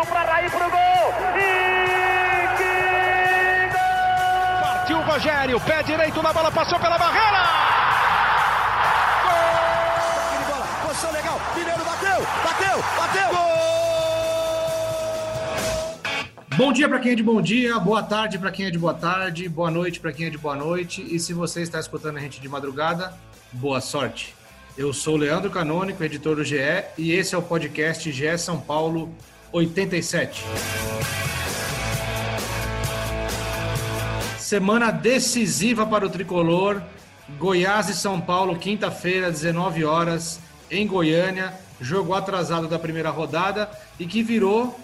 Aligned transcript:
Partiu 0.00 0.14
para 0.14 0.32
Raí 0.32 0.48
pro 0.48 0.70
gol. 0.70 1.14
E 1.36 2.48
que 2.56 2.72
gol! 3.70 4.62
Partiu 4.62 4.96
o 4.98 5.02
Rogério, 5.02 5.60
pé 5.60 5.82
direito 5.82 6.22
na 6.22 6.32
bola, 6.32 6.50
passou 6.50 6.80
pela 6.80 6.96
barreira. 6.96 7.44
Gol! 9.26 10.48
bola, 10.48 10.66
posição 10.86 11.12
legal. 11.12 11.38
Mineiro 11.54 11.84
bateu, 11.84 12.26
bateu, 12.44 12.82
bateu. 12.96 13.28
Gol! 13.28 13.50
Bom 16.56 16.72
dia 16.72 16.88
para 16.88 16.98
quem 16.98 17.12
é 17.12 17.14
de 17.14 17.22
bom 17.22 17.42
dia, 17.42 17.78
boa 17.78 18.02
tarde 18.02 18.38
para 18.38 18.50
quem 18.50 18.66
é 18.66 18.70
de 18.70 18.78
boa 18.78 18.94
tarde, 18.94 19.48
boa 19.50 19.70
noite 19.70 20.00
para 20.00 20.12
quem 20.12 20.26
é 20.26 20.30
de 20.30 20.38
boa 20.38 20.56
noite. 20.56 21.06
E 21.14 21.20
se 21.20 21.34
você 21.34 21.60
está 21.60 21.78
escutando 21.78 22.16
a 22.16 22.20
gente 22.20 22.40
de 22.40 22.48
madrugada, 22.48 23.12
boa 23.52 23.82
sorte. 23.82 24.34
Eu 24.78 24.94
sou 24.94 25.16
Leandro 25.16 25.50
Canônico, 25.50 26.02
editor 26.02 26.36
do 26.36 26.44
GE, 26.44 26.56
e 26.96 27.12
esse 27.12 27.34
é 27.34 27.38
o 27.38 27.42
podcast 27.42 28.10
GE 28.10 28.38
São 28.38 28.58
Paulo 28.58 29.14
87. 29.52 30.44
Semana 34.38 34.90
decisiva 34.90 35.86
para 35.86 36.06
o 36.06 36.10
tricolor. 36.10 36.82
Goiás 37.38 37.88
e 37.88 37.94
São 37.94 38.20
Paulo, 38.20 38.58
quinta-feira, 38.58 39.30
19 39.30 39.84
horas, 39.84 40.40
em 40.70 40.86
Goiânia. 40.86 41.54
Jogo 41.80 42.14
atrasado 42.14 42.68
da 42.68 42.78
primeira 42.78 43.10
rodada 43.10 43.70
e 43.98 44.06
que 44.06 44.22
virou 44.22 44.78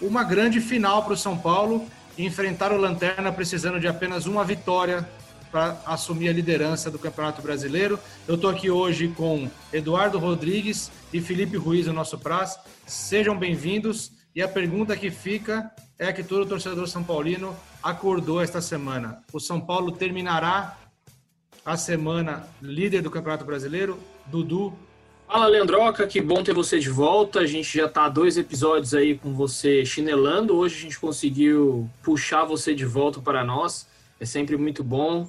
uma 0.00 0.22
grande 0.22 0.60
final 0.60 1.02
para 1.02 1.14
o 1.14 1.16
São 1.16 1.36
Paulo 1.36 1.86
enfrentar 2.16 2.72
o 2.72 2.76
Lanterna 2.76 3.32
precisando 3.32 3.80
de 3.80 3.88
apenas 3.88 4.26
uma 4.26 4.44
vitória 4.44 5.08
para 5.54 5.80
assumir 5.86 6.28
a 6.28 6.32
liderança 6.32 6.90
do 6.90 6.98
Campeonato 6.98 7.40
Brasileiro. 7.40 7.96
Eu 8.26 8.34
estou 8.34 8.50
aqui 8.50 8.72
hoje 8.72 9.06
com 9.06 9.48
Eduardo 9.72 10.18
Rodrigues 10.18 10.90
e 11.12 11.20
Felipe 11.20 11.56
Ruiz, 11.56 11.86
o 11.86 11.92
nosso 11.92 12.18
prazo. 12.18 12.58
Sejam 12.84 13.38
bem-vindos. 13.38 14.10
E 14.34 14.42
a 14.42 14.48
pergunta 14.48 14.96
que 14.96 15.12
fica 15.12 15.70
é 15.96 16.08
a 16.08 16.12
que 16.12 16.24
todo 16.24 16.44
torcedor 16.44 16.88
são 16.88 17.04
paulino 17.04 17.54
acordou 17.80 18.40
esta 18.40 18.60
semana. 18.60 19.22
O 19.32 19.38
São 19.38 19.60
Paulo 19.60 19.92
terminará 19.92 20.76
a 21.64 21.76
semana 21.76 22.48
líder 22.60 23.00
do 23.00 23.10
Campeonato 23.10 23.44
Brasileiro? 23.44 23.96
Dudu, 24.26 24.76
Fala, 25.28 25.46
Leandroca, 25.46 26.04
que 26.08 26.20
bom 26.20 26.42
ter 26.42 26.52
você 26.52 26.80
de 26.80 26.90
volta. 26.90 27.38
A 27.38 27.46
gente 27.46 27.78
já 27.78 27.86
está 27.86 28.08
dois 28.08 28.36
episódios 28.36 28.92
aí 28.92 29.16
com 29.16 29.32
você 29.32 29.86
chinelando. 29.86 30.56
Hoje 30.56 30.78
a 30.78 30.80
gente 30.80 30.98
conseguiu 30.98 31.88
puxar 32.02 32.44
você 32.44 32.74
de 32.74 32.84
volta 32.84 33.20
para 33.20 33.44
nós. 33.44 33.86
É 34.18 34.24
sempre 34.24 34.56
muito 34.56 34.82
bom. 34.82 35.28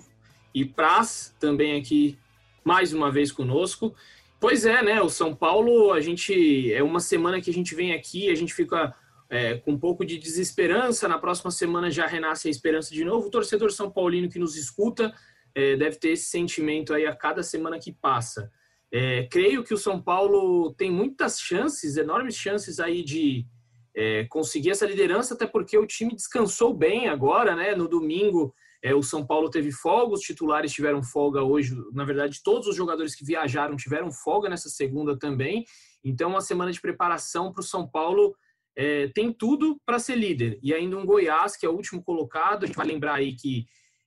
E 0.56 0.64
Praz 0.64 1.36
também 1.38 1.78
aqui 1.78 2.18
mais 2.64 2.94
uma 2.94 3.12
vez 3.12 3.30
conosco. 3.30 3.94
Pois 4.40 4.66
é, 4.66 4.82
né? 4.82 5.02
O 5.02 5.10
São 5.10 5.36
Paulo, 5.36 5.92
a 5.92 6.00
gente 6.00 6.72
é 6.72 6.82
uma 6.82 7.02
semana 7.02 7.42
que 7.42 7.50
a 7.50 7.54
gente 7.54 7.76
vem 7.76 7.92
aqui, 7.92 8.32
a 8.32 8.36
gente 8.36 8.54
fica 8.54 8.96
é, 9.30 9.58
com 9.58 9.74
um 9.74 9.78
pouco 9.78 10.06
de 10.06 10.18
desesperança. 10.18 11.10
Na 11.10 11.20
próxima 11.20 11.52
semana 11.52 11.92
já 11.92 12.08
renasce 12.08 12.48
a 12.48 12.52
esperança 12.52 12.94
de 12.94 13.04
novo. 13.04 13.28
O 13.28 13.30
torcedor 13.30 13.70
São 13.70 13.92
Paulino 13.92 14.30
que 14.30 14.40
nos 14.40 14.56
escuta 14.56 15.14
é, 15.54 15.76
deve 15.76 15.98
ter 15.98 16.12
esse 16.12 16.28
sentimento 16.28 16.94
aí 16.94 17.06
a 17.06 17.14
cada 17.14 17.44
semana 17.44 17.78
que 17.78 17.92
passa. 17.92 18.50
É, 18.90 19.28
creio 19.30 19.62
que 19.62 19.74
o 19.74 19.78
São 19.78 20.02
Paulo 20.02 20.74
tem 20.76 20.90
muitas 20.90 21.38
chances, 21.38 21.98
enormes 21.98 22.36
chances 22.38 22.80
aí 22.80 23.04
de 23.04 23.46
é, 23.94 24.24
conseguir 24.30 24.70
essa 24.70 24.86
liderança, 24.86 25.34
até 25.34 25.46
porque 25.46 25.78
o 25.78 25.86
time 25.86 26.16
descansou 26.16 26.74
bem 26.74 27.10
agora, 27.10 27.58
né? 27.58 27.76
No 27.76 27.90
domingo, 27.90 28.56
é, 28.86 28.94
o 28.94 29.02
São 29.02 29.26
Paulo 29.26 29.50
teve 29.50 29.72
folga, 29.72 30.14
os 30.14 30.22
titulares 30.22 30.72
tiveram 30.72 31.02
folga 31.02 31.42
hoje. 31.42 31.76
Na 31.92 32.06
verdade, 32.06 32.44
todos 32.44 32.68
os 32.68 32.76
jogadores 32.76 33.16
que 33.16 33.26
viajaram 33.26 33.76
tiveram 33.76 34.12
folga 34.12 34.48
nessa 34.48 34.70
segunda 34.70 35.18
também. 35.18 35.66
Então, 36.04 36.30
uma 36.30 36.40
semana 36.40 36.72
de 36.72 36.80
preparação 36.80 37.52
para 37.52 37.62
o 37.62 37.66
São 37.66 37.90
Paulo 37.90 38.36
é, 38.78 39.08
tem 39.08 39.34
tudo 39.34 39.82
para 39.88 39.98
ser 39.98 40.14
líder. 40.14 40.60
E 40.62 40.72
ainda 40.72 41.00
um 41.00 41.06
Goiás, 41.06 41.58
que 41.58 41.66
é 41.66 41.70
o 41.70 41.74
último 41.74 42.04
colocado. 42.04 42.62
A 42.62 42.68
gente 42.68 42.76
vai 42.76 42.86
lembrar 42.86 43.16
aí 43.16 43.36
que 43.36 43.66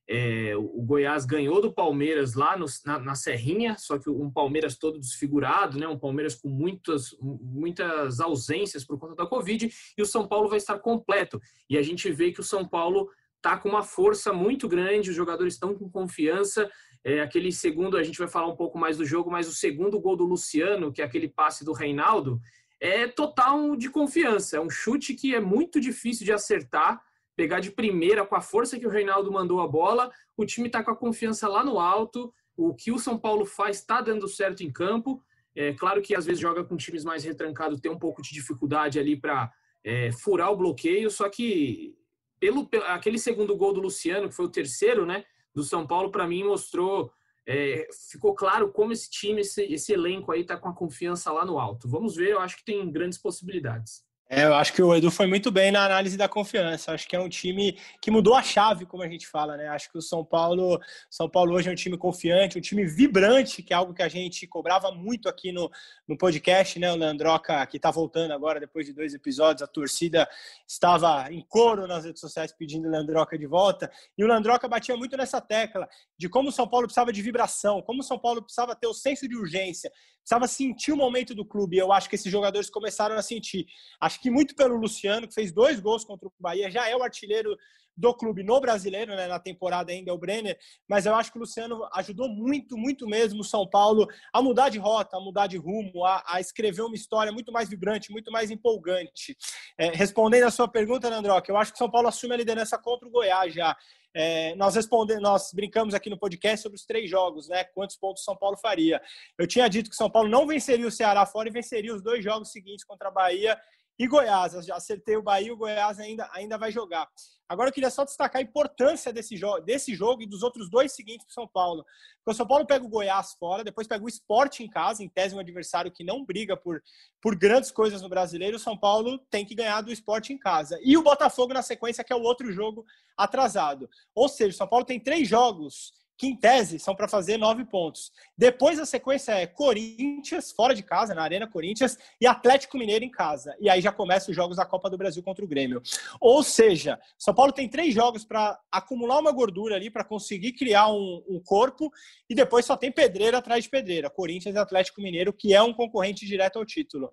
é, 0.09 0.55
o 0.57 0.81
Goiás 0.83 1.27
ganhou 1.27 1.61
do 1.61 1.75
Palmeiras 1.75 2.35
lá 2.35 2.57
no, 2.57 2.67
na, 2.87 3.01
na, 3.01 3.15
Serrinha, 3.17 3.75
só 3.77 3.99
que 3.99 4.09
um 4.09 4.31
Palmeiras 4.31 4.79
todo 4.79 5.01
desfigurado, 5.01 5.77
né? 5.77 5.89
um 5.89 5.99
Palmeiras 5.99 6.37
com 6.37 6.49
muitas, 6.49 7.17
muitas 7.21 8.21
ausências 8.21 8.85
por 8.85 8.97
conta 8.97 9.17
da 9.17 9.27
Covid, 9.27 9.69
e 9.99 10.01
o 10.01 10.07
São 10.07 10.29
Paulo 10.29 10.49
vai 10.49 10.59
estar 10.59 10.79
completo. 10.79 11.41
E 11.69 11.77
a 11.77 11.83
gente 11.83 12.09
vê 12.13 12.31
que 12.31 12.41
o 12.41 12.45
São 12.45 12.65
Paulo 12.65 13.11
está 13.39 13.57
com 13.57 13.69
uma 13.69 13.83
força 13.83 14.33
muito 14.33 14.69
grande, 14.69 15.11
os 15.11 15.17
jogadores 15.17 15.55
estão 15.55 15.75
com 15.75 15.91
confiança. 15.91 16.71
É, 17.03 17.21
aquele 17.21 17.51
segundo, 17.51 17.97
a 17.97 18.03
gente 18.03 18.19
vai 18.19 18.29
falar 18.29 18.49
um 18.49 18.57
pouco 18.57 18.79
mais 18.79 18.99
do 18.99 19.05
jogo, 19.05 19.31
mas 19.31 19.49
o 19.49 19.53
segundo 19.53 19.99
gol 19.99 20.17
do 20.17 20.25
Luciano, 20.25 20.93
que 20.93 21.01
é 21.01 21.05
aquele 21.05 21.29
passe 21.29 21.65
do 21.65 21.73
Reinaldo, 21.73 22.41
é 22.81 23.09
total 23.09 23.75
de 23.77 23.89
confiança. 23.89 24.57
É 24.57 24.61
um 24.61 24.71
chute 24.71 25.15
que 25.15 25.35
é 25.35 25.41
muito 25.41 25.81
difícil 25.81 26.25
de 26.25 26.33
acertar 26.33 27.01
pegar 27.39 27.61
de 27.61 27.71
primeira 27.71 28.27
com 28.27 28.35
a 28.35 28.41
força 28.41 28.81
que 28.81 28.87
o 28.87 28.91
Reinaldo 28.91 29.31
mandou 29.31 29.61
a 29.61 29.69
bola. 29.69 30.11
O 30.37 30.45
time 30.45 30.67
está 30.67 30.83
com 30.83 30.91
a 30.91 30.97
confiança 30.97 31.47
lá 31.47 31.65
no 31.65 31.79
alto. 31.79 32.35
O 32.57 32.75
que 32.75 32.91
o 32.91 32.99
São 32.99 33.17
Paulo 33.17 33.47
faz 33.47 33.77
está 33.77 34.01
dando 34.01 34.27
certo 34.27 34.65
em 34.65 34.73
campo. 34.73 35.23
É 35.55 35.73
claro 35.73 36.03
que 36.03 36.17
às 36.17 36.27
vezes 36.27 36.41
joga 36.41 36.65
com 36.65 36.77
times 36.77 37.05
mais 37.05 37.23
retrancados, 37.23 37.81
tem 37.81 37.93
um 37.93 37.99
pouco 37.99 38.21
de 38.21 38.31
dificuldade 38.31 38.99
ali 38.99 39.17
para 39.17 39.53
é, 39.85 40.11
furar 40.11 40.51
o 40.51 40.57
bloqueio. 40.57 41.13
Só 41.13 41.29
que 41.29 41.97
pelo, 42.39 42.69
aquele 42.87 43.19
segundo 43.19 43.57
gol 43.57 43.73
do 43.73 43.81
Luciano, 43.81 44.29
que 44.29 44.35
foi 44.35 44.47
o 44.47 44.51
terceiro, 44.51 45.05
né, 45.05 45.25
do 45.55 45.63
São 45.63 45.87
Paulo, 45.87 46.11
para 46.11 46.27
mim 46.27 46.45
mostrou 46.45 47.11
é, 47.47 47.89
ficou 48.11 48.35
claro 48.35 48.71
como 48.71 48.93
esse 48.93 49.11
time, 49.11 49.41
esse, 49.41 49.63
esse 49.73 49.91
elenco 49.93 50.31
aí 50.31 50.43
está 50.43 50.55
com 50.55 50.69
a 50.69 50.75
confiança 50.75 51.33
lá 51.33 51.47
no 51.47 51.59
alto. 51.59 51.89
Vamos 51.89 52.15
ver, 52.15 52.33
eu 52.33 52.41
acho 52.41 52.59
que 52.59 52.65
tem 52.65 52.91
grandes 52.93 53.17
possibilidades. 53.17 54.05
É, 54.31 54.45
eu 54.45 54.55
acho 54.55 54.75
que 54.75 54.83
o 54.83 54.95
Edu 54.95 55.11
foi 55.11 55.27
muito 55.27 55.51
bem 55.51 55.73
na 55.73 55.87
análise 55.87 56.15
da 56.15 56.29
confiança. 56.29 56.93
Acho 56.93 57.09
que 57.09 57.17
é 57.17 57.21
um 57.21 57.31
time 57.31 57.79
que 57.99 58.11
mudou 58.11 58.35
a 58.35 58.43
chave, 58.43 58.85
como 58.85 59.03
a 59.03 59.09
gente 59.09 59.27
fala, 59.27 59.57
né? 59.57 59.69
Acho 59.69 59.91
que 59.91 59.97
o 59.97 60.03
São 60.03 60.23
Paulo, 60.23 60.79
São 61.09 61.31
Paulo 61.31 61.55
hoje 61.55 61.71
é 61.71 61.73
um 61.73 61.75
time 61.75 61.97
confiante, 61.97 62.59
um 62.59 62.61
time 62.61 62.85
vibrante, 62.85 63.63
que 63.63 63.73
é 63.73 63.77
algo 63.77 63.95
que 63.95 64.03
a 64.03 64.09
gente 64.09 64.47
cobrava 64.47 64.93
muito 64.93 65.31
aqui 65.31 65.51
no, 65.51 65.71
no 66.07 66.15
podcast, 66.19 66.79
né? 66.79 66.93
O 66.93 66.97
Leandroca, 66.97 67.67
que 67.67 67.79
está 67.79 67.91
voltando 67.91 68.33
agora 68.33 68.61
depois 68.61 68.85
de 68.85 68.93
dois 68.93 69.15
episódios, 69.15 69.63
a 69.63 69.67
torcida 69.67 70.29
estava 70.67 71.33
em 71.33 71.41
coro 71.49 71.87
nas 71.87 72.05
redes 72.05 72.21
sociais 72.21 72.53
pedindo 72.53 72.87
o 72.87 72.91
Leandroca 72.91 73.39
de 73.39 73.47
volta. 73.47 73.91
E 74.17 74.23
o 74.23 74.27
Leandroca 74.27 74.69
batia 74.69 74.95
muito 74.95 75.17
nessa 75.17 75.41
tecla 75.41 75.89
de 76.19 76.29
como 76.29 76.51
o 76.51 76.53
São 76.53 76.69
Paulo 76.69 76.87
precisava 76.87 77.15
de 77.15 77.23
vibração, 77.23 77.81
como 77.81 78.01
o 78.01 78.05
São 78.05 78.19
Paulo 78.19 78.43
precisava 78.43 78.77
ter 78.77 78.89
o 78.89 78.93
senso 78.93 79.27
de 79.27 79.35
urgência, 79.35 79.91
precisava 80.29 80.47
sentir 80.47 80.93
o 80.93 80.97
momento 80.97 81.35
do 81.35 81.45
clube. 81.45 81.79
Eu 81.79 81.91
acho 81.91 82.09
que 82.09 82.15
esses 82.15 82.31
jogadores 82.31 82.69
começaram 82.69 83.17
a 83.17 83.23
sentir. 83.23 83.67
Acho 83.99 84.21
que 84.21 84.31
muito 84.31 84.55
pelo 84.55 84.77
Luciano, 84.77 85.27
que 85.27 85.33
fez 85.33 85.51
dois 85.51 85.81
gols 85.81 86.05
contra 86.05 86.29
o 86.29 86.33
Bahia, 86.39 86.71
já 86.71 86.87
é 86.87 86.95
o 86.95 87.03
artilheiro 87.03 87.57
do 87.97 88.15
clube 88.15 88.45
no 88.45 88.61
brasileiro, 88.61 89.17
né, 89.17 89.27
na 89.27 89.41
temporada 89.41 89.91
ainda 89.91 90.13
é 90.13 90.15
o 90.15 90.19
Brenner, 90.19 90.57
mas 90.89 91.05
eu 91.05 91.17
acho 91.17 91.33
que 91.33 91.39
o 91.39 91.41
Luciano 91.41 91.81
ajudou 91.95 92.29
muito, 92.29 92.77
muito 92.77 93.09
mesmo 93.09 93.41
o 93.41 93.45
São 93.45 93.69
Paulo 93.69 94.07
a 94.33 94.41
mudar 94.41 94.69
de 94.69 94.79
rota, 94.79 95.17
a 95.17 95.21
mudar 95.21 95.49
de 95.49 95.57
rumo, 95.57 96.05
a, 96.05 96.23
a 96.25 96.41
escrever 96.41 96.83
uma 96.83 96.95
história 96.95 97.33
muito 97.33 97.51
mais 97.51 97.69
vibrante, 97.69 98.13
muito 98.13 98.31
mais 98.31 98.53
empolgante. 98.53 99.37
É, 99.77 99.89
respondendo 99.89 100.45
a 100.45 100.51
sua 100.51 100.69
pergunta, 100.69 101.13
Androque, 101.13 101.51
eu 101.51 101.57
acho 101.57 101.73
que 101.73 101.77
o 101.77 101.79
São 101.79 101.91
Paulo 101.91 102.07
assume 102.07 102.35
a 102.35 102.37
liderança 102.37 102.79
contra 102.79 103.09
o 103.09 103.11
Goiás 103.11 103.53
já. 103.53 103.77
É, 104.15 104.55
nós 104.57 104.75
respondemos, 104.75 105.23
nós 105.23 105.51
brincamos 105.53 105.95
aqui 105.95 106.09
no 106.09 106.19
podcast 106.19 106.63
sobre 106.63 106.77
os 106.77 106.85
três 106.85 107.09
jogos, 107.09 107.49
né? 107.49 107.65
Quantos 107.65 107.97
pontos 107.97 108.25
São 108.25 108.37
Paulo 108.37 108.57
faria? 108.57 109.01
Eu 109.39 109.47
tinha 109.47 109.69
dito 109.69 109.91
que 109.91 109.97
São 109.97 110.11
Paulo 110.11 110.29
não 110.29 110.47
venceria 110.47 110.87
o 110.87 110.91
Ceará 110.91 111.25
fora 111.27 111.49
e 111.49 111.53
venceria 111.53 111.95
os 111.95 112.03
dois 112.03 112.25
jogos 112.25 112.51
seguintes 112.51 112.85
contra 112.85 113.09
a 113.09 113.13
Bahia 113.13 113.59
e 113.99 114.07
Goiás. 114.07 114.55
Eu 114.55 114.63
já 114.63 114.77
acertei 114.77 115.17
o 115.17 115.23
Bahia, 115.23 115.53
o 115.53 115.57
Goiás 115.57 115.99
ainda, 115.99 116.29
ainda 116.33 116.57
vai 116.57 116.73
jogar. 116.73 117.09
Agora 117.49 117.71
eu 117.71 117.73
queria 117.73 117.91
só 117.91 118.05
destacar 118.05 118.41
a 118.41 118.45
importância 118.45 119.13
desse, 119.13 119.37
jo 119.37 119.59
desse 119.61 119.95
jogo 119.95 120.23
e 120.23 120.27
dos 120.27 120.43
outros 120.43 120.69
dois 120.69 120.93
seguintes 120.93 121.25
para 121.25 121.31
o 121.31 121.35
São 121.35 121.49
Paulo. 121.49 121.85
Porque 122.19 122.35
o 122.35 122.35
São 122.35 122.47
Paulo 122.47 122.67
pega 122.67 122.85
o 122.85 122.89
Goiás 122.89 123.35
fora, 123.39 123.65
depois 123.65 123.87
pega 123.87 124.05
o 124.05 124.09
esporte 124.09 124.63
em 124.63 124.69
casa, 124.69 125.03
em 125.03 125.09
tese 125.09 125.35
um 125.35 125.39
adversário 125.39 125.91
que 125.91 126.05
não 126.05 126.25
briga 126.25 126.57
por, 126.57 126.83
por 127.23 127.35
grandes 127.35 127.71
coisas 127.71 128.03
no 128.03 128.09
brasileiro. 128.09 128.57
O 128.57 128.61
São 128.61 128.77
Paulo 128.77 129.19
tem 129.31 129.47
que 129.47 129.55
ganhar 129.55 129.81
do 129.81 129.91
esporte 129.91 130.33
em 130.33 130.39
casa. 130.39 130.79
E 130.83 130.97
o 130.97 131.03
Botafogo 131.03 131.55
na 131.55 131.63
sequência, 131.63 132.05
que 132.05 132.13
é 132.13 132.17
o 132.17 132.23
outro 132.23 132.53
jogo 132.53 132.85
atrasado. 133.17 133.89
Ou 134.15 134.29
seja, 134.29 134.55
o 134.55 134.59
São 134.59 134.69
Paulo 134.69 134.85
tem 134.85 135.01
três 135.01 135.27
jogos 135.27 135.93
que 136.19 136.27
em 136.27 136.35
tese 136.35 136.81
são 136.81 136.97
para 136.97 137.07
fazer 137.07 137.37
nove 137.37 137.65
pontos. 137.65 138.13
Depois 138.37 138.77
a 138.81 138.85
sequência 138.85 139.33
é 139.33 139.47
Corinthians, 139.47 140.51
fora 140.51 140.75
de 140.75 140.83
casa, 140.83 141.15
na 141.15 141.23
Arena 141.23 141.47
Corinthians, 141.47 141.97
e 142.21 142.27
Atlético 142.27 142.77
Mineiro 142.77 143.05
em 143.05 143.11
casa. 143.11 143.57
E 143.61 143.71
aí 143.71 143.81
já 143.81 143.93
começam 143.93 144.31
os 144.31 144.37
jogos 144.37 144.57
da 144.57 144.67
Copa 144.67 144.91
do 144.91 144.99
Brasil 144.99 145.23
contra 145.23 145.45
o 145.45 145.49
Grêmio. 145.49 145.81
Ou 146.21 146.43
seja, 146.43 146.99
São 147.17 147.33
Paulo 147.33 147.53
tem 147.53 147.69
três 147.69 147.95
jogos 147.95 148.25
para 148.25 148.59
acumular 148.71 149.21
uma 149.21 149.31
gordura 149.31 149.77
ali, 149.77 149.91
para 149.91 150.03
conseguir 150.03 150.55
criar 150.55 150.89
um, 150.89 151.23
um, 151.29 151.41
corpo, 151.41 151.89
e 152.29 152.35
depois 152.35 152.67
só 152.67 152.77
tem 152.77 152.91
pedreira 152.91 153.39
atrás 153.39 153.63
de 153.63 153.71
pedreira. 153.71 154.11
Corinthians 154.11 154.57
e 154.57 154.59
Atlético 154.59 155.01
Mineiro, 155.01 155.33
que 155.33 155.55
é 155.55 155.63
um 155.63 155.73
concorrente 155.73 156.27
direto 156.27 156.59
ao 156.59 156.67
título. 156.67 157.13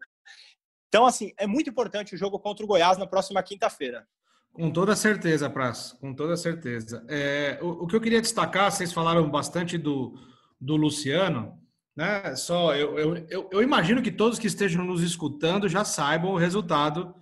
Então, 0.87 1.05
assim, 1.05 1.31
é 1.37 1.45
muito 1.45 1.69
importante 1.69 2.15
o 2.15 2.17
jogo 2.17 2.39
contra 2.39 2.65
o 2.65 2.67
Goiás 2.67 2.97
na 2.97 3.05
próxima 3.05 3.43
quinta-feira. 3.43 4.07
Com 4.55 4.71
toda 4.71 4.95
certeza, 4.95 5.49
Praz, 5.49 5.91
com 5.99 6.13
toda 6.13 6.37
certeza. 6.37 7.05
É, 7.09 7.59
o, 7.61 7.83
o, 7.83 7.87
que 7.87 7.93
eu 7.93 7.99
queria 7.99 8.21
destacar, 8.21 8.71
vocês 8.71 8.93
falaram 8.93 9.29
bastante 9.29 9.77
do, 9.77 10.17
do 10.59 10.77
Luciano, 10.77 11.59
né? 11.93 12.33
Só 12.37 12.73
eu, 12.73 12.97
eu, 12.97 13.17
eu, 13.29 13.49
eu, 13.51 13.61
imagino 13.61 14.01
que 14.01 14.09
todos 14.09 14.39
que 14.39 14.47
estejam 14.47 14.85
nos 14.85 15.03
escutando 15.03 15.67
já 15.67 15.83
saibam 15.83 16.31
o 16.31 16.37
resultado 16.37 17.13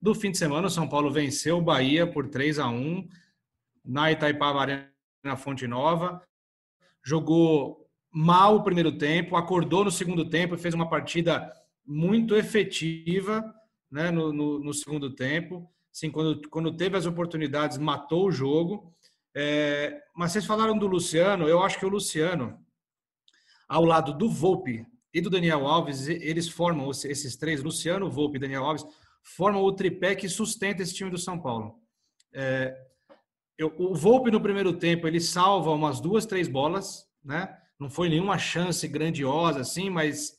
do 0.00 0.14
fim 0.14 0.30
de 0.30 0.38
semana, 0.38 0.68
o 0.68 0.70
São 0.70 0.88
Paulo 0.88 1.10
venceu 1.10 1.58
o 1.58 1.62
Bahia 1.62 2.06
por 2.06 2.26
3 2.26 2.58
a 2.58 2.68
1 2.68 3.06
na 3.84 4.10
Itaipava 4.10 4.62
Arena 4.62 5.36
Fonte 5.36 5.66
Nova. 5.66 6.22
Jogou 7.04 7.86
mal 8.10 8.56
o 8.56 8.64
primeiro 8.64 8.96
tempo, 8.96 9.36
acordou 9.36 9.84
no 9.84 9.90
segundo 9.90 10.26
tempo 10.30 10.54
e 10.54 10.58
fez 10.58 10.72
uma 10.72 10.88
partida 10.88 11.52
muito 11.84 12.34
efetiva 12.34 13.44
né, 13.92 14.10
no, 14.10 14.32
no, 14.32 14.58
no 14.58 14.72
segundo 14.72 15.14
tempo. 15.14 15.70
Quando, 16.12 16.48
quando 16.48 16.76
teve 16.76 16.96
as 16.96 17.06
oportunidades, 17.06 17.78
matou 17.78 18.26
o 18.26 18.32
jogo. 18.32 18.94
É, 19.34 20.02
mas 20.14 20.32
vocês 20.32 20.46
falaram 20.46 20.76
do 20.76 20.86
Luciano, 20.86 21.48
eu 21.48 21.62
acho 21.62 21.78
que 21.78 21.86
o 21.86 21.88
Luciano, 21.88 22.58
ao 23.68 23.84
lado 23.84 24.12
do 24.12 24.28
Volpe 24.28 24.86
e 25.12 25.20
do 25.20 25.30
Daniel 25.30 25.66
Alves, 25.66 26.08
eles 26.08 26.48
formam, 26.48 26.90
esses 26.90 27.36
três, 27.36 27.62
Luciano, 27.62 28.10
Volpe 28.10 28.36
e 28.36 28.40
Daniel 28.40 28.64
Alves, 28.64 28.84
formam 29.22 29.62
o 29.62 29.72
tripé 29.72 30.14
que 30.14 30.28
sustenta 30.28 30.82
esse 30.82 30.94
time 30.94 31.10
do 31.10 31.18
São 31.18 31.40
Paulo. 31.40 31.80
É, 32.32 32.76
eu, 33.56 33.74
o 33.78 33.94
Volpe 33.94 34.30
no 34.30 34.40
primeiro 34.40 34.72
tempo, 34.72 35.06
ele 35.06 35.20
salva 35.20 35.70
umas 35.70 36.00
duas, 36.00 36.26
três 36.26 36.48
bolas, 36.48 37.06
né? 37.24 37.56
Não 37.78 37.90
foi 37.90 38.08
nenhuma 38.08 38.38
chance 38.38 38.86
grandiosa 38.88 39.60
assim, 39.60 39.90
mas 39.90 40.36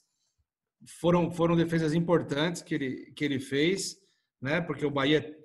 foram, 1.00 1.32
foram 1.32 1.56
defesas 1.56 1.94
importantes 1.94 2.62
que 2.62 2.76
ele, 2.76 3.12
que 3.16 3.24
ele 3.24 3.40
fez, 3.40 3.98
né? 4.42 4.62
Porque 4.62 4.86
o 4.86 4.92
Bahia 4.92 5.39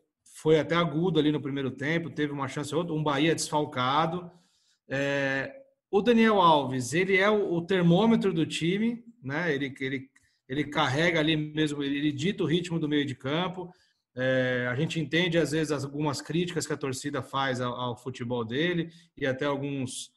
foi 0.45 0.61
até 0.61 0.75
agudo 0.75 1.19
ali 1.19 1.33
no 1.33 1.41
primeiro 1.41 1.71
tempo, 1.71 2.11
teve 2.11 2.31
uma 2.31 2.47
chance 2.49 2.75
ou 2.75 2.83
outra, 2.83 2.95
um 2.95 3.03
Bahia 3.03 3.35
desfalcado. 3.35 4.31
É, 4.87 5.51
o 5.91 6.03
Daniel 6.03 6.39
Alves, 6.39 6.93
ele 6.93 7.17
é 7.17 7.31
o, 7.31 7.55
o, 7.55 7.63
termômetro 7.63 8.31
do 8.31 8.45
time, 8.45 9.03
né? 9.23 9.55
Ele, 9.55 9.75
ele, 9.81 10.11
ele 10.47 10.65
carrega 10.65 11.19
ali 11.19 11.35
mesmo, 11.35 11.83
ele 11.83 12.13
dita 12.13 12.45
o 12.45 12.47
ritmo 12.47 12.79
do 12.79 12.87
meio 12.87 13.07
de 13.07 13.15
campo. 13.15 13.73
É, 14.15 14.69
a 14.71 14.75
gente 14.77 15.01
entende 15.01 15.39
às 15.39 15.53
vezes 15.53 15.73
algumas 15.73 16.21
críticas 16.21 16.67
que 16.67 16.75
a 16.75 16.77
torcida 16.77 17.23
faz 17.23 17.63
ao, 17.63 17.73
ao 17.73 17.97
futebol 17.97 18.45
dele 18.45 18.91
e 19.17 19.25
até 19.25 19.47
alguns 19.47 20.11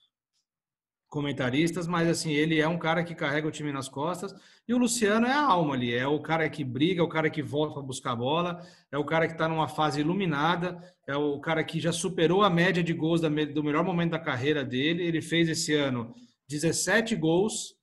comentaristas, 1.10 1.88
mas 1.88 2.08
assim, 2.08 2.32
ele 2.32 2.60
é 2.60 2.68
um 2.68 2.78
cara 2.78 3.04
que 3.04 3.16
carrega 3.16 3.48
o 3.48 3.52
time 3.52 3.72
nas 3.72 3.88
costas 3.88 4.36
e 4.68 4.74
o 4.74 4.78
Luciano 4.78 5.26
é 5.26 5.32
a 5.32 5.46
alma 5.46 5.74
ali, 5.74 5.94
é 5.94 6.06
o 6.06 6.20
cara 6.20 6.50
que 6.50 6.64
briga, 6.64 7.02
é 7.02 7.04
o 7.04 7.08
cara 7.08 7.30
que 7.30 7.42
volta 7.42 7.76
para 7.76 7.84
buscar 7.84 8.12
a 8.12 8.16
bola, 8.16 8.62
é 8.92 8.98
o 8.98 9.06
cara 9.06 9.26
que 9.26 9.34
está 9.34 9.48
numa 9.48 9.70
fase 9.70 10.02
iluminada, 10.02 10.78
é 11.08 11.16
o 11.16 11.40
cara 11.40 11.64
que 11.64 11.80
já 11.80 11.94
superou 11.94 12.44
a 12.44 12.50
média 12.50 12.84
de 12.84 12.94
gols 12.94 13.22
do 13.22 13.64
melhor 13.64 13.86
momento 13.86 14.12
da 14.12 14.20
carreira 14.20 14.66
dele. 14.66 15.04
Ele 15.04 15.22
fez 15.22 15.48
esse 15.48 15.74
ano 15.74 16.14
17 16.50 17.16
gols, 17.16 17.76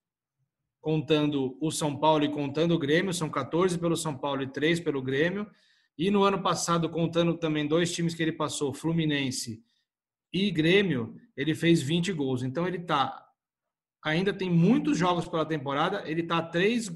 contando 0.82 1.56
o 1.62 1.70
São 1.70 1.96
Paulo 1.96 2.24
e 2.24 2.28
contando 2.30 2.74
o 2.74 2.78
Grêmio, 2.78 3.14
são 3.14 3.30
14 3.30 3.78
pelo 3.78 3.96
São 3.96 4.14
Paulo 4.14 4.42
e 4.42 4.46
3 4.46 4.80
pelo 4.80 5.00
Grêmio. 5.00 5.46
E 5.96 6.10
no 6.10 6.24
ano 6.24 6.42
passado, 6.42 6.90
contando 6.90 7.38
também 7.38 7.66
dois 7.66 7.90
times 7.90 8.14
que 8.14 8.22
ele 8.22 8.32
passou, 8.32 8.74
Fluminense 8.74 9.62
e 10.34 10.50
Grêmio, 10.50 11.14
ele 11.36 11.54
fez 11.54 11.80
20 11.80 12.12
gols. 12.12 12.42
Então 12.42 12.66
ele 12.66 12.80
tá 12.80 13.20
ainda 14.02 14.34
tem 14.34 14.50
muitos 14.50 14.98
jogos 14.98 15.26
pela 15.26 15.46
temporada, 15.46 16.02
ele 16.04 16.24
tá 16.24 16.38
a 16.38 16.42
três 16.42 16.90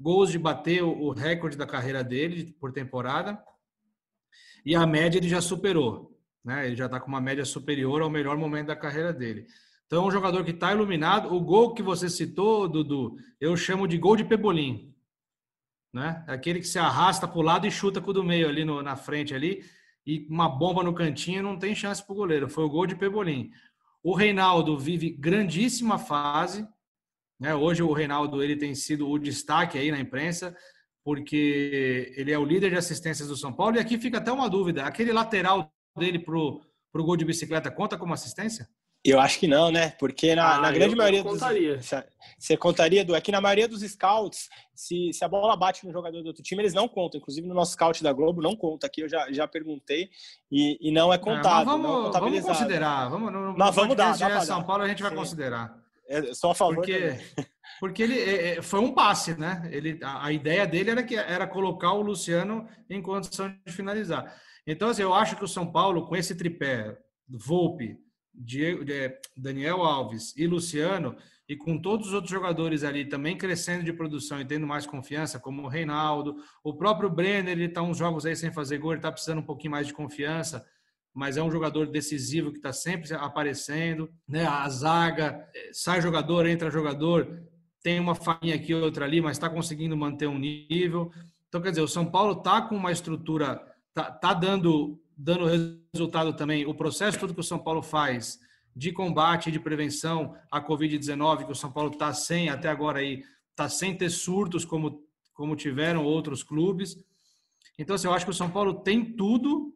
gols 0.00 0.32
de 0.32 0.38
bater 0.38 0.82
o 0.82 1.12
recorde 1.12 1.56
da 1.56 1.66
carreira 1.66 2.02
dele 2.02 2.56
por 2.58 2.72
temporada. 2.72 3.40
E 4.64 4.74
a 4.74 4.84
média 4.84 5.18
ele 5.18 5.28
já 5.28 5.40
superou, 5.40 6.18
né? 6.44 6.66
Ele 6.66 6.74
já 6.74 6.86
está 6.86 6.98
com 6.98 7.06
uma 7.06 7.20
média 7.20 7.44
superior 7.44 8.02
ao 8.02 8.10
melhor 8.10 8.36
momento 8.36 8.68
da 8.68 8.76
carreira 8.76 9.12
dele. 9.12 9.46
Então, 9.86 10.04
é 10.04 10.06
um 10.08 10.10
jogador 10.10 10.44
que 10.44 10.50
está 10.50 10.72
iluminado. 10.72 11.32
O 11.32 11.40
gol 11.40 11.72
que 11.72 11.82
você 11.82 12.10
citou, 12.10 12.68
Dudu, 12.68 13.16
eu 13.40 13.56
chamo 13.56 13.88
de 13.88 13.96
gol 13.96 14.16
de 14.16 14.24
pebolim. 14.24 14.94
Né? 15.92 16.22
É 16.28 16.32
aquele 16.32 16.60
que 16.60 16.66
se 16.66 16.78
arrasta 16.78 17.26
para 17.26 17.38
o 17.38 17.42
lado 17.42 17.66
e 17.66 17.70
chuta 17.70 18.00
com 18.00 18.10
o 18.10 18.12
do 18.12 18.24
meio 18.24 18.48
ali 18.48 18.64
no, 18.64 18.82
na 18.82 18.96
frente 18.96 19.34
ali 19.34 19.64
e 20.08 20.26
uma 20.30 20.48
bomba 20.48 20.82
no 20.82 20.94
cantinho 20.94 21.42
não 21.42 21.58
tem 21.58 21.74
chance 21.74 22.02
para 22.02 22.14
o 22.14 22.16
goleiro. 22.16 22.48
Foi 22.48 22.64
o 22.64 22.70
gol 22.70 22.86
de 22.86 22.96
Pebolim. 22.96 23.50
O 24.02 24.14
Reinaldo 24.14 24.78
vive 24.78 25.10
grandíssima 25.10 25.98
fase. 25.98 26.66
Né? 27.38 27.54
Hoje 27.54 27.82
o 27.82 27.92
Reinaldo 27.92 28.42
ele 28.42 28.56
tem 28.56 28.74
sido 28.74 29.06
o 29.06 29.18
destaque 29.18 29.76
aí 29.76 29.90
na 29.90 30.00
imprensa, 30.00 30.56
porque 31.04 32.14
ele 32.16 32.32
é 32.32 32.38
o 32.38 32.44
líder 32.44 32.70
de 32.70 32.78
assistências 32.78 33.28
do 33.28 33.36
São 33.36 33.52
Paulo. 33.52 33.76
E 33.76 33.80
aqui 33.80 33.98
fica 33.98 34.16
até 34.16 34.32
uma 34.32 34.48
dúvida: 34.48 34.86
aquele 34.86 35.12
lateral 35.12 35.70
dele 35.94 36.18
para 36.18 36.38
o 36.38 36.64
gol 36.94 37.16
de 37.16 37.26
bicicleta 37.26 37.70
conta 37.70 37.98
como 37.98 38.14
assistência? 38.14 38.66
Eu 39.04 39.20
acho 39.20 39.38
que 39.38 39.46
não, 39.46 39.70
né? 39.70 39.90
Porque 39.98 40.34
na, 40.34 40.56
ah, 40.56 40.60
na 40.60 40.72
grande 40.72 40.96
maioria 40.96 41.22
dos. 41.22 41.40
Você 42.38 42.56
contaria, 42.56 43.04
do 43.04 43.14
aqui 43.14 43.32
na 43.32 43.40
maioria 43.40 43.68
dos 43.68 43.82
scouts, 43.82 44.48
se, 44.74 45.12
se 45.12 45.24
a 45.24 45.28
bola 45.28 45.56
bate 45.56 45.86
no 45.86 45.92
jogador 45.92 46.20
do 46.22 46.26
outro 46.26 46.42
time, 46.42 46.62
eles 46.62 46.74
não 46.74 46.88
contam. 46.88 47.18
Inclusive 47.18 47.46
no 47.46 47.54
nosso 47.54 47.72
scout 47.72 48.02
da 48.02 48.12
Globo 48.12 48.42
não 48.42 48.56
conta. 48.56 48.86
Aqui 48.86 49.02
eu 49.02 49.08
já, 49.08 49.30
já 49.32 49.46
perguntei 49.46 50.10
e, 50.50 50.78
e 50.80 50.90
não 50.90 51.12
é 51.12 51.18
contado. 51.18 51.62
É, 51.62 51.64
vamos, 51.64 51.90
não 51.90 52.08
é 52.08 52.20
vamos 52.20 52.44
considerar. 52.44 53.08
Vamos, 53.08 53.32
no, 53.32 53.56
mas 53.56 53.74
vamos 53.74 53.96
dar. 53.96 54.16
Dá 54.16 54.40
São 54.40 54.64
Paulo 54.64 54.82
a 54.82 54.88
gente 54.88 55.02
vai 55.02 55.12
Sim. 55.12 55.16
considerar. 55.16 55.74
É, 56.08 56.34
só 56.34 56.50
a 56.50 56.54
favor. 56.54 56.76
Porque, 56.76 57.18
porque 57.80 58.02
ele 58.02 58.18
é, 58.18 58.58
é, 58.58 58.62
foi 58.62 58.80
um 58.80 58.92
passe, 58.92 59.38
né? 59.38 59.68
Ele, 59.70 59.98
a, 60.02 60.26
a, 60.26 60.32
ideia 60.32 60.66
dele 60.66 60.90
era 60.90 61.02
que 61.02 61.14
era 61.14 61.46
colocar 61.46 61.92
o 61.92 62.02
Luciano 62.02 62.66
em 62.90 63.00
condição 63.00 63.54
de 63.64 63.72
finalizar. 63.72 64.34
Então, 64.66 64.88
assim, 64.88 65.02
eu 65.02 65.14
acho 65.14 65.36
que 65.36 65.44
o 65.44 65.48
São 65.48 65.70
Paulo, 65.70 66.06
com 66.06 66.16
esse 66.16 66.34
tripé, 66.34 66.96
Volpe, 67.28 67.98
Diego, 68.34 68.84
Daniel 69.36 69.82
Alves 69.82 70.34
e 70.36 70.46
Luciano, 70.46 71.16
e 71.48 71.56
com 71.56 71.80
todos 71.80 72.08
os 72.08 72.12
outros 72.12 72.30
jogadores 72.30 72.84
ali 72.84 73.06
também 73.06 73.36
crescendo 73.36 73.82
de 73.82 73.92
produção 73.92 74.40
e 74.40 74.44
tendo 74.44 74.66
mais 74.66 74.86
confiança, 74.86 75.40
como 75.40 75.62
o 75.62 75.68
Reinaldo, 75.68 76.36
o 76.62 76.74
próprio 76.74 77.08
Brenner, 77.08 77.52
ele 77.52 77.64
está 77.64 77.82
uns 77.82 77.96
jogos 77.96 78.26
aí 78.26 78.36
sem 78.36 78.52
fazer 78.52 78.78
gol, 78.78 78.92
ele 78.92 78.98
está 78.98 79.10
precisando 79.10 79.38
um 79.38 79.46
pouquinho 79.46 79.70
mais 79.70 79.86
de 79.86 79.94
confiança, 79.94 80.64
mas 81.14 81.36
é 81.36 81.42
um 81.42 81.50
jogador 81.50 81.86
decisivo 81.86 82.52
que 82.52 82.58
está 82.58 82.72
sempre 82.72 83.12
aparecendo, 83.14 84.10
né? 84.28 84.46
A 84.46 84.68
zaga, 84.68 85.48
sai 85.72 86.02
jogador, 86.02 86.46
entra 86.46 86.70
jogador, 86.70 87.42
tem 87.82 87.98
uma 87.98 88.14
farinha 88.14 88.54
aqui, 88.54 88.74
outra 88.74 89.04
ali, 89.04 89.20
mas 89.20 89.36
está 89.36 89.48
conseguindo 89.48 89.96
manter 89.96 90.26
um 90.26 90.38
nível. 90.38 91.10
Então, 91.48 91.62
quer 91.62 91.70
dizer, 91.70 91.82
o 91.82 91.88
São 91.88 92.04
Paulo 92.04 92.34
está 92.38 92.60
com 92.62 92.76
uma 92.76 92.92
estrutura, 92.92 93.60
está 93.88 94.10
tá 94.10 94.34
dando 94.34 95.00
dando 95.18 95.46
resultado 95.92 96.32
também 96.32 96.64
o 96.64 96.72
processo 96.72 97.18
todo 97.18 97.34
que 97.34 97.40
o 97.40 97.44
São 97.44 97.58
Paulo 97.58 97.82
faz 97.82 98.38
de 98.74 98.92
combate 98.92 99.48
e 99.48 99.52
de 99.52 99.58
prevenção 99.58 100.36
à 100.48 100.62
Covid-19, 100.64 101.46
que 101.46 101.52
o 101.52 101.56
São 101.56 101.72
Paulo 101.72 101.90
está 101.90 102.14
sem, 102.14 102.48
até 102.48 102.68
agora 102.68 103.00
aí, 103.00 103.24
está 103.50 103.68
sem 103.68 103.96
ter 103.96 104.08
surtos 104.08 104.64
como, 104.64 105.04
como 105.34 105.56
tiveram 105.56 106.04
outros 106.04 106.44
clubes. 106.44 106.96
Então, 107.76 107.96
assim, 107.96 108.06
eu 108.06 108.14
acho 108.14 108.24
que 108.24 108.30
o 108.30 108.34
São 108.34 108.48
Paulo 108.48 108.74
tem 108.74 109.04
tudo 109.16 109.74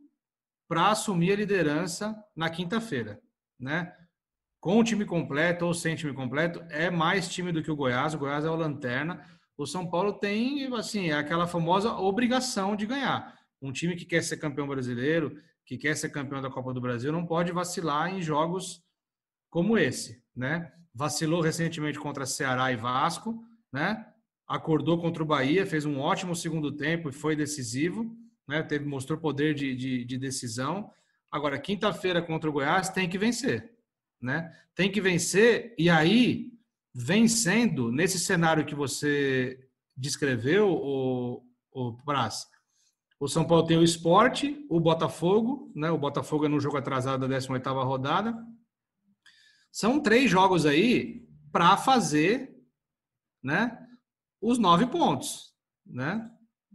para 0.68 0.90
assumir 0.90 1.32
a 1.32 1.36
liderança 1.36 2.16
na 2.36 2.48
quinta-feira, 2.48 3.20
né? 3.58 3.92
Com 4.60 4.78
o 4.78 4.84
time 4.84 5.04
completo 5.04 5.66
ou 5.66 5.74
sem 5.74 5.96
time 5.96 6.14
completo, 6.14 6.64
é 6.70 6.88
mais 6.88 7.28
time 7.28 7.50
do 7.50 7.64
que 7.64 7.70
o 7.70 7.76
Goiás. 7.76 8.14
O 8.14 8.18
Goiás 8.18 8.44
é 8.44 8.50
o 8.50 8.54
lanterna. 8.54 9.26
O 9.56 9.66
São 9.66 9.84
Paulo 9.90 10.12
tem, 10.12 10.72
assim, 10.76 11.10
é 11.10 11.14
aquela 11.14 11.48
famosa 11.48 11.92
obrigação 11.94 12.76
de 12.76 12.86
ganhar. 12.86 13.41
Um 13.62 13.70
time 13.70 13.94
que 13.94 14.04
quer 14.04 14.22
ser 14.22 14.38
campeão 14.38 14.66
brasileiro, 14.66 15.40
que 15.64 15.78
quer 15.78 15.96
ser 15.96 16.10
campeão 16.10 16.42
da 16.42 16.50
Copa 16.50 16.74
do 16.74 16.80
Brasil, 16.80 17.12
não 17.12 17.24
pode 17.24 17.52
vacilar 17.52 18.12
em 18.12 18.20
jogos 18.20 18.82
como 19.48 19.78
esse, 19.78 20.22
né? 20.34 20.72
Vacilou 20.92 21.40
recentemente 21.40 21.98
contra 21.98 22.26
Ceará 22.26 22.72
e 22.72 22.76
Vasco, 22.76 23.42
né? 23.72 24.04
Acordou 24.48 25.00
contra 25.00 25.22
o 25.22 25.26
Bahia, 25.26 25.64
fez 25.64 25.84
um 25.84 26.00
ótimo 26.00 26.34
segundo 26.34 26.72
tempo 26.72 27.08
e 27.08 27.12
foi 27.12 27.36
decisivo, 27.36 28.16
né? 28.48 28.62
Teve, 28.62 28.84
mostrou 28.84 29.18
poder 29.18 29.54
de, 29.54 29.76
de, 29.76 30.04
de 30.04 30.18
decisão. 30.18 30.90
Agora, 31.30 31.58
quinta-feira 31.58 32.20
contra 32.20 32.50
o 32.50 32.52
Goiás 32.52 32.88
tem 32.90 33.08
que 33.08 33.16
vencer, 33.16 33.72
né? 34.20 34.52
Tem 34.74 34.90
que 34.90 35.00
vencer 35.00 35.74
e 35.78 35.88
aí, 35.88 36.52
vencendo 36.92 37.92
nesse 37.92 38.18
cenário 38.18 38.66
que 38.66 38.74
você 38.74 39.58
descreveu, 39.96 40.68
o, 40.70 41.42
o 41.70 41.96
Praz, 42.04 42.46
o 43.22 43.28
São 43.28 43.44
Paulo 43.44 43.64
tem 43.64 43.78
o 43.78 43.84
esporte, 43.84 44.66
o 44.68 44.80
Botafogo, 44.80 45.70
né? 45.76 45.88
O 45.92 45.96
Botafogo 45.96 46.46
é 46.46 46.48
no 46.48 46.58
jogo 46.58 46.76
atrasado 46.76 47.28
da 47.28 47.38
18ª 47.38 47.84
rodada. 47.84 48.36
São 49.70 50.00
três 50.00 50.28
jogos 50.28 50.66
aí 50.66 51.24
para 51.52 51.76
fazer, 51.76 52.52
né? 53.40 53.78
Os 54.40 54.58
nove 54.58 54.86
pontos, 54.86 55.54
né? 55.86 56.28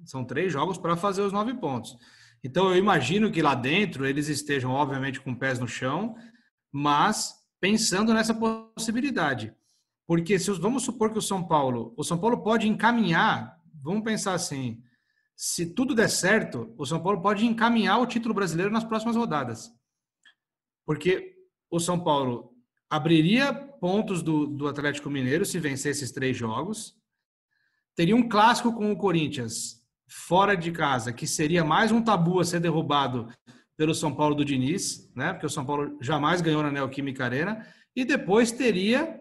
São 0.06 0.24
três 0.24 0.50
jogos 0.50 0.78
para 0.78 0.96
fazer 0.96 1.22
os 1.22 1.34
nove 1.34 1.54
pontos. 1.54 1.98
Então 2.42 2.70
eu 2.70 2.78
imagino 2.78 3.30
que 3.30 3.42
lá 3.42 3.54
dentro 3.54 4.06
eles 4.06 4.30
estejam, 4.30 4.72
obviamente, 4.72 5.20
com 5.20 5.36
pés 5.36 5.60
no 5.60 5.68
chão, 5.68 6.16
mas 6.72 7.36
pensando 7.60 8.14
nessa 8.14 8.34
possibilidade. 8.34 9.54
Porque 10.08 10.40
se 10.40 10.50
vamos 10.52 10.84
supor 10.84 11.12
que 11.12 11.20
o 11.20 11.22
São 11.22 11.46
Paulo, 11.46 11.94
o 11.98 12.06
São 12.06 12.18
Paulo 12.18 12.42
pode 12.42 12.70
encaminhar, 12.70 13.60
vamos 13.84 14.06
pensar 14.06 14.34
assim, 14.34 14.82
se 15.40 15.68
tudo 15.68 15.94
der 15.94 16.10
certo, 16.10 16.74
o 16.80 16.86
São 16.86 17.00
Paulo 17.00 17.22
pode 17.22 17.46
encaminhar 17.46 18.02
o 18.02 18.08
título 18.08 18.34
brasileiro 18.34 18.72
nas 18.72 18.84
próximas 18.84 19.16
rodadas. 19.16 19.72
Porque 20.84 21.36
o 21.70 21.80
São 21.80 22.04
Paulo 22.04 22.56
abriria 22.90 23.54
pontos 23.54 24.24
do, 24.24 24.48
do 24.48 24.68
Atlético 24.68 25.12
Mineiro 25.12 25.46
se 25.46 25.60
vencer 25.60 25.92
esses 25.92 26.12
três 26.12 26.36
jogos. 26.36 26.96
Teria 27.96 28.16
um 28.16 28.28
clássico 28.28 28.74
com 28.74 28.92
o 28.92 28.98
Corinthians 28.98 29.86
fora 30.10 30.56
de 30.56 30.72
casa, 30.72 31.14
que 31.14 31.28
seria 31.28 31.64
mais 31.64 31.92
um 31.92 32.02
tabu 32.02 32.40
a 32.40 32.46
ser 32.46 32.60
derrubado 32.60 33.28
pelo 33.76 33.94
São 33.94 34.16
Paulo 34.16 34.34
do 34.34 34.46
Diniz, 34.46 35.08
né? 35.16 35.34
Porque 35.34 35.46
o 35.46 35.50
São 35.52 35.66
Paulo 35.66 36.00
jamais 36.02 36.42
ganhou 36.42 36.64
na 36.64 36.72
Neoquímica 36.72 37.26
Arena 37.26 37.64
e 37.96 38.04
depois 38.04 38.52
teria, 38.52 39.20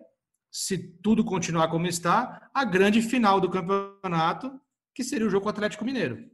se 0.51 0.79
tudo 0.79 1.23
continuar 1.25 1.69
como 1.69 1.87
está, 1.87 2.49
a 2.55 2.65
grande 2.65 3.03
final 3.03 3.39
do 3.39 3.51
campeonato, 3.51 4.59
que 4.97 5.05
seria 5.05 5.27
o 5.27 5.31
jogo 5.31 5.43
com 5.43 5.49
o 5.49 5.51
Atlético 5.51 5.85
Mineiro. 5.85 6.25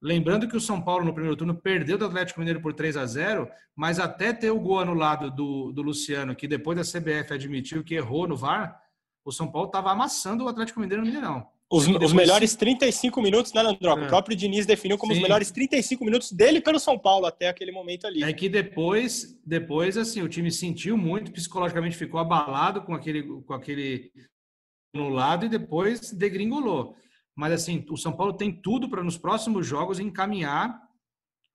Lembrando 0.00 0.46
que 0.46 0.56
o 0.56 0.60
São 0.60 0.80
Paulo 0.80 1.06
no 1.06 1.14
primeiro 1.14 1.34
turno 1.34 1.54
perdeu 1.54 1.96
do 1.96 2.04
Atlético 2.04 2.38
Mineiro 2.38 2.60
por 2.60 2.74
3 2.74 2.98
a 2.98 3.06
0, 3.06 3.48
mas 3.74 3.98
até 3.98 4.30
ter 4.30 4.50
o 4.50 4.60
gol 4.60 4.78
anulado 4.78 5.30
do, 5.30 5.72
do 5.72 5.80
Luciano, 5.80 6.36
que 6.36 6.46
depois 6.46 6.76
da 6.76 6.84
CBF 6.84 7.32
admitiu 7.32 7.82
que 7.82 7.94
errou 7.94 8.28
no 8.28 8.36
VAR, 8.36 8.78
o 9.24 9.32
São 9.32 9.50
Paulo 9.50 9.68
estava 9.68 9.90
amassando 9.90 10.44
o 10.44 10.48
Atlético 10.48 10.80
Mineiro 10.80 11.02
no 11.02 11.08
Mineirão. 11.08 11.48
Os, 11.70 11.86
depois... 11.86 12.04
os, 12.04 12.12
melhores 12.12 12.54
35 12.54 13.22
minutos, 13.22 13.52
né, 13.54 13.62
Landroca? 13.62 14.02
É. 14.02 14.04
O 14.04 14.08
próprio 14.08 14.36
Diniz 14.36 14.66
definiu 14.66 14.98
como 14.98 15.12
Sim. 15.12 15.18
os 15.18 15.22
melhores 15.22 15.50
35 15.50 16.04
minutos 16.04 16.30
dele 16.30 16.60
pelo 16.60 16.78
São 16.78 16.98
Paulo 16.98 17.24
até 17.24 17.48
aquele 17.48 17.72
momento 17.72 18.06
ali. 18.06 18.22
É 18.22 18.32
que 18.34 18.50
depois, 18.50 19.40
depois 19.44 19.96
assim, 19.96 20.20
o 20.20 20.28
time 20.28 20.52
sentiu 20.52 20.96
muito, 20.96 21.32
psicologicamente 21.32 21.96
ficou 21.96 22.20
abalado 22.20 22.82
com 22.82 22.94
aquele, 22.94 23.22
com 23.22 23.54
aquele 23.54 24.12
no 24.94 25.08
lado 25.08 25.46
e 25.46 25.48
depois 25.48 26.12
degringolou. 26.12 26.94
Mas 27.38 27.52
assim, 27.52 27.86
o 27.88 27.96
São 27.96 28.12
Paulo 28.12 28.32
tem 28.32 28.50
tudo 28.50 28.88
para 28.88 29.00
nos 29.00 29.16
próximos 29.16 29.64
jogos 29.64 30.00
encaminhar 30.00 30.82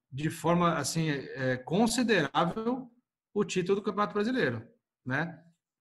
de 0.09 0.29
forma 0.29 0.75
assim 0.77 1.09
é, 1.09 1.57
considerável 1.57 2.89
o 3.33 3.43
título 3.43 3.81
do 3.81 3.83
Campeonato 3.83 4.13
Brasileiro, 4.13 4.65
né? 5.05 5.37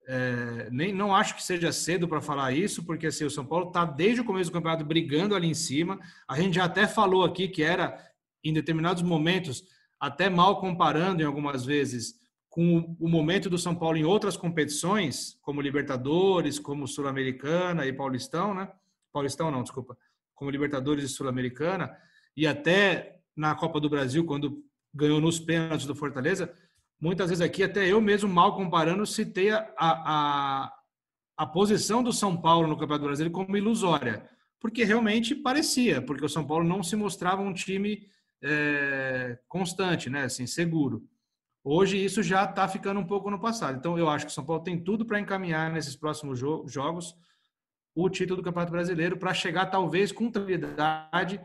É, 0.09 0.69
nem 0.73 0.93
não 0.93 1.15
acho 1.15 1.37
que 1.37 1.43
seja 1.45 1.71
cedo 1.71 2.09
para 2.09 2.21
falar 2.21 2.51
isso, 2.51 2.85
porque 2.85 3.07
assim, 3.07 3.25
o 3.25 3.31
São 3.31 3.47
Paulo 3.47 3.69
está 3.69 3.85
desde 3.85 4.23
o 4.23 4.25
começo 4.25 4.51
do 4.51 4.55
campeonato 4.55 4.85
brigando 4.85 5.37
ali 5.37 5.47
em 5.47 5.55
cima. 5.55 6.01
A 6.27 6.37
gente 6.41 6.57
já 6.57 6.65
até 6.65 6.89
falou 6.89 7.25
aqui 7.25 7.47
que 7.47 7.63
era 7.63 7.97
em 8.43 8.53
determinados 8.53 9.05
momentos 9.05 9.63
até 10.01 10.29
mal 10.29 10.61
comparando 10.61 11.23
em 11.23 11.27
algumas 11.27 11.65
vezes 11.65 12.15
com 12.49 12.97
o 12.99 13.09
momento 13.09 13.49
do 13.49 13.57
São 13.57 13.73
Paulo 13.73 13.97
em 13.97 14.05
outras 14.05 14.37
competições, 14.37 15.39
como 15.43 15.61
Libertadores, 15.61 16.59
como 16.59 16.89
Sul-Americana 16.89 17.87
e 17.87 17.93
Paulistão, 17.93 18.53
né? 18.53 18.69
Paulistão 19.13 19.51
não, 19.51 19.63
desculpa, 19.63 19.97
como 20.35 20.51
Libertadores 20.51 21.05
e 21.05 21.09
Sul-Americana, 21.09 21.97
e 22.37 22.47
até 22.47 23.21
na 23.37 23.55
Copa 23.55 23.81
do 23.81 23.91
Brasil, 23.91 24.25
quando 24.25 24.65
ganhou 24.93 25.21
nos 25.21 25.39
pênaltis 25.39 25.87
do 25.87 25.95
Fortaleza, 25.95 26.53
muitas 27.01 27.31
vezes 27.31 27.43
aqui, 27.43 27.63
até 27.63 27.87
eu 27.87 28.01
mesmo, 28.01 28.29
mal 28.29 28.55
comparando, 28.57 29.07
citei 29.07 29.51
a, 29.51 29.69
a, 29.79 30.73
a 31.37 31.47
posição 31.47 32.03
do 32.03 32.13
São 32.13 32.37
Paulo 32.37 32.69
no 32.69 32.77
Campeonato 32.77 33.07
Brasileiro 33.07 33.33
como 33.33 33.57
ilusória, 33.57 34.29
porque 34.61 34.85
realmente 34.85 35.35
parecia, 35.35 36.01
porque 36.03 36.25
o 36.25 36.29
São 36.29 36.47
Paulo 36.47 36.65
não 36.65 36.83
se 36.83 36.97
mostrava 36.97 37.43
um 37.43 37.53
time 37.53 38.07
é, 38.43 39.39
constante, 39.49 40.11
né, 40.11 40.25
assim, 40.25 40.47
seguro. 40.47 41.03
Hoje 41.65 42.03
isso 42.03 42.23
já 42.23 42.45
está 42.45 42.67
ficando 42.67 42.99
um 42.99 43.07
pouco 43.07 43.31
no 43.31 43.39
passado. 43.39 43.79
Então 43.79 43.97
eu 43.97 44.09
acho 44.09 44.27
que 44.27 44.33
o 44.33 44.35
São 44.35 44.45
Paulo 44.45 44.65
tem 44.65 44.83
tudo 44.83 45.07
para 45.07 45.21
encaminhar 45.21 45.71
nesses 45.71 45.95
próximos 45.95 46.39
jo 46.39 46.67
jogos 46.67 47.15
o 47.95 48.09
título 48.09 48.37
do 48.37 48.43
Campeonato 48.43 48.73
Brasileiro 48.73 49.17
para 49.17 49.35
chegar 49.35 49.67
talvez 49.67 50.13
com 50.13 50.31
tranquilidade 50.31 51.41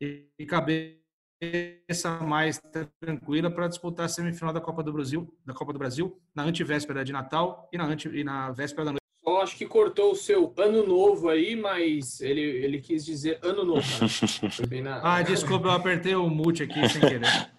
e 0.00 0.46
cabeça 0.46 1.00
mais 2.22 2.60
tranquila 3.00 3.50
para 3.50 3.68
disputar 3.68 4.06
a 4.06 4.08
semifinal 4.08 4.52
da 4.52 4.60
Copa 4.60 4.82
do 4.82 4.92
Brasil, 4.92 5.32
da 5.44 5.54
Copa 5.54 5.72
do 5.72 5.78
Brasil, 5.78 6.20
na 6.34 6.42
antivéspera 6.42 7.04
de 7.04 7.12
Natal 7.12 7.68
e 7.72 7.78
na, 7.78 7.84
anti, 7.84 8.08
e 8.08 8.24
na 8.24 8.50
véspera 8.50 8.86
da 8.86 8.90
noite. 8.92 9.04
Só 9.22 9.42
acho 9.42 9.56
que 9.56 9.66
cortou 9.66 10.12
o 10.12 10.16
seu 10.16 10.52
ano 10.58 10.86
novo 10.86 11.30
aí, 11.30 11.56
mas 11.56 12.20
ele, 12.20 12.42
ele 12.42 12.78
quis 12.78 13.04
dizer 13.04 13.38
ano 13.42 13.64
novo. 13.64 13.80
Né? 14.70 14.80
Na... 14.82 15.16
ah, 15.16 15.22
desculpa, 15.22 15.68
eu 15.68 15.72
apertei 15.72 16.14
o 16.14 16.28
mute 16.28 16.62
aqui 16.62 16.86
sem 16.88 17.00
querer. 17.00 17.50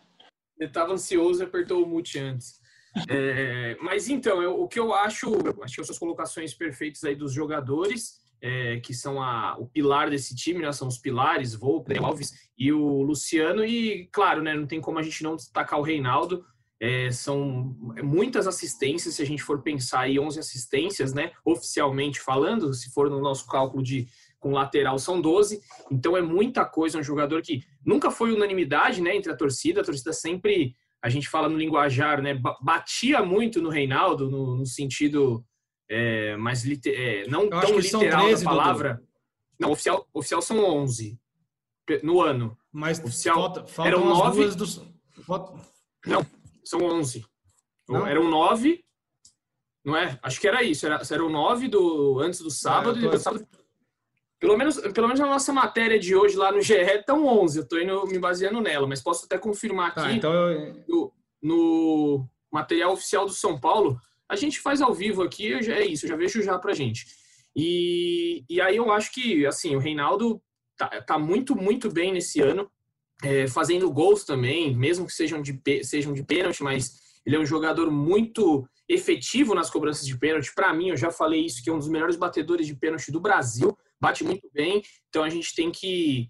ele 0.60 0.70
estava 0.70 0.94
ansioso 0.94 1.42
e 1.42 1.46
apertou 1.46 1.84
o 1.84 1.88
mute 1.88 2.20
antes. 2.20 2.62
É, 3.10 3.78
mas 3.82 4.08
então, 4.08 4.42
eu, 4.42 4.62
o 4.62 4.68
que 4.68 4.80
eu 4.80 4.94
acho, 4.94 5.34
acho 5.62 5.76
que 5.76 5.82
as 5.82 5.88
suas 5.88 6.00
colocações 6.00 6.54
perfeitas 6.54 7.04
aí 7.04 7.16
dos 7.16 7.34
jogadores, 7.34 8.22
é, 8.42 8.80
que 8.80 8.94
são 8.94 9.22
a, 9.22 9.58
o 9.58 9.68
pilar 9.68 10.10
desse 10.10 10.36
time, 10.36 10.62
né, 10.62 10.72
são 10.72 10.88
os 10.88 10.98
pilares, 10.98 11.54
Volpe, 11.54 11.98
Alves 11.98 12.34
e 12.58 12.72
o 12.72 13.02
Luciano, 13.02 13.66
e 13.66 14.08
claro, 14.12 14.42
né, 14.42 14.54
não 14.54 14.68
tem 14.68 14.80
como 14.80 15.00
a 15.00 15.04
gente 15.04 15.24
não 15.24 15.36
destacar 15.36 15.80
o 15.80 15.84
Reinaldo, 15.84 16.46
é, 16.80 17.10
são 17.12 17.76
muitas 18.04 18.48
assistências, 18.48 19.16
se 19.16 19.22
a 19.22 19.26
gente 19.26 19.42
for 19.42 19.62
pensar 19.62 20.02
aí, 20.02 20.20
11 20.20 20.40
assistências, 20.40 21.14
né, 21.14 21.32
oficialmente 21.44 22.20
falando, 22.20 22.74
se 22.74 22.92
for 22.92 23.10
no 23.10 23.22
nosso 23.22 23.48
cálculo 23.48 23.84
de 23.84 24.08
com 24.40 24.52
lateral 24.52 25.00
são 25.00 25.20
12, 25.20 25.60
então 25.90 26.16
é 26.16 26.22
muita 26.22 26.64
coisa, 26.66 27.00
um 27.00 27.04
jogador 27.04 27.42
que 27.42 27.64
nunca 27.84 28.12
foi 28.12 28.32
unanimidade, 28.32 29.02
né, 29.02 29.16
entre 29.16 29.32
a 29.32 29.36
torcida, 29.36 29.82
a 29.82 29.84
torcida 29.84 30.14
sempre 30.14 30.76
a 31.06 31.10
gente 31.10 31.30
fala 31.30 31.48
no 31.48 31.56
linguajar, 31.56 32.20
né? 32.20 32.34
Batia 32.60 33.22
muito 33.22 33.62
no 33.62 33.70
Reinaldo, 33.70 34.28
no, 34.28 34.58
no 34.58 34.66
sentido 34.66 35.46
é, 35.88 36.36
mais 36.36 36.66
liter, 36.66 37.00
é, 37.00 37.28
não 37.28 37.48
tão 37.48 37.78
literal 37.78 38.26
13, 38.26 38.44
da 38.44 38.50
palavra. 38.50 38.94
Dudu. 38.96 39.08
Não, 39.60 39.72
oficial, 39.72 40.08
oficial 40.12 40.42
são 40.42 40.58
11 40.66 41.16
no 42.02 42.20
ano. 42.24 42.58
Mas 42.72 42.98
oficial 42.98 43.36
falta, 43.36 43.88
eram 43.88 44.04
9 44.04 44.56
dos... 44.56 44.82
Não, 46.08 46.26
são 46.64 46.82
11. 46.82 47.24
Não. 47.88 48.08
Eram 48.08 48.28
9, 48.28 48.84
não 49.86 49.96
é? 49.96 50.18
Acho 50.24 50.42
que 50.42 50.48
era 50.48 50.64
isso, 50.64 50.88
era, 50.88 51.00
eram 51.12 51.30
9 51.30 51.68
do 51.68 52.20
antes 52.20 52.42
do 52.42 52.50
sábado 52.50 52.98
é, 52.98 53.16
e 53.16 53.20
sábado 53.20 53.48
pelo 54.40 54.58
menos, 54.58 54.78
pelo 54.78 55.08
menos 55.08 55.20
na 55.20 55.28
nossa 55.28 55.54
matéria 55.54 56.00
de 56.00 56.16
hoje 56.16 56.36
lá 56.36 56.52
no 56.52 56.62
GE 56.62 56.74
estão 56.74 57.26
11. 57.26 57.58
Eu 57.58 57.64
estou 57.64 57.80
indo 57.80 58.06
me 58.08 58.20
baseando 58.20 58.62
nela, 58.62 58.88
mas 58.88 59.02
posso 59.02 59.26
até 59.26 59.38
confirmar 59.38 59.94
tá, 59.94 60.06
aqui 60.06 60.18
então 60.18 60.34
eu... 60.34 60.84
no, 60.88 61.14
no, 61.42 62.30
material 62.52 62.94
oficial 62.94 63.26
do 63.26 63.34
São 63.34 63.60
Paulo. 63.60 64.00
A 64.30 64.36
gente 64.36 64.60
faz 64.60 64.82
ao 64.82 64.94
vivo 64.94 65.22
aqui, 65.22 65.54
é 65.54 65.86
isso, 65.86 66.06
eu 66.06 66.10
já 66.10 66.16
vejo 66.16 66.42
já 66.42 66.58
pra 66.58 66.74
gente. 66.74 67.06
E, 67.56 68.44
e 68.50 68.60
aí 68.60 68.76
eu 68.76 68.92
acho 68.92 69.14
que, 69.14 69.46
assim, 69.46 69.76
o 69.76 69.80
Reinaldo 69.80 70.42
tá, 70.78 70.88
tá 71.02 71.20
muito, 71.20 71.56
muito 71.56 71.90
bem 71.90 72.12
nesse 72.12 72.42
ano, 72.42 72.70
é, 73.24 73.48
fazendo 73.48 73.92
gols 73.92 74.26
também, 74.26 74.76
mesmo 74.76 75.06
que 75.06 75.14
sejam 75.14 75.42
de, 75.42 75.62
sejam 75.84 76.12
de 76.12 76.24
pênalti, 76.24 76.62
mas 76.64 77.00
ele 77.26 77.36
é 77.36 77.40
um 77.40 77.46
jogador 77.46 77.90
muito 77.90 78.68
efetivo 78.90 79.56
nas 79.56 79.70
cobranças 79.70 80.06
de 80.06 80.18
pênalti. 80.18 80.54
Para 80.54 80.74
mim, 80.74 80.90
eu 80.90 80.98
já 80.98 81.12
falei 81.12 81.46
isso, 81.46 81.64
que 81.64 81.70
é 81.70 81.74
um 81.74 81.80
dos 81.80 81.88
melhores 81.88 82.16
batedores 82.16 82.68
de 82.68 82.76
pênalti 82.76 83.12
do 83.12 83.20
Brasil 83.20 83.76
bate 84.00 84.24
muito 84.24 84.50
bem, 84.54 84.84
então 85.10 85.24
a 85.24 85.30
gente 85.30 85.56
tem 85.56 85.72
que, 85.72 86.30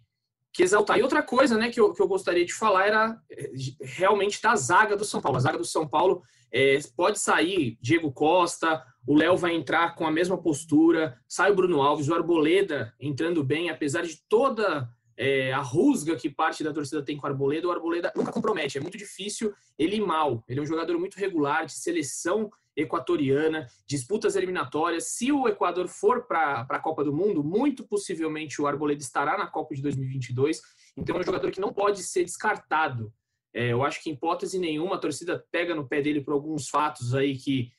que 0.53 0.63
exaltar. 0.63 0.97
E 0.97 1.03
outra 1.03 1.23
coisa 1.23 1.57
né, 1.57 1.69
que, 1.69 1.79
eu, 1.79 1.93
que 1.93 2.01
eu 2.01 2.07
gostaria 2.07 2.45
de 2.45 2.53
falar 2.53 2.87
era 2.87 3.17
é, 3.31 3.51
realmente 3.81 4.41
da 4.41 4.55
zaga 4.55 4.95
do 4.95 5.05
São 5.05 5.21
Paulo. 5.21 5.37
A 5.37 5.41
zaga 5.41 5.57
do 5.57 5.65
São 5.65 5.87
Paulo 5.87 6.21
é, 6.51 6.79
pode 6.95 7.19
sair 7.19 7.77
Diego 7.81 8.11
Costa, 8.11 8.83
o 9.05 9.15
Léo 9.15 9.37
vai 9.37 9.53
entrar 9.53 9.95
com 9.95 10.07
a 10.07 10.11
mesma 10.11 10.41
postura, 10.41 11.19
sai 11.27 11.51
o 11.51 11.55
Bruno 11.55 11.81
Alves, 11.81 12.07
o 12.07 12.13
Arboleda 12.15 12.93
entrando 12.99 13.43
bem, 13.43 13.69
apesar 13.69 14.03
de 14.03 14.17
toda 14.27 14.89
é, 15.17 15.53
a 15.53 15.59
rusga 15.59 16.15
que 16.15 16.29
parte 16.29 16.63
da 16.63 16.73
torcida 16.73 17.03
tem 17.03 17.17
com 17.17 17.27
o 17.27 17.29
Arboleda, 17.29 17.67
o 17.67 17.71
Arboleda 17.71 18.11
nunca 18.15 18.31
compromete, 18.31 18.77
é 18.77 18.81
muito 18.81 18.97
difícil 18.97 19.53
ele 19.77 19.97
ir 19.97 20.01
mal. 20.01 20.43
Ele 20.47 20.59
é 20.59 20.63
um 20.63 20.65
jogador 20.65 20.97
muito 20.97 21.17
regular, 21.17 21.65
de 21.65 21.73
seleção 21.73 22.49
equatoriana, 22.75 23.67
disputas 23.87 24.35
eliminatórias. 24.35 25.05
Se 25.05 25.31
o 25.31 25.47
Equador 25.47 25.87
for 25.87 26.25
para 26.25 26.65
a 26.69 26.79
Copa 26.79 27.03
do 27.03 27.13
Mundo, 27.13 27.43
muito 27.43 27.87
possivelmente 27.87 28.61
o 28.61 28.67
Arboleda 28.67 29.01
estará 29.01 29.37
na 29.37 29.47
Copa 29.47 29.73
de 29.73 29.81
2022. 29.81 30.61
Então 30.97 31.15
é 31.15 31.19
um 31.19 31.23
jogador 31.23 31.51
que 31.51 31.61
não 31.61 31.73
pode 31.73 32.03
ser 32.03 32.23
descartado. 32.23 33.13
É, 33.53 33.71
eu 33.71 33.83
acho 33.83 34.03
que 34.03 34.09
em 34.09 34.13
hipótese 34.13 34.59
nenhuma 34.59 34.95
a 34.95 34.99
torcida 34.99 35.45
pega 35.51 35.73
no 35.73 35.87
pé 35.87 36.01
dele 36.01 36.21
por 36.21 36.33
alguns 36.33 36.67
fatos 36.67 37.15
aí 37.15 37.37
que 37.37 37.71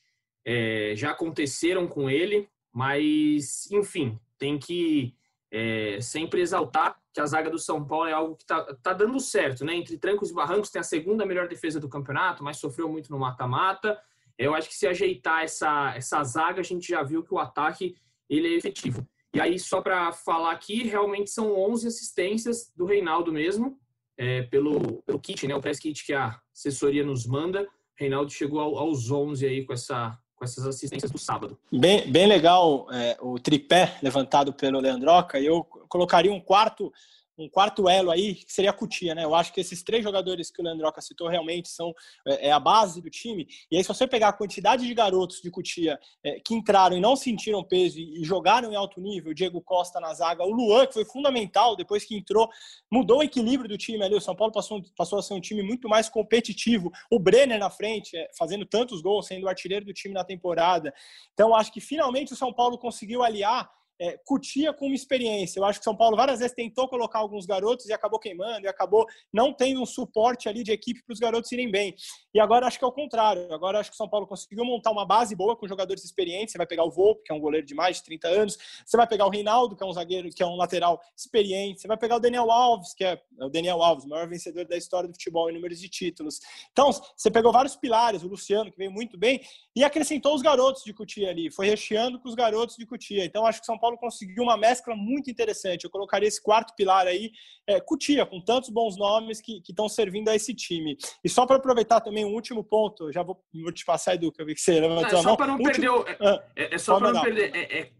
é, 0.43 0.93
já 0.95 1.11
aconteceram 1.11 1.87
com 1.87 2.09
ele, 2.09 2.49
mas 2.73 3.69
enfim, 3.71 4.19
tem 4.39 4.57
que 4.57 5.13
é, 5.51 5.99
sempre 6.01 6.41
exaltar 6.41 6.97
que 7.13 7.19
a 7.19 7.25
zaga 7.25 7.49
do 7.49 7.59
São 7.59 7.85
Paulo 7.85 8.07
é 8.07 8.13
algo 8.13 8.35
que 8.35 8.43
está 8.43 8.63
tá 8.75 8.93
dando 8.93 9.19
certo, 9.19 9.65
né? 9.65 9.75
Entre 9.75 9.97
trancos 9.97 10.29
e 10.29 10.33
barrancos 10.33 10.69
tem 10.69 10.79
a 10.79 10.83
segunda 10.83 11.25
melhor 11.25 11.47
defesa 11.47 11.79
do 11.79 11.89
campeonato, 11.89 12.43
mas 12.43 12.57
sofreu 12.57 12.89
muito 12.89 13.11
no 13.11 13.19
mata-mata. 13.19 13.99
Eu 14.37 14.53
acho 14.53 14.69
que 14.69 14.75
se 14.75 14.87
ajeitar 14.87 15.43
essa, 15.43 15.93
essa 15.95 16.23
zaga, 16.23 16.61
a 16.61 16.63
gente 16.63 16.87
já 16.87 17.01
viu 17.03 17.23
que 17.23 17.33
o 17.33 17.39
ataque 17.39 17.95
ele 18.29 18.47
é 18.47 18.57
efetivo. 18.57 19.07
E 19.33 19.39
aí, 19.39 19.59
só 19.59 19.81
para 19.81 20.11
falar 20.11 20.51
aqui, 20.51 20.83
realmente 20.83 21.29
são 21.29 21.53
11 21.55 21.87
assistências 21.87 22.71
do 22.75 22.85
Reinaldo 22.85 23.31
mesmo, 23.31 23.77
é, 24.17 24.43
pelo, 24.43 25.01
pelo 25.03 25.19
kit, 25.19 25.47
né, 25.47 25.55
o 25.55 25.61
press 25.61 25.79
kit 25.79 26.05
que 26.05 26.13
a 26.13 26.39
assessoria 26.53 27.05
nos 27.05 27.25
manda. 27.25 27.67
Reinaldo 27.95 28.31
chegou 28.31 28.59
aos 28.59 29.11
11 29.11 29.45
aí 29.45 29.65
com, 29.65 29.73
essa, 29.73 30.17
com 30.35 30.45
essas 30.45 30.65
assistências 30.65 31.11
do 31.11 31.17
sábado. 31.17 31.57
Bem, 31.71 32.11
bem 32.11 32.27
legal 32.27 32.87
é, 32.91 33.17
o 33.21 33.39
tripé 33.39 33.97
levantado 34.01 34.53
pelo 34.53 34.79
Leandroca. 34.79 35.39
Eu 35.39 35.63
colocaria 35.63 36.31
um 36.31 36.39
quarto 36.39 36.91
um 37.37 37.47
quarto 37.47 37.87
elo 37.87 38.09
aí, 38.09 38.35
que 38.35 38.51
seria 38.51 38.71
a 38.71 38.73
Cutia, 38.73 39.13
né? 39.13 39.23
Eu 39.23 39.35
acho 39.35 39.53
que 39.53 39.61
esses 39.61 39.83
três 39.83 40.03
jogadores 40.03 40.49
que 40.49 40.59
o 40.59 40.65
Leandroca 40.65 41.01
citou 41.01 41.27
realmente 41.27 41.69
são 41.69 41.93
é, 42.25 42.47
é, 42.47 42.51
a 42.51 42.59
base 42.59 43.01
do 43.01 43.09
time. 43.09 43.47
E 43.71 43.77
aí, 43.77 43.83
se 43.83 43.87
você 43.87 44.07
pegar 44.07 44.29
a 44.29 44.33
quantidade 44.33 44.85
de 44.85 44.93
garotos 44.93 45.39
de 45.41 45.51
Cutia 45.51 45.99
é, 46.23 46.39
que 46.39 46.55
entraram 46.55 46.97
e 46.97 46.99
não 46.99 47.15
sentiram 47.15 47.63
peso 47.63 47.99
e, 47.99 48.21
e, 48.21 48.23
jogaram 48.23 48.71
em 48.71 48.75
alto 48.75 48.99
nível, 48.99 49.33
Diego 49.33 49.61
Costa 49.61 49.99
na 49.99 50.13
zaga, 50.13 50.43
o 50.43 50.51
Luan, 50.51 50.87
que 50.87 50.93
foi 50.93 51.05
fundamental 51.05 51.75
depois 51.75 52.03
que 52.03 52.15
entrou, 52.15 52.49
mudou 52.91 53.19
o 53.19 53.23
equilíbrio 53.23 53.69
do 53.69 53.77
time 53.77 54.03
ali. 54.03 54.15
O 54.15 54.21
São 54.21 54.35
Paulo 54.35 54.51
passou, 54.51 54.81
passou 54.95 55.19
a 55.19 55.21
ser 55.21 55.35
um 55.35 55.41
time 55.41 55.61
muito 55.61 55.87
mais 55.87 56.09
competitivo. 56.09 56.91
O 57.11 57.19
Brenner 57.19 57.59
na 57.59 57.69
frente, 57.69 58.17
é, 58.17 58.29
fazendo 58.37 58.65
tantos 58.65 59.01
gols, 59.01 59.27
sendo 59.27 59.45
o 59.45 59.49
artilheiro 59.49 59.85
do 59.85 59.93
time 59.93 60.13
na 60.13 60.23
temporada. 60.23 60.91
Então, 61.33 61.55
acho 61.55 61.71
que 61.71 61.79
finalmente 61.79 62.33
o 62.33 62.35
São 62.35 62.51
Paulo 62.51 62.77
conseguiu 62.77 63.21
aliar 63.21 63.69
é, 63.99 64.17
Cutia 64.25 64.73
com 64.73 64.85
uma 64.85 64.95
experiência. 64.95 65.59
Eu 65.59 65.65
acho 65.65 65.79
que 65.79 65.85
São 65.85 65.95
Paulo 65.95 66.15
várias 66.15 66.39
vezes 66.39 66.55
tentou 66.55 66.87
colocar 66.87 67.19
alguns 67.19 67.45
garotos 67.45 67.85
e 67.87 67.93
acabou 67.93 68.19
queimando, 68.19 68.65
e 68.65 68.67
acabou 68.67 69.05
não 69.33 69.53
tendo 69.53 69.81
um 69.81 69.85
suporte 69.85 70.47
ali 70.47 70.63
de 70.63 70.71
equipe 70.71 71.03
para 71.03 71.13
os 71.13 71.19
garotos 71.19 71.51
irem 71.51 71.69
bem. 71.69 71.95
E 72.33 72.39
agora 72.39 72.67
acho 72.67 72.77
que 72.77 72.85
é 72.85 72.87
o 72.87 72.91
contrário. 72.91 73.51
Agora 73.53 73.79
acho 73.79 73.91
que 73.91 73.97
São 73.97 74.09
Paulo 74.09 74.27
conseguiu 74.27 74.63
montar 74.65 74.91
uma 74.91 75.05
base 75.05 75.35
boa 75.35 75.55
com 75.55 75.67
jogadores 75.67 76.03
experientes. 76.03 76.51
Você 76.51 76.57
vai 76.57 76.67
pegar 76.67 76.83
o 76.83 76.91
Volpe, 76.91 77.23
que 77.23 77.31
é 77.31 77.35
um 77.35 77.39
goleiro 77.39 77.65
de 77.65 77.73
mais 77.73 77.97
de 77.97 78.03
30 78.03 78.27
anos. 78.27 78.57
Você 78.85 78.97
vai 78.97 79.07
pegar 79.07 79.25
o 79.25 79.29
Reinaldo, 79.29 79.75
que 79.75 79.83
é 79.83 79.87
um 79.87 79.93
zagueiro, 79.93 80.29
que 80.29 80.43
é 80.43 80.45
um 80.45 80.55
lateral 80.55 80.99
experiente. 81.15 81.81
Você 81.81 81.87
vai 81.87 81.97
pegar 81.97 82.17
o 82.17 82.19
Daniel 82.19 82.51
Alves, 82.51 82.93
que 82.93 83.03
é 83.03 83.21
o 83.39 83.49
Daniel 83.49 83.81
Alves, 83.81 84.05
o 84.05 84.09
maior 84.09 84.27
vencedor 84.27 84.65
da 84.65 84.77
história 84.77 85.07
do 85.07 85.13
futebol 85.13 85.49
em 85.49 85.53
números 85.53 85.79
de 85.79 85.89
títulos. 85.89 86.39
Então, 86.71 86.91
você 86.91 87.31
pegou 87.31 87.51
vários 87.51 87.75
pilares, 87.75 88.23
o 88.23 88.27
Luciano, 88.27 88.71
que 88.71 88.77
veio 88.77 88.91
muito 88.91 89.17
bem, 89.17 89.41
e 89.75 89.83
acrescentou 89.83 90.35
os 90.35 90.41
garotos 90.41 90.83
de 90.83 90.93
Cutia 90.93 91.29
ali. 91.29 91.49
Foi 91.51 91.67
recheando 91.67 92.19
com 92.19 92.27
os 92.27 92.35
garotos 92.35 92.75
de 92.75 92.85
Cutia. 92.85 93.25
Então, 93.25 93.45
acho 93.45 93.59
que 93.59 93.65
São 93.65 93.77
Paulo 93.77 93.86
conseguiu 93.95 94.43
uma 94.43 94.57
mescla 94.57 94.95
muito 94.95 95.29
interessante. 95.29 95.83
Eu 95.83 95.89
colocaria 95.89 96.27
esse 96.27 96.41
quarto 96.41 96.73
pilar 96.75 97.05
aí, 97.05 97.31
é, 97.67 97.79
Cutia, 97.79 98.25
com 98.25 98.41
tantos 98.41 98.69
bons 98.69 98.97
nomes 98.97 99.39
que 99.39 99.61
estão 99.69 99.87
servindo 99.87 100.29
a 100.29 100.35
esse 100.35 100.53
time. 100.53 100.97
E 101.23 101.29
só 101.29 101.45
para 101.45 101.57
aproveitar 101.57 102.01
também 102.01 102.25
um 102.25 102.33
último 102.33 102.63
ponto, 102.63 103.11
já 103.11 103.21
vou, 103.23 103.39
vou 103.53 103.71
te 103.71 103.85
passar, 103.85 104.15
Edu, 104.15 104.31
que 104.31 104.41
eu 104.41 104.45
vi 104.45 104.55
que 104.55 104.61
você 104.61 104.79
levantou 104.79 105.05
é, 105.05 105.09
a 105.11 105.13
mão. 105.13 105.23
Só 105.23 105.35
para 105.35 105.47
não 105.47 105.57
perder. 105.57 105.89
O... 105.89 106.05
Ah, 106.19 106.43
é, 106.55 106.75
é, 106.75 106.77
só 106.77 106.97
para 106.99 107.13
não 107.13 107.21
perder. 107.21 107.55
É, 107.55 107.79
é 107.79 107.91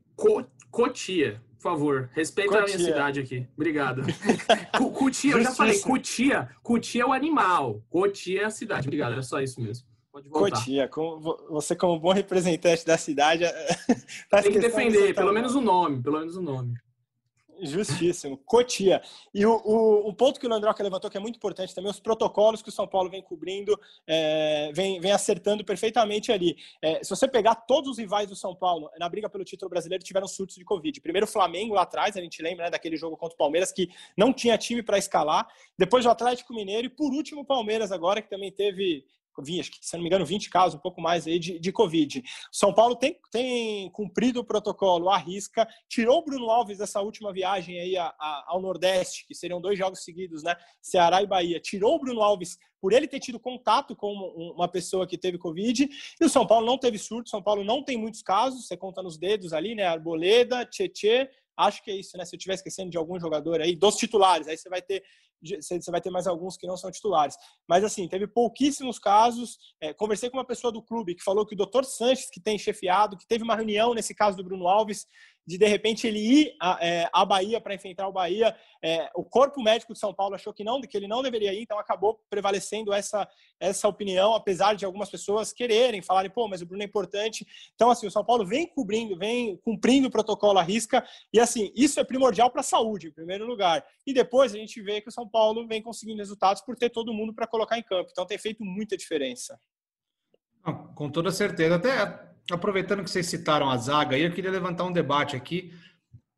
Cotia. 0.71 1.41
Por 1.57 1.63
favor, 1.71 2.09
respeita 2.13 2.59
a 2.59 2.65
minha 2.65 2.77
cidade 2.77 3.19
aqui. 3.19 3.47
Obrigado. 3.55 4.03
Cutia, 4.93 5.33
eu 5.33 5.43
já 5.43 5.51
falei, 5.51 5.79
Cutia, 5.79 6.49
Cutia 6.61 7.01
é 7.01 7.05
o 7.05 7.11
animal, 7.11 7.81
Cotia 7.89 8.43
é 8.43 8.45
a 8.45 8.49
cidade. 8.51 8.87
Obrigado, 8.87 9.13
era 9.13 9.23
só 9.23 9.41
isso 9.41 9.59
mesmo. 9.59 9.86
Pode 10.17 10.29
voltar. 10.29 10.57
Cotia, 10.57 10.89
você 11.49 11.75
como 11.75 11.99
bom 11.99 12.11
representante 12.11 12.83
da 12.85 12.97
cidade... 12.97 13.43
tá 14.29 14.41
Tem 14.41 14.51
que 14.51 14.59
defender, 14.59 15.13
pelo 15.13 15.31
menos 15.31 15.53
o 15.53 15.61
nome, 15.61 16.01
pelo 16.01 16.17
menos 16.17 16.35
o 16.35 16.41
nome. 16.41 16.73
Justíssimo. 17.61 18.37
Cotia. 18.45 19.01
E 19.33 19.45
o, 19.45 19.51
o, 19.63 20.09
o, 20.09 20.13
ponto 20.13 20.39
que 20.39 20.45
o 20.45 20.49
Landroca 20.49 20.83
levantou, 20.83 21.09
que 21.09 21.17
é 21.17 21.19
muito 21.19 21.37
importante 21.37 21.73
também, 21.73 21.89
os 21.89 21.99
protocolos 21.99 22.61
que 22.61 22.69
o 22.69 22.71
São 22.71 22.87
Paulo 22.87 23.09
vem 23.09 23.21
cobrindo, 23.21 23.79
é, 24.05 24.71
vem, 24.73 24.99
vem 24.99 25.11
acertando 25.11 25.65
perfeitamente 25.65 26.31
ali. 26.31 26.55
É, 26.81 27.03
se 27.03 27.09
você 27.09 27.27
pegar 27.27 27.55
todos 27.55 27.91
os 27.91 27.97
rivais 27.97 28.29
do 28.29 28.35
São 28.35 28.55
Paulo 28.55 28.89
na 28.99 29.09
briga 29.09 29.29
pelo 29.29 29.43
título 29.43 29.69
brasileiro, 29.69 30.03
tiveram 30.03 30.27
surtos 30.27 30.55
de 30.55 30.65
Covid. 30.65 31.01
Primeiro 31.01 31.25
o 31.25 31.29
Flamengo 31.29 31.73
lá 31.73 31.81
atrás, 31.81 32.15
a 32.15 32.21
gente 32.21 32.41
lembra 32.41 32.65
né, 32.65 32.71
daquele 32.71 32.97
jogo 32.97 33.17
contra 33.17 33.35
o 33.35 33.37
Palmeiras, 33.37 33.71
que 33.71 33.89
não 34.15 34.31
tinha 34.31 34.57
time 34.57 34.83
para 34.83 34.97
escalar. 34.97 35.47
Depois 35.77 36.05
o 36.05 36.09
Atlético 36.09 36.53
Mineiro 36.53 36.87
e, 36.87 36.89
por 36.89 37.11
último, 37.11 37.41
o 37.41 37.45
Palmeiras 37.45 37.91
agora, 37.91 38.21
que 38.21 38.29
também 38.29 38.51
teve 38.51 39.03
acho 39.59 39.71
que, 39.71 39.79
se 39.81 39.95
não 39.95 40.01
me 40.01 40.07
engano, 40.07 40.25
20 40.25 40.49
casos, 40.49 40.75
um 40.75 40.81
pouco 40.81 41.01
mais 41.01 41.27
aí 41.27 41.39
de, 41.39 41.59
de 41.59 41.71
Covid. 41.71 42.23
São 42.51 42.73
Paulo 42.73 42.95
tem, 42.95 43.19
tem 43.31 43.89
cumprido 43.91 44.39
o 44.39 44.45
protocolo 44.45 45.09
à 45.09 45.17
risca, 45.17 45.67
tirou 45.87 46.19
o 46.19 46.25
Bruno 46.25 46.49
Alves 46.49 46.77
dessa 46.77 47.01
última 47.01 47.31
viagem 47.31 47.79
aí 47.79 47.97
a, 47.97 48.07
a, 48.07 48.45
ao 48.47 48.61
Nordeste, 48.61 49.25
que 49.27 49.35
seriam 49.35 49.61
dois 49.61 49.77
jogos 49.77 50.03
seguidos, 50.03 50.43
né? 50.43 50.55
Ceará 50.81 51.21
e 51.21 51.27
Bahia. 51.27 51.59
Tirou 51.59 51.95
o 51.95 51.99
Bruno 51.99 52.21
Alves 52.21 52.57
por 52.79 52.93
ele 52.93 53.07
ter 53.07 53.19
tido 53.19 53.39
contato 53.39 53.95
com 53.95 54.13
uma 54.55 54.67
pessoa 54.67 55.07
que 55.07 55.17
teve 55.17 55.37
Covid, 55.37 55.89
e 56.21 56.25
o 56.25 56.29
São 56.29 56.45
Paulo 56.45 56.65
não 56.65 56.77
teve 56.77 56.97
surto, 56.97 57.29
São 57.29 57.41
Paulo 57.41 57.63
não 57.63 57.83
tem 57.83 57.97
muitos 57.97 58.21
casos, 58.21 58.67
você 58.67 58.77
conta 58.77 59.01
nos 59.01 59.17
dedos 59.17 59.53
ali, 59.53 59.73
né? 59.75 59.85
Arboleda, 59.85 60.65
Tietê, 60.65 61.29
acho 61.57 61.83
que 61.83 61.91
é 61.91 61.95
isso, 61.95 62.17
né? 62.17 62.25
Se 62.25 62.35
eu 62.35 62.37
estiver 62.37 62.53
esquecendo 62.53 62.91
de 62.91 62.97
algum 62.97 63.19
jogador 63.19 63.61
aí, 63.61 63.75
dos 63.75 63.95
titulares, 63.95 64.47
aí 64.47 64.57
você 64.57 64.69
vai 64.69 64.81
ter 64.81 65.03
você 65.39 65.91
vai 65.91 66.01
ter 66.01 66.09
mais 66.09 66.25
alguns 66.25 66.57
que 66.57 66.65
não 66.65 66.75
são 66.75 66.91
titulares. 66.91 67.35
Mas, 67.67 67.83
assim, 67.83 68.07
teve 68.07 68.27
pouquíssimos 68.27 68.97
casos. 68.97 69.57
É, 69.79 69.93
conversei 69.93 70.29
com 70.29 70.37
uma 70.37 70.45
pessoa 70.45 70.71
do 70.71 70.81
clube 70.81 71.15
que 71.15 71.23
falou 71.23 71.45
que 71.45 71.53
o 71.53 71.57
doutor 71.57 71.85
Sanches, 71.85 72.29
que 72.29 72.41
tem 72.41 72.57
chefiado, 72.57 73.17
que 73.17 73.27
teve 73.27 73.43
uma 73.43 73.55
reunião 73.55 73.93
nesse 73.93 74.15
caso 74.15 74.35
do 74.35 74.43
Bruno 74.43 74.67
Alves, 74.67 75.05
de 75.47 75.57
de 75.57 75.65
repente 75.65 76.05
ele 76.05 76.19
ir 76.19 76.55
à, 76.59 76.85
é, 76.85 77.09
à 77.13 77.23
Bahia 77.23 77.61
para 77.61 77.73
enfrentar 77.73 78.05
o 78.07 78.11
Bahia. 78.11 78.53
É, 78.83 79.09
o 79.15 79.23
corpo 79.23 79.63
médico 79.63 79.93
de 79.93 79.99
São 79.99 80.13
Paulo 80.13 80.35
achou 80.35 80.53
que 80.53 80.63
não, 80.63 80.81
que 80.81 80.97
ele 80.97 81.07
não 81.07 81.23
deveria 81.23 81.53
ir, 81.53 81.61
então 81.61 81.79
acabou 81.79 82.21
prevalecendo 82.29 82.93
essa, 82.93 83.27
essa 83.57 83.87
opinião, 83.87 84.35
apesar 84.35 84.75
de 84.75 84.83
algumas 84.83 85.09
pessoas 85.09 85.53
quererem 85.53 86.01
falarem, 86.01 86.29
pô, 86.29 86.49
mas 86.49 86.61
o 86.61 86.65
Bruno 86.65 86.83
é 86.83 86.85
importante. 86.85 87.47
Então, 87.73 87.89
assim, 87.89 88.05
o 88.05 88.11
São 88.11 88.25
Paulo 88.25 88.45
vem 88.45 88.67
cobrindo, 88.67 89.17
vem 89.17 89.55
cumprindo 89.63 90.09
o 90.09 90.11
protocolo 90.11 90.59
à 90.59 90.63
risca, 90.63 91.03
e 91.31 91.39
assim, 91.39 91.71
isso 91.73 91.97
é 91.99 92.03
primordial 92.03 92.51
para 92.51 92.59
a 92.59 92.63
saúde, 92.63 93.07
em 93.07 93.13
primeiro 93.13 93.45
lugar. 93.45 93.85
E 94.05 94.13
depois 94.13 94.53
a 94.53 94.57
gente 94.57 94.81
vê 94.81 94.99
que 94.99 95.07
o 95.07 95.13
São 95.13 95.27
Paulo 95.27 95.65
vem 95.65 95.81
conseguindo 95.81 96.17
resultados 96.19 96.61
por 96.61 96.75
ter 96.75 96.89
todo 96.89 97.13
mundo 97.13 97.33
para 97.33 97.47
colocar 97.47 97.79
em 97.79 97.83
campo. 97.83 98.09
Então 98.11 98.25
tem 98.25 98.37
feito 98.37 98.63
muita 98.65 98.97
diferença. 98.97 99.57
Com 100.95 101.09
toda 101.09 101.31
certeza. 101.31 101.75
Até 101.75 102.35
aproveitando 102.51 103.03
que 103.03 103.09
vocês 103.09 103.27
citaram 103.27 103.69
a 103.69 103.77
zaga 103.77 104.17
eu 104.17 104.31
queria 104.31 104.51
levantar 104.51 104.85
um 104.85 104.91
debate 104.91 105.35
aqui. 105.35 105.73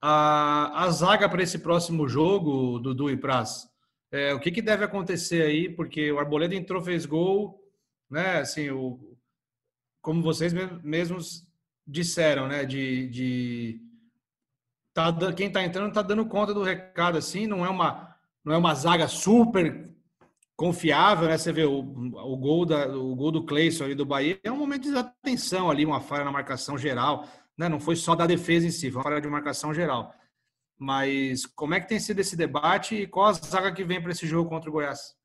A, 0.01 0.85
a 0.85 0.89
zaga 0.91 1.27
para 1.27 1.43
esse 1.43 1.59
próximo 1.59 2.07
jogo, 2.07 2.79
Dudu 2.79 3.09
e 3.09 3.17
Praz, 3.17 3.67
é, 4.11 4.33
o 4.33 4.39
que, 4.39 4.51
que 4.51 4.61
deve 4.61 4.83
acontecer 4.83 5.41
aí? 5.41 5.69
Porque 5.69 6.11
o 6.11 6.19
Arboleda 6.19 6.55
entrou, 6.55 6.81
fez 6.81 7.05
gol, 7.05 7.61
né? 8.09 8.37
Assim, 8.37 8.69
o, 8.69 8.99
como 10.01 10.21
vocês 10.23 10.53
mesmos 10.83 11.47
disseram, 11.85 12.47
né? 12.47 12.65
De, 12.65 13.07
de 13.09 13.81
tá, 14.93 15.13
quem 15.33 15.47
está 15.47 15.63
entrando 15.63 15.89
está 15.89 16.01
dando 16.01 16.25
conta 16.25 16.53
do 16.53 16.63
recado, 16.63 17.17
assim, 17.17 17.45
não 17.45 17.65
é 17.65 17.69
uma 17.69 18.07
não 18.43 18.53
é 18.53 18.57
uma 18.57 18.73
zaga 18.73 19.07
super 19.07 19.93
confiável, 20.59 21.29
né? 21.29 21.37
Você 21.37 21.53
vê 21.53 21.63
o, 21.63 21.79
o 21.79 22.35
gol 22.35 22.65
da, 22.65 22.85
o 22.85 23.15
gol 23.15 23.31
do 23.31 23.45
Cleison 23.45 23.85
ali 23.85 23.95
do 23.95 24.05
Bahia 24.05 24.37
é 24.43 24.51
um 24.51 24.57
momento 24.57 24.91
de 24.91 24.97
atenção 24.97 25.71
ali, 25.71 25.85
uma 25.85 26.01
falha 26.01 26.25
na 26.25 26.33
marcação 26.33 26.77
geral, 26.77 27.25
né? 27.57 27.69
Não 27.69 27.79
foi 27.79 27.95
só 27.95 28.13
da 28.13 28.27
defesa 28.27 28.67
em 28.67 28.69
si, 28.69 28.91
foi 28.91 28.97
uma 28.97 29.03
falha 29.03 29.21
de 29.21 29.27
marcação 29.29 29.73
geral. 29.73 30.13
Mas 30.77 31.45
como 31.45 31.75
é 31.75 31.79
que 31.79 31.87
tem 31.87 31.97
sido 31.97 32.19
esse 32.19 32.35
debate 32.35 33.03
e 33.03 33.07
qual 33.07 33.27
a 33.27 33.31
zaga 33.31 33.71
que 33.71 33.85
vem 33.85 34.01
para 34.01 34.11
esse 34.11 34.27
jogo 34.27 34.49
contra 34.49 34.69
o 34.69 34.73
Goiás? 34.73 35.15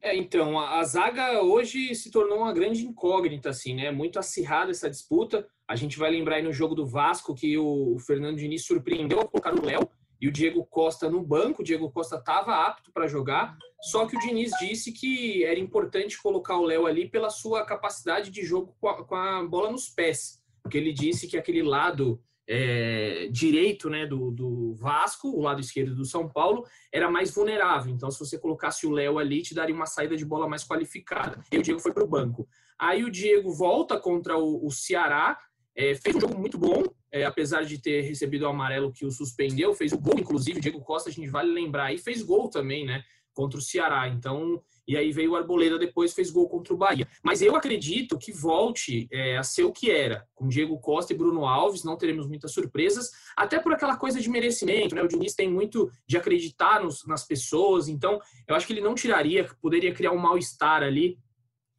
É, 0.00 0.16
então, 0.16 0.56
a, 0.56 0.78
a, 0.78 0.84
zaga 0.84 1.42
hoje 1.42 1.92
se 1.92 2.08
tornou 2.12 2.38
uma 2.38 2.52
grande 2.52 2.86
incógnita, 2.86 3.50
assim, 3.50 3.74
né? 3.74 3.90
Muito 3.90 4.20
acirrada 4.20 4.70
essa 4.70 4.88
disputa. 4.88 5.44
A 5.66 5.74
gente 5.74 5.98
vai 5.98 6.12
lembrar 6.12 6.36
aí 6.36 6.44
no 6.44 6.52
jogo 6.52 6.76
do 6.76 6.86
Vasco 6.86 7.34
que 7.34 7.58
o, 7.58 7.96
o 7.96 7.98
Fernando 7.98 8.36
Diniz 8.36 8.64
surpreendeu 8.64 9.18
ao 9.18 9.28
colocar 9.28 9.52
o 9.52 9.66
Léo, 9.66 9.90
e 10.20 10.28
o 10.28 10.32
Diego 10.32 10.64
Costa 10.64 11.10
no 11.10 11.22
banco. 11.22 11.62
O 11.62 11.64
Diego 11.64 11.90
Costa 11.90 12.16
estava 12.16 12.66
apto 12.66 12.92
para 12.92 13.06
jogar, 13.06 13.56
só 13.82 14.06
que 14.06 14.16
o 14.16 14.20
Diniz 14.20 14.52
disse 14.58 14.92
que 14.92 15.44
era 15.44 15.58
importante 15.58 16.20
colocar 16.20 16.56
o 16.56 16.64
Léo 16.64 16.86
ali 16.86 17.08
pela 17.08 17.30
sua 17.30 17.64
capacidade 17.64 18.30
de 18.30 18.42
jogo 18.42 18.74
com 18.80 18.88
a, 18.88 19.04
com 19.04 19.14
a, 19.14 19.44
bola 19.44 19.70
nos 19.70 19.88
pés. 19.88 20.42
Porque 20.62 20.78
ele 20.78 20.92
disse 20.92 21.26
que 21.26 21.36
aquele 21.36 21.62
lado 21.62 22.20
é, 22.48 23.28
direito 23.30 23.90
né, 23.90 24.06
do, 24.06 24.30
do 24.30 24.74
Vasco, 24.74 25.28
o 25.28 25.42
lado 25.42 25.60
esquerdo 25.60 25.94
do 25.94 26.04
São 26.04 26.28
Paulo, 26.28 26.64
era 26.92 27.10
mais 27.10 27.34
vulnerável. 27.34 27.92
Então, 27.92 28.10
se 28.10 28.18
você 28.18 28.38
colocasse 28.38 28.86
o 28.86 28.90
Léo 28.90 29.18
ali, 29.18 29.42
te 29.42 29.54
daria 29.54 29.74
uma 29.74 29.86
saída 29.86 30.16
de 30.16 30.24
bola 30.24 30.48
mais 30.48 30.64
qualificada. 30.64 31.42
E 31.52 31.58
o 31.58 31.62
Diego 31.62 31.80
foi 31.80 31.92
para 31.92 32.04
o 32.04 32.08
banco. 32.08 32.48
Aí 32.78 33.04
o 33.04 33.10
Diego 33.10 33.52
volta 33.52 33.98
contra 33.98 34.36
o, 34.36 34.66
o 34.66 34.70
Ceará, 34.70 35.38
é, 35.76 35.94
fez 35.94 36.16
um 36.16 36.20
jogo 36.20 36.38
muito 36.38 36.56
bom, 36.56 36.82
é, 37.10 37.24
apesar 37.24 37.64
de 37.64 37.78
ter 37.78 38.02
recebido 38.02 38.42
o 38.42 38.48
amarelo 38.48 38.92
que 38.92 39.04
o 39.04 39.10
suspendeu, 39.10 39.74
fez 39.74 39.92
o 39.92 39.98
gol, 39.98 40.18
inclusive, 40.18 40.60
Diego 40.60 40.80
Costa, 40.80 41.10
a 41.10 41.12
gente 41.12 41.28
vale 41.28 41.52
lembrar, 41.52 41.92
e 41.92 41.98
fez 41.98 42.22
gol 42.22 42.48
também, 42.48 42.84
né, 42.84 43.02
contra 43.32 43.58
o 43.58 43.62
Ceará. 43.62 44.08
Então, 44.08 44.62
e 44.86 44.96
aí 44.96 45.10
veio 45.12 45.32
o 45.32 45.36
Arboleda 45.36 45.78
depois, 45.78 46.14
fez 46.14 46.30
gol 46.30 46.48
contra 46.48 46.72
o 46.72 46.76
Bahia. 46.76 47.08
Mas 47.22 47.42
eu 47.42 47.56
acredito 47.56 48.18
que 48.18 48.32
volte 48.32 49.08
é, 49.10 49.36
a 49.36 49.42
ser 49.42 49.64
o 49.64 49.72
que 49.72 49.90
era, 49.90 50.26
com 50.34 50.48
Diego 50.48 50.78
Costa 50.78 51.12
e 51.12 51.16
Bruno 51.16 51.46
Alves, 51.46 51.84
não 51.84 51.96
teremos 51.96 52.26
muitas 52.26 52.52
surpresas, 52.52 53.10
até 53.36 53.58
por 53.58 53.72
aquela 53.72 53.96
coisa 53.96 54.20
de 54.20 54.30
merecimento, 54.30 54.94
né, 54.94 55.02
o 55.02 55.08
Diniz 55.08 55.34
tem 55.34 55.50
muito 55.50 55.90
de 56.06 56.16
acreditar 56.16 56.82
nos, 56.82 57.04
nas 57.06 57.26
pessoas, 57.26 57.88
então 57.88 58.20
eu 58.46 58.54
acho 58.54 58.66
que 58.66 58.72
ele 58.72 58.80
não 58.80 58.94
tiraria, 58.94 59.48
poderia 59.60 59.92
criar 59.92 60.12
um 60.12 60.18
mal-estar 60.18 60.82
ali, 60.82 61.18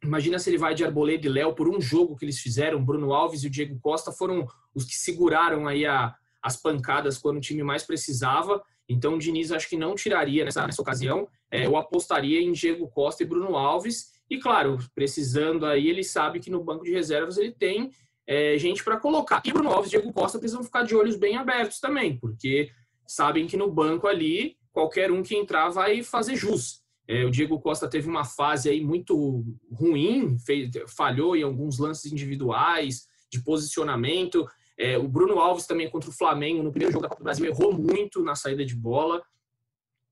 Imagina 0.06 0.38
se 0.38 0.48
ele 0.48 0.58
vai 0.58 0.74
de 0.74 0.84
Arboleda 0.84 1.26
e 1.26 1.30
Léo 1.30 1.52
por 1.52 1.68
um 1.68 1.80
jogo 1.80 2.16
que 2.16 2.24
eles 2.24 2.38
fizeram. 2.38 2.84
Bruno 2.84 3.12
Alves 3.12 3.42
e 3.42 3.48
o 3.48 3.50
Diego 3.50 3.78
Costa 3.80 4.12
foram 4.12 4.46
os 4.74 4.84
que 4.84 4.94
seguraram 4.94 5.66
aí 5.66 5.84
a, 5.84 6.14
as 6.40 6.56
pancadas 6.56 7.18
quando 7.18 7.38
o 7.38 7.40
time 7.40 7.62
mais 7.62 7.82
precisava. 7.82 8.62
Então 8.88 9.14
o 9.14 9.18
Diniz 9.18 9.50
acho 9.50 9.68
que 9.68 9.76
não 9.76 9.96
tiraria 9.96 10.44
nessa, 10.44 10.64
nessa 10.64 10.80
ocasião. 10.80 11.28
É, 11.50 11.66
eu 11.66 11.76
apostaria 11.76 12.40
em 12.40 12.52
Diego 12.52 12.88
Costa 12.88 13.24
e 13.24 13.26
Bruno 13.26 13.56
Alves. 13.56 14.12
E 14.30 14.38
claro, 14.38 14.78
precisando 14.94 15.66
aí, 15.66 15.88
ele 15.88 16.04
sabe 16.04 16.38
que 16.38 16.50
no 16.50 16.62
banco 16.62 16.84
de 16.84 16.92
reservas 16.92 17.36
ele 17.36 17.52
tem 17.52 17.90
é, 18.26 18.56
gente 18.58 18.84
para 18.84 18.98
colocar. 18.98 19.42
E 19.44 19.52
Bruno 19.52 19.70
Alves 19.70 19.88
e 19.88 19.96
Diego 19.96 20.12
Costa 20.12 20.38
precisam 20.38 20.62
ficar 20.62 20.82
de 20.82 20.94
olhos 20.94 21.16
bem 21.16 21.36
abertos 21.36 21.80
também, 21.80 22.16
porque 22.16 22.70
sabem 23.06 23.46
que 23.46 23.56
no 23.56 23.70
banco 23.70 24.06
ali 24.06 24.56
qualquer 24.72 25.10
um 25.10 25.22
que 25.22 25.34
entrar 25.34 25.68
vai 25.70 26.02
fazer 26.02 26.36
jus. 26.36 26.85
É, 27.08 27.24
o 27.24 27.30
Diego 27.30 27.60
Costa 27.60 27.88
teve 27.88 28.08
uma 28.08 28.24
fase 28.24 28.68
aí 28.68 28.84
muito 28.84 29.44
ruim, 29.70 30.38
fez, 30.38 30.70
falhou 30.88 31.36
em 31.36 31.42
alguns 31.42 31.78
lances 31.78 32.10
individuais, 32.10 33.06
de 33.30 33.42
posicionamento. 33.42 34.46
É, 34.78 34.98
o 34.98 35.08
Bruno 35.08 35.38
Alves 35.38 35.66
também 35.66 35.88
contra 35.88 36.10
o 36.10 36.12
Flamengo, 36.12 36.62
no 36.62 36.70
primeiro 36.70 36.92
jogo 36.92 37.02
da 37.02 37.08
Copa 37.08 37.20
do 37.20 37.24
Brasil, 37.24 37.46
errou 37.46 37.72
muito 37.72 38.22
na 38.22 38.34
saída 38.34 38.64
de 38.64 38.74
bola. 38.74 39.22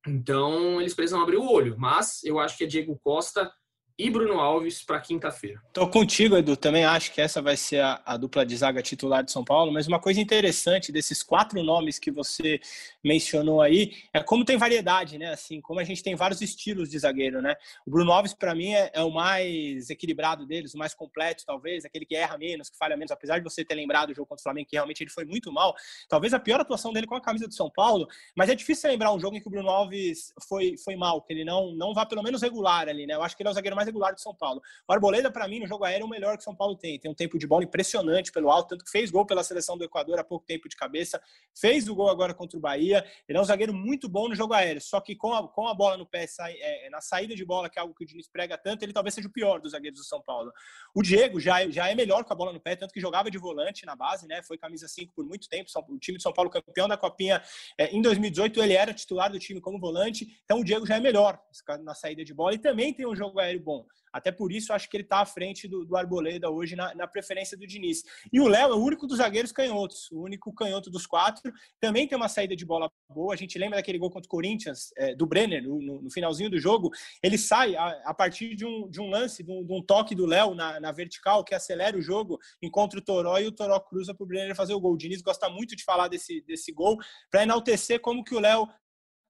Então, 0.07 0.81
eles 0.81 0.95
precisam 0.95 1.21
abrir 1.21 1.37
o 1.37 1.51
olho. 1.51 1.77
Mas 1.79 2.23
eu 2.25 2.39
acho 2.39 2.57
que 2.57 2.65
é 2.65 2.67
Diego 2.67 2.99
Costa 3.03 3.53
e 3.97 4.11
Bruno 4.11 4.41
Alves 4.41 4.83
para 4.83 5.01
quinta-feira. 5.01 5.63
Tô 5.73 5.89
contigo, 5.89 6.37
Edu. 6.37 6.57
Também 6.57 6.85
acho 6.85 7.13
que 7.13 7.21
essa 7.21 7.41
vai 7.41 7.57
ser 7.57 7.81
a, 7.81 8.03
a, 8.05 8.17
dupla 8.17 8.45
de 8.45 8.57
zaga 8.57 8.83
titular 8.83 9.23
de 9.23 9.31
São 9.31 9.45
Paulo. 9.45 9.73
Mas 9.73 9.87
uma 9.87 10.01
coisa 10.01 10.21
interessante 10.21 10.91
desses 10.91 11.23
quatro 11.23 11.63
nomes 11.63 11.99
que 11.99 12.11
você 12.11 12.61
mencionou 13.05 13.63
aí 13.63 13.93
é 14.13 14.21
como 14.21 14.45
tem 14.45 14.57
variedade, 14.57 15.17
né? 15.17 15.33
Assim, 15.33 15.61
como 15.61 15.79
a 15.79 15.85
gente 15.85 16.03
tem 16.03 16.17
vários 16.17 16.41
estilos 16.41 16.91
de 16.91 16.99
zagueiro, 16.99 17.41
né? 17.41 17.55
O 17.87 17.91
Bruno 17.91 18.11
Alves, 18.11 18.35
para 18.35 18.53
mim, 18.53 18.73
é, 18.73 18.91
é, 18.93 19.03
o 19.03 19.13
mais 19.13 19.89
equilibrado 19.89 20.45
deles, 20.45 20.75
o 20.75 20.79
mais 20.79 20.93
completo, 20.93 21.45
talvez, 21.47 21.85
aquele 21.85 22.05
que 22.05 22.17
erra 22.17 22.37
menos, 22.37 22.69
que 22.69 22.77
falha 22.77 22.97
menos. 22.97 23.13
Apesar 23.13 23.39
de 23.39 23.45
você 23.45 23.65
ter 23.65 23.77
lembrado 23.77 24.11
o 24.11 24.15
jogo 24.15 24.27
contra 24.27 24.41
o 24.41 24.43
Flamengo, 24.43 24.69
que 24.69 24.77
realmente 24.77 25.05
ele 25.05 25.11
foi 25.11 25.25
muito 25.25 25.53
mal, 25.53 25.73
talvez 26.09 26.35
a 26.35 26.41
pior 26.41 26.61
atuação 26.61 26.93
dele 26.93 27.07
com 27.07 27.15
a 27.15 27.21
camisa 27.21 27.47
do 27.47 27.55
São 27.55 27.71
Paulo. 27.71 28.09
Mas 28.37 28.51
é 28.51 28.57
difícil 28.57 28.91
lembrar 28.91 29.13
um 29.13 29.21
jogo 29.21 29.37
em 29.37 29.41
que 29.41 29.47
o 29.47 29.51
Bruno 29.51 29.71
Alves 29.71 30.33
foi, 30.49 30.77
foi 30.79 30.97
mal, 30.97 31.23
que 31.23 31.33
ele 31.33 31.45
não, 31.45 31.73
não 31.77 31.95
vá 31.95 32.05
pelo 32.05 32.25
menos 32.25 32.43
regular 32.43 32.89
ali, 32.89 33.07
né? 33.07 33.15
Eu 33.15 33.23
acho 33.23 33.37
que 33.37 33.43
ele 33.43 33.49
é 33.49 33.53
o 33.53 33.55
zagueiro 33.55 33.77
mais 33.77 33.84
mais 33.85 33.87
regular 33.87 34.15
de 34.15 34.21
São 34.21 34.35
Paulo. 34.35 34.63
O 34.89 34.93
Arboleda, 34.93 35.31
para 35.31 35.47
mim, 35.47 35.61
no 35.61 35.67
jogo 35.67 35.85
aéreo, 35.85 36.05
é 36.05 36.07
o 36.07 36.09
melhor 36.09 36.37
que 36.37 36.45
São 36.45 36.55
Paulo 36.55 36.77
tem. 36.77 36.99
Tem 36.99 37.11
um 37.11 37.15
tempo 37.15 37.39
de 37.39 37.47
bola 37.47 37.65
impressionante 37.65 38.33
pelo 38.33 38.51
alto, 38.51 38.69
tanto 38.69 38.85
que 38.85 38.91
fez 38.91 39.11
gol 39.11 39.27
pela 39.27 39.45
seleção 39.45 39.77
do 39.77 39.85
Equador 39.85 40.19
há 40.19 40.25
pouco 40.25 40.45
tempo 40.47 40.69
de 40.69 40.77
cabeça, 40.77 41.21
fez 41.55 41.89
o 41.89 41.95
gol 41.95 42.09
agora 42.09 42.35
contra 42.35 42.57
o 42.57 42.61
Bahia. 42.61 43.05
Ele 43.29 43.39
é 43.39 43.41
um 43.41 43.45
zagueiro 43.45 43.73
muito 43.73 44.09
bom 44.09 44.29
no 44.29 44.35
jogo 44.35 44.55
aéreo, 44.55 44.81
só 44.81 45.01
que 45.01 45.15
com 45.15 45.33
a, 45.33 45.47
com 45.47 45.69
a 45.69 45.75
bola 45.75 45.97
no 45.97 46.07
pé, 46.07 46.27
é, 46.41 46.91
na 46.91 47.01
saída 47.01 47.35
de 47.35 47.45
bola, 47.45 47.69
que 47.69 47.79
é 47.79 47.83
algo 47.83 47.95
que 47.95 48.05
o 48.05 48.07
Diniz 48.07 48.29
prega 48.29 48.57
tanto, 48.57 48.83
ele 48.83 48.93
talvez 48.93 49.15
seja 49.15 49.29
o 49.29 49.33
pior 49.33 49.61
dos 49.61 49.73
zagueiros 49.73 50.01
do 50.01 50.07
São 50.07 50.23
Paulo. 50.23 50.53
O 50.95 51.03
Diego 51.03 51.39
já, 51.39 51.69
já 51.69 51.89
é 51.89 51.95
melhor 51.95 52.25
com 52.25 52.33
a 52.33 52.37
bola 52.37 52.53
no 52.53 52.61
pé, 52.61 52.77
tanto 52.77 52.93
que 52.93 53.01
jogava 53.01 53.31
de 53.31 53.39
volante 53.39 53.85
na 53.85 53.95
base, 53.95 54.27
né? 54.27 54.43
Foi 54.43 54.57
camisa 54.57 54.89
5 54.89 55.13
por 55.15 55.25
muito 55.25 55.49
tempo. 55.49 55.71
O 55.89 55.99
time 55.99 56.17
de 56.17 56.23
São 56.23 56.33
Paulo 56.33 56.51
campeão 56.51 56.89
da 56.89 56.97
Copinha 56.97 57.43
é, 57.79 57.95
em 57.95 58.01
2018, 58.01 58.63
ele 58.63 58.75
era 58.75 58.95
titular 58.95 59.31
do 59.31 59.39
time 59.39 59.61
como 59.61 59.79
volante. 59.79 60.41
Então 60.45 60.61
o 60.61 60.65
Diego 60.65 60.87
já 60.87 60.97
é 60.97 61.01
melhor 61.01 61.39
na 61.83 61.95
saída 61.95 62.25
de 62.25 62.35
bola 62.35 62.55
e 62.55 62.59
também 62.59 62.93
tem 62.93 63.07
um 63.07 63.15
jogo 63.15 63.39
aéreo 63.39 63.61
bom. 63.61 63.74
Até 64.15 64.31
por 64.31 64.53
isso, 64.53 64.73
acho 64.73 64.89
que 64.89 64.97
ele 64.97 65.03
está 65.03 65.19
à 65.19 65.27
frente 65.27 65.67
do, 65.67 65.85
do 65.85 65.97
Arboleda 65.97 66.49
hoje 66.49 66.77
na, 66.77 66.95
na, 66.95 67.05
preferência 67.05 67.59
do 67.59 67.67
Diniz. 67.67 68.05
E 68.33 68.41
o 68.41 68.47
Léo 68.47 68.71
é 68.71 68.75
o 68.75 68.79
único 68.79 69.09
dos 69.09 69.19
zagueiros 69.19 69.51
canhotos, 69.51 70.09
o 70.13 70.23
único 70.23 70.55
canhoto 70.55 70.89
dos 70.89 71.05
quatro. 71.05 71.53
Também 71.81 72.07
tem 72.07 72.17
uma 72.17 72.29
saída 72.29 72.55
de 72.55 72.65
bola 72.65 72.89
boa. 73.13 73.35
A 73.35 73.37
gente 73.37 73.59
lembra 73.59 73.77
daquele 73.77 73.99
gol 73.99 74.11
contra 74.11 74.27
o 74.27 74.31
Corinthians, 74.31 74.93
é, 74.97 75.17
do 75.17 75.27
Brenner, 75.27 75.65
no, 75.65 76.01
no, 76.01 76.11
finalzinho 76.13 76.49
do 76.49 76.61
jogo. 76.61 76.91
Ele 77.21 77.37
sai 77.37 77.75
a, 77.75 77.89
a 78.05 78.15
partir 78.15 78.55
de 78.55 78.65
um, 78.65 78.89
de 78.89 79.01
um 79.01 79.11
lance, 79.11 79.43
de 79.43 79.51
um, 79.51 79.67
de 79.67 79.73
um 79.73 79.83
toque 79.83 80.15
do 80.15 80.27
Léo 80.27 80.55
na, 80.55 80.79
na, 80.79 80.93
vertical, 80.93 81.43
que 81.43 81.53
acelera 81.53 81.97
o 81.97 82.03
jogo, 82.03 82.39
encontra 82.63 83.01
o 83.01 83.03
Toró 83.03 83.37
e 83.41 83.49
o 83.49 83.53
Toró 83.53 83.81
cruza 83.81 84.15
para 84.15 84.23
o 84.23 84.27
Brenner 84.29 84.55
fazer 84.55 84.75
o 84.75 84.81
gol. 84.81 84.93
O 84.93 84.97
Diniz 84.97 85.23
gosta 85.23 85.51
muito 85.51 85.75
de 85.75 85.83
falar 85.83 86.07
desse, 86.07 86.41
desse 86.43 86.71
gol, 86.71 86.99
para 87.29 87.43
enaltecer 87.43 88.01
como 88.01 88.23
que 88.23 88.37
o 88.37 88.39
Léo 88.39 88.69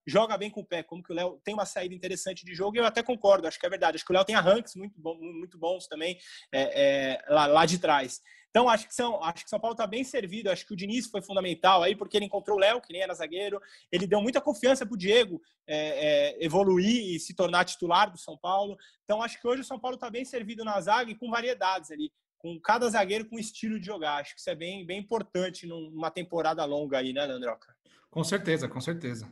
joga 0.06 0.36
bem 0.36 0.50
com 0.50 0.60
o 0.60 0.66
pé, 0.66 0.82
como 0.82 1.02
que 1.02 1.12
o 1.12 1.14
Léo 1.14 1.40
tem 1.44 1.54
uma 1.54 1.66
saída 1.66 1.94
interessante 1.94 2.44
de 2.44 2.54
jogo, 2.54 2.76
e 2.76 2.78
eu 2.78 2.86
até 2.86 3.02
concordo, 3.02 3.46
acho 3.46 3.58
que 3.58 3.66
é 3.66 3.70
verdade. 3.70 3.96
Acho 3.96 4.04
que 4.04 4.12
o 4.12 4.14
Léo 4.14 4.24
tem 4.24 4.34
arranques 4.34 4.74
muito, 4.74 5.00
bom, 5.00 5.16
muito 5.16 5.58
bons 5.58 5.86
também 5.86 6.18
é, 6.52 6.82
é, 6.82 7.24
lá, 7.28 7.46
lá 7.46 7.66
de 7.66 7.78
trás. 7.78 8.20
Então, 8.54 8.68
acho 8.68 8.86
que 8.86 8.94
São, 8.94 9.20
acho 9.20 9.42
que 9.42 9.50
São 9.50 9.58
Paulo 9.58 9.74
está 9.74 9.84
bem 9.84 10.04
servido. 10.04 10.48
Acho 10.48 10.64
que 10.64 10.72
o 10.72 10.76
Diniz 10.76 11.08
foi 11.08 11.20
fundamental 11.20 11.82
aí, 11.82 11.96
porque 11.96 12.16
ele 12.16 12.26
encontrou 12.26 12.56
o 12.56 12.60
Léo, 12.60 12.80
que 12.80 12.92
nem 12.92 13.02
era 13.02 13.12
zagueiro. 13.12 13.60
Ele 13.90 14.06
deu 14.06 14.22
muita 14.22 14.40
confiança 14.40 14.86
para 14.86 14.94
o 14.94 14.96
Diego 14.96 15.42
é, 15.66 16.36
é, 16.36 16.44
evoluir 16.44 17.16
e 17.16 17.18
se 17.18 17.34
tornar 17.34 17.64
titular 17.64 18.12
do 18.12 18.16
São 18.16 18.38
Paulo. 18.38 18.76
Então, 19.02 19.20
acho 19.20 19.40
que 19.40 19.48
hoje 19.48 19.62
o 19.62 19.64
São 19.64 19.76
Paulo 19.76 19.96
está 19.96 20.08
bem 20.08 20.24
servido 20.24 20.64
na 20.64 20.80
zaga 20.80 21.10
e 21.10 21.16
com 21.16 21.28
variedades 21.30 21.90
ali. 21.90 22.12
Com 22.38 22.60
cada 22.60 22.88
zagueiro 22.88 23.28
com 23.28 23.40
estilo 23.40 23.80
de 23.80 23.86
jogar. 23.86 24.20
Acho 24.20 24.34
que 24.34 24.40
isso 24.40 24.50
é 24.50 24.54
bem, 24.54 24.86
bem 24.86 25.00
importante 25.00 25.66
numa 25.66 26.12
temporada 26.12 26.64
longa 26.64 26.98
aí, 26.98 27.12
né, 27.12 27.26
Leandroca? 27.26 27.74
Com 28.08 28.22
certeza, 28.22 28.68
com 28.68 28.80
certeza. 28.80 29.28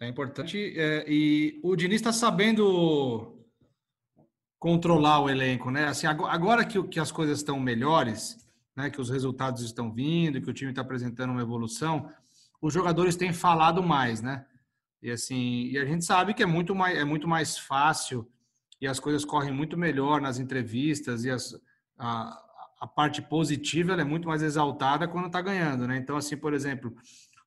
É 0.00 0.06
importante. 0.06 0.74
É, 0.76 1.04
e 1.08 1.58
o 1.62 1.74
Diniz 1.74 1.96
está 1.96 2.12
sabendo 2.12 3.36
controlar 4.58 5.20
o 5.20 5.30
elenco, 5.30 5.70
né? 5.70 5.86
Assim, 5.86 6.06
agora 6.06 6.64
que, 6.64 6.82
que 6.84 7.00
as 7.00 7.12
coisas 7.12 7.38
estão 7.38 7.58
melhores, 7.58 8.36
né? 8.76 8.90
Que 8.90 9.00
os 9.00 9.10
resultados 9.10 9.62
estão 9.62 9.92
vindo, 9.92 10.40
que 10.40 10.50
o 10.50 10.54
time 10.54 10.70
está 10.70 10.82
apresentando 10.82 11.30
uma 11.30 11.42
evolução, 11.42 12.10
os 12.60 12.72
jogadores 12.72 13.16
têm 13.16 13.32
falado 13.32 13.82
mais, 13.82 14.20
né? 14.20 14.44
E 15.02 15.10
assim, 15.10 15.68
e 15.68 15.78
a 15.78 15.84
gente 15.84 16.04
sabe 16.04 16.34
que 16.34 16.42
é 16.42 16.46
muito 16.46 16.74
mais, 16.74 16.98
é 16.98 17.04
muito 17.04 17.28
mais 17.28 17.56
fácil 17.56 18.28
e 18.80 18.86
as 18.86 18.98
coisas 18.98 19.24
correm 19.24 19.52
muito 19.52 19.76
melhor 19.76 20.20
nas 20.20 20.38
entrevistas 20.38 21.24
e 21.24 21.30
as, 21.30 21.54
a, 21.96 22.44
a 22.80 22.86
parte 22.86 23.22
positiva 23.22 23.92
é 23.92 24.04
muito 24.04 24.26
mais 24.28 24.42
exaltada 24.42 25.06
quando 25.06 25.26
está 25.26 25.40
ganhando, 25.40 25.86
né? 25.86 25.96
Então, 25.96 26.16
assim, 26.16 26.36
por 26.36 26.52
exemplo, 26.52 26.94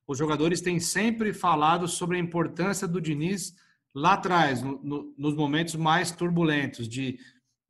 os 0.06 0.18
jogadores 0.18 0.60
têm 0.60 0.80
sempre 0.80 1.32
falado 1.32 1.86
sobre 1.86 2.16
a 2.16 2.20
importância 2.20 2.86
do 2.88 3.00
Diniz 3.00 3.54
lá 3.94 4.14
atrás, 4.14 4.62
no, 4.62 4.82
no, 4.82 5.14
nos 5.16 5.34
momentos 5.34 5.74
mais 5.76 6.10
turbulentos 6.10 6.88
de, 6.88 7.18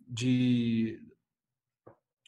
de 0.07 1.01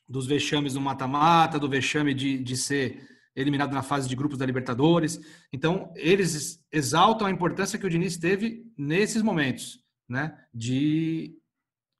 dos 0.08 0.26
vexames 0.26 0.74
no 0.74 0.80
mata-mata, 0.80 1.58
do 1.58 1.68
vexame 1.68 2.12
de, 2.12 2.38
de 2.38 2.56
ser 2.56 3.08
eliminado 3.36 3.72
na 3.72 3.82
fase 3.82 4.08
de 4.08 4.14
grupos 4.14 4.38
da 4.38 4.46
Libertadores. 4.46 5.20
Então, 5.52 5.92
eles 5.96 6.62
exaltam 6.70 7.26
a 7.26 7.30
importância 7.30 7.78
que 7.78 7.86
o 7.86 7.90
Diniz 7.90 8.16
teve 8.16 8.64
nesses 8.76 9.22
momentos, 9.22 9.80
né? 10.08 10.36
De 10.52 11.36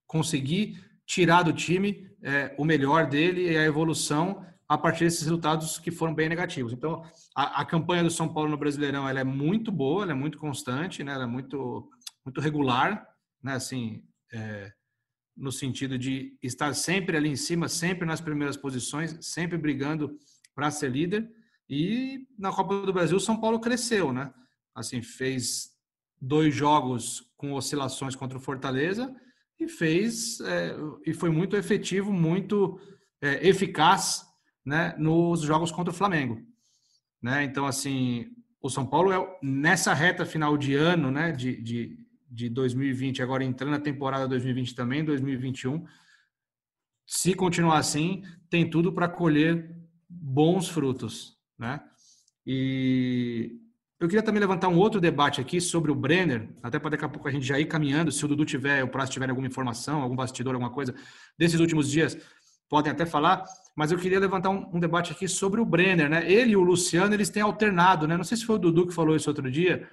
conseguir 0.07 0.79
tirar 1.07 1.43
do 1.43 1.53
time 1.53 2.09
é, 2.23 2.55
o 2.59 2.65
melhor 2.65 3.09
dele 3.09 3.51
e 3.51 3.57
a 3.57 3.65
evolução 3.65 4.45
a 4.69 4.79
partir 4.79 5.05
desses 5.05 5.23
resultados 5.23 5.79
que 5.79 5.91
foram 5.91 6.15
bem 6.15 6.29
negativos. 6.29 6.73
Então, 6.73 7.03
a, 7.35 7.61
a, 7.61 7.65
campanha 7.65 8.03
do 8.03 8.11
São 8.11 8.33
Paulo 8.33 8.51
no 8.51 8.57
Brasileirão 8.57 9.09
ela 9.09 9.21
é 9.21 9.25
muito 9.25 9.71
boa, 9.71 10.03
ela 10.03 10.13
é 10.13 10.15
muito 10.15 10.39
constante, 10.39 11.05
né? 11.05 11.13
ela 11.13 11.25
é 11.25 11.27
muito, 11.27 11.89
muito 12.25 12.41
regular, 12.41 13.07
né? 13.43 13.55
assim, 13.55 14.03
é, 14.33 14.73
no 15.37 15.53
sentido 15.53 15.99
de 15.99 16.37
estar 16.43 16.73
sempre 16.75 17.17
ali 17.17 17.29
em 17.29 17.37
cima, 17.37 17.69
sempre 17.69 18.07
nas 18.07 18.21
primeiras 18.21 18.57
posições, 18.57 19.19
sempre 19.21 19.59
brigando 19.59 20.19
para 20.55 20.71
ser 20.71 20.91
líder. 20.91 21.29
E 21.69 22.27
na 22.39 22.53
Copa 22.53 22.87
do 22.87 22.93
Brasil, 22.93 23.17
o 23.17 23.21
São 23.21 23.41
Paulo 23.41 23.61
cresceu, 23.61 24.13
né? 24.13 24.33
Assim, 24.75 25.03
fez 25.03 25.71
dois 26.21 26.55
jogos 26.55 27.31
com 27.37 27.53
oscilações 27.53 28.15
contra 28.15 28.39
o 28.39 28.41
Fortaleza 28.41 29.15
e 29.59 29.69
fez 29.69 30.41
é, 30.41 30.77
e 31.07 31.13
foi 31.13 31.31
muito 31.31 31.57
efetivo, 31.57 32.13
muito 32.13 32.79
é, 33.21 33.47
eficaz 33.47 34.25
né, 34.65 34.95
nos 34.99 35.43
jogos 35.43 35.71
contra 35.71 35.93
o 35.93 35.97
Flamengo. 35.97 36.41
Né? 37.23 37.45
Então, 37.45 37.67
assim, 37.67 38.27
o 38.61 38.69
São 38.69 38.87
Paulo 38.87 39.13
é 39.13 39.39
nessa 39.43 39.93
reta 39.93 40.25
final 40.25 40.57
de 40.57 40.75
ano, 40.75 41.11
né, 41.11 41.33
de, 41.33 41.61
de, 41.61 41.99
de 42.31 42.49
2020, 42.49 43.23
agora 43.23 43.45
entrando 43.45 43.73
na 43.73 43.81
temporada 43.81 44.29
2020 44.29 44.75
também, 44.75 45.05
2021, 45.05 45.85
se 47.07 47.35
continuar 47.35 47.79
assim, 47.79 48.23
tem 48.49 48.69
tudo 48.69 48.93
para 48.93 49.09
colher 49.09 49.71
bons 50.09 50.69
frutos, 50.69 51.37
né? 51.59 51.81
E 52.47 53.59
eu 54.01 54.09
queria 54.09 54.23
também 54.23 54.41
levantar 54.41 54.69
um 54.69 54.79
outro 54.79 55.01
debate 55.01 55.41
aqui 55.41 55.61
sobre 55.61 55.91
o 55.91 55.95
Brenner, 55.95 56.49
até 56.63 56.79
para 56.79 56.91
daqui 56.91 57.05
a 57.05 57.09
pouco 57.09 57.29
a 57.29 57.31
gente 57.31 57.47
já 57.47 57.59
ir 57.59 57.67
caminhando, 57.67 58.13
se 58.13 58.25
o 58.25 58.29
Dudu 58.29 58.45
tiver, 58.45 58.83
o 58.83 58.89
Prazo 58.89 59.13
tiver 59.13 59.29
alguma 59.31 59.47
informação, 59.47 60.03
algum 60.03 60.17
bastidor, 60.17 60.55
alguma 60.55 60.71
coisa 60.71 60.95
desses 61.39 61.61
últimos 61.61 61.91
dias, 61.91 62.17
podem 62.69 62.93
até 62.93 63.07
falar, 63.07 63.45
mas 63.75 63.91
eu 63.91 63.99
queria 63.99 64.21
levantar 64.21 64.51
um, 64.51 64.77
um, 64.77 64.81
debate 64.81 65.13
aqui 65.13 65.27
sobre 65.27 65.61
o 65.61 65.65
Brenner, 65.65 66.09
né? 66.09 66.31
Ele 66.31 66.53
e 66.53 66.57
o 66.57 66.63
Luciano, 66.63 67.15
eles 67.15 67.29
têm 67.29 67.43
alternado, 67.43 68.07
né? 68.07 68.17
Não 68.17 68.25
sei 68.25 68.37
se 68.37 68.45
foi 68.45 68.57
o 68.57 68.59
Dudu 68.59 68.87
que 68.87 68.95
falou 68.95 69.17
isso 69.17 69.29
outro 69.29 69.51
dia, 69.51 69.89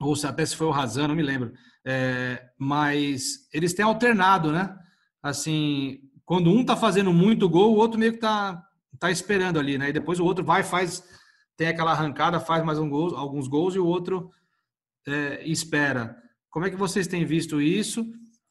ou 0.00 0.16
se 0.16 0.26
até 0.26 0.44
se 0.44 0.56
foi 0.56 0.66
o 0.66 0.70
Razan, 0.70 1.08
não 1.08 1.14
me 1.14 1.22
lembro. 1.22 1.52
É, 1.84 2.50
mas 2.58 3.48
eles 3.52 3.72
têm 3.74 3.84
alternado, 3.84 4.50
né? 4.52 4.76
Assim, 5.22 6.00
quando 6.24 6.50
um 6.50 6.64
tá 6.64 6.76
fazendo 6.76 7.12
muito 7.12 7.48
gol, 7.48 7.72
o 7.72 7.76
outro 7.76 7.98
meio 7.98 8.12
que 8.12 8.18
tá, 8.18 8.62
tá 8.98 9.10
esperando 9.10 9.58
ali, 9.58 9.78
né? 9.78 9.90
E 9.90 9.92
depois 9.92 10.18
o 10.18 10.24
outro 10.24 10.44
vai 10.44 10.62
faz 10.62 11.02
tem 11.56 11.68
aquela 11.68 11.92
arrancada, 11.92 12.40
faz 12.40 12.64
mais 12.64 12.78
um 12.78 12.88
gol, 12.88 13.16
alguns 13.16 13.46
gols 13.46 13.74
e 13.74 13.78
o 13.78 13.86
outro 13.86 14.30
é, 15.06 15.46
espera. 15.48 16.16
Como 16.50 16.66
é 16.66 16.70
que 16.70 16.76
vocês 16.76 17.06
têm 17.06 17.24
visto 17.24 17.60
isso? 17.60 18.04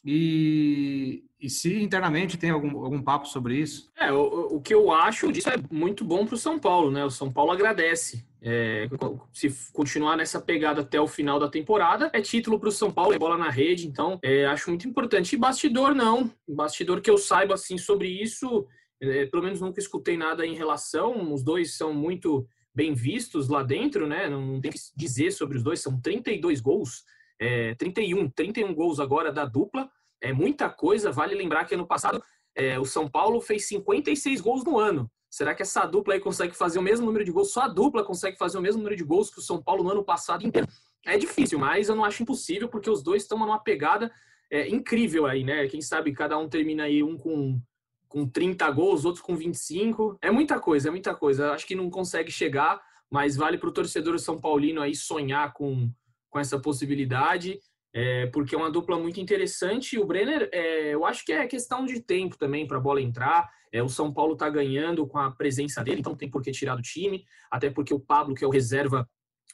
E, 0.06 1.24
e 1.44 1.50
se 1.50 1.78
internamente 1.84 2.38
tem 2.38 2.52
algum, 2.52 2.70
algum 2.86 3.02
papo 3.02 3.28
sobre 3.28 3.58
isso? 3.60 3.92
É, 3.98 4.10
o, 4.14 4.56
o 4.56 4.62
que 4.62 4.74
eu 4.74 4.94
acho 4.94 5.30
disso 5.30 5.50
é 5.50 5.58
muito 5.70 6.06
bom 6.06 6.26
para 6.26 6.36
o 6.36 6.38
São 6.38 6.58
Paulo, 6.58 6.90
né? 6.90 7.04
O 7.04 7.10
São 7.10 7.30
Paulo 7.30 7.52
agradece. 7.52 8.26
É, 8.42 8.88
se 9.34 9.54
continuar 9.74 10.16
nessa 10.16 10.40
pegada 10.40 10.80
até 10.80 11.02
o 11.02 11.08
final 11.08 11.38
da 11.38 11.50
temporada, 11.50 12.10
é 12.14 12.22
título 12.22 12.58
para 12.58 12.70
o 12.70 12.72
São 12.72 12.90
Paulo, 12.90 13.14
é 13.14 13.20
bola 13.20 13.38
na 13.38 13.50
rede, 13.50 13.86
então 13.86 14.18
é, 14.24 14.46
acho 14.46 14.70
muito 14.70 14.88
importante. 14.88 15.36
E 15.36 15.38
bastidor, 15.38 15.94
não. 15.94 16.32
Bastidor 16.48 17.02
que 17.02 17.10
eu 17.10 17.18
saiba 17.18 17.56
assim 17.56 17.78
sobre 17.78 18.08
isso, 18.08 18.66
é, 19.02 19.26
pelo 19.26 19.44
menos 19.44 19.60
nunca 19.60 19.82
escutei 19.82 20.16
nada 20.16 20.46
em 20.46 20.56
relação. 20.56 21.34
Os 21.34 21.44
dois 21.44 21.76
são 21.76 21.94
muito 21.94 22.48
bem 22.74 22.94
vistos 22.94 23.50
lá 23.50 23.64
dentro, 23.64 24.08
né? 24.08 24.30
Não 24.30 24.62
tem 24.62 24.72
que 24.72 24.80
dizer 24.96 25.32
sobre 25.32 25.58
os 25.58 25.64
dois, 25.64 25.82
são 25.82 26.00
32 26.00 26.62
gols, 26.62 27.04
é, 27.38 27.76
31, 27.76 28.30
31 28.30 28.74
gols 28.74 29.02
agora 29.02 29.30
da 29.30 29.44
dupla, 29.44 29.90
é 30.24 30.34
muita 30.34 30.70
coisa. 30.70 31.12
Vale 31.12 31.36
lembrar 31.36 31.66
que 31.66 31.76
ano 31.76 31.86
passado 31.86 32.24
é, 32.56 32.80
o 32.80 32.86
São 32.86 33.08
Paulo 33.08 33.42
fez 33.42 33.68
56 33.68 34.42
gols 34.42 34.64
no 34.64 34.80
ano. 34.80 35.12
Será 35.30 35.54
que 35.54 35.62
essa 35.62 35.86
dupla 35.86 36.14
aí 36.14 36.20
consegue 36.20 36.56
fazer 36.56 36.80
o 36.80 36.82
mesmo 36.82 37.06
número 37.06 37.26
de 37.26 37.32
gols? 37.32 37.52
Só 37.52 37.62
a 37.62 37.68
dupla 37.68 38.04
consegue 38.04 38.38
fazer 38.38 38.58
o 38.58 38.62
mesmo 38.62 38.80
número 38.80 38.96
de 38.96 39.04
gols 39.04 39.30
que 39.30 39.40
o 39.40 39.42
São 39.42 39.62
Paulo 39.62 39.84
no 39.84 39.90
ano 39.90 40.04
passado 40.04 40.46
inteiro. 40.46 40.68
É 41.06 41.18
difícil, 41.18 41.60
mas 41.60 41.90
eu 41.90 41.96
não 41.96 42.06
acho 42.06 42.24
impossível, 42.24 42.70
porque 42.70 42.90
os 42.90 43.04
dois 43.04 43.24
estão 43.24 43.38
numa 43.38 43.60
pegada 43.60 44.12
é, 44.50 44.70
incrível 44.70 45.26
aí, 45.26 45.44
né? 45.44 45.68
Quem 45.68 45.82
sabe 45.82 46.14
cada 46.14 46.38
um 46.38 46.48
termina 46.48 46.84
aí 46.84 47.04
um 47.04 47.18
com, 47.18 47.60
com 48.08 48.28
30 48.28 48.70
gols, 48.72 49.04
outro 49.04 49.24
com 49.24 49.36
25. 49.36 50.18
É 50.22 50.32
muita 50.32 50.60
coisa, 50.60 50.88
é 50.88 50.92
muita 50.92 51.14
coisa. 51.14 51.52
Acho 51.52 51.66
que 51.66 51.76
não 51.76 51.90
consegue 51.90 52.32
chegar, 52.32 52.80
mas 53.10 53.36
vale 53.36 53.58
para 53.58 53.70
o 53.70 53.74
torcedor 53.74 54.18
São 54.20 54.40
Paulino 54.40 54.82
aí 54.82 54.96
sonhar 54.96 55.52
com, 55.52 55.92
com 56.30 56.40
essa 56.40 56.60
possibilidade 56.60 57.60
é, 57.94 58.26
porque 58.28 58.56
é 58.56 58.58
uma 58.58 58.72
dupla 58.72 58.98
muito 58.98 59.20
interessante. 59.20 60.00
O 60.00 60.06
Brenner, 60.06 60.50
é, 60.52 60.94
eu 60.94 61.06
acho 61.06 61.24
que 61.24 61.32
é 61.32 61.46
questão 61.46 61.86
de 61.86 62.02
tempo 62.02 62.38
também 62.38 62.66
para 62.66 62.78
a 62.78 62.82
bola 62.82 63.02
entrar. 63.02 63.50
É, 63.72 63.84
o 63.84 63.90
São 63.90 64.12
Paulo 64.12 64.34
está 64.34 64.50
ganhando 64.50 65.06
com 65.06 65.20
a 65.20 65.32
presença 65.32 65.84
dele, 65.84 66.00
então 66.00 66.16
tem 66.16 66.30
por 66.30 66.42
que 66.42 66.52
tirar 66.52 66.76
do 66.76 66.82
time. 66.82 67.24
Até 67.52 67.70
porque 67.70 67.94
o 67.94 68.00
Pablo, 68.00 68.34
que 68.34 68.44
é 68.44 68.48
o 68.48 68.52
reserva, 68.52 69.08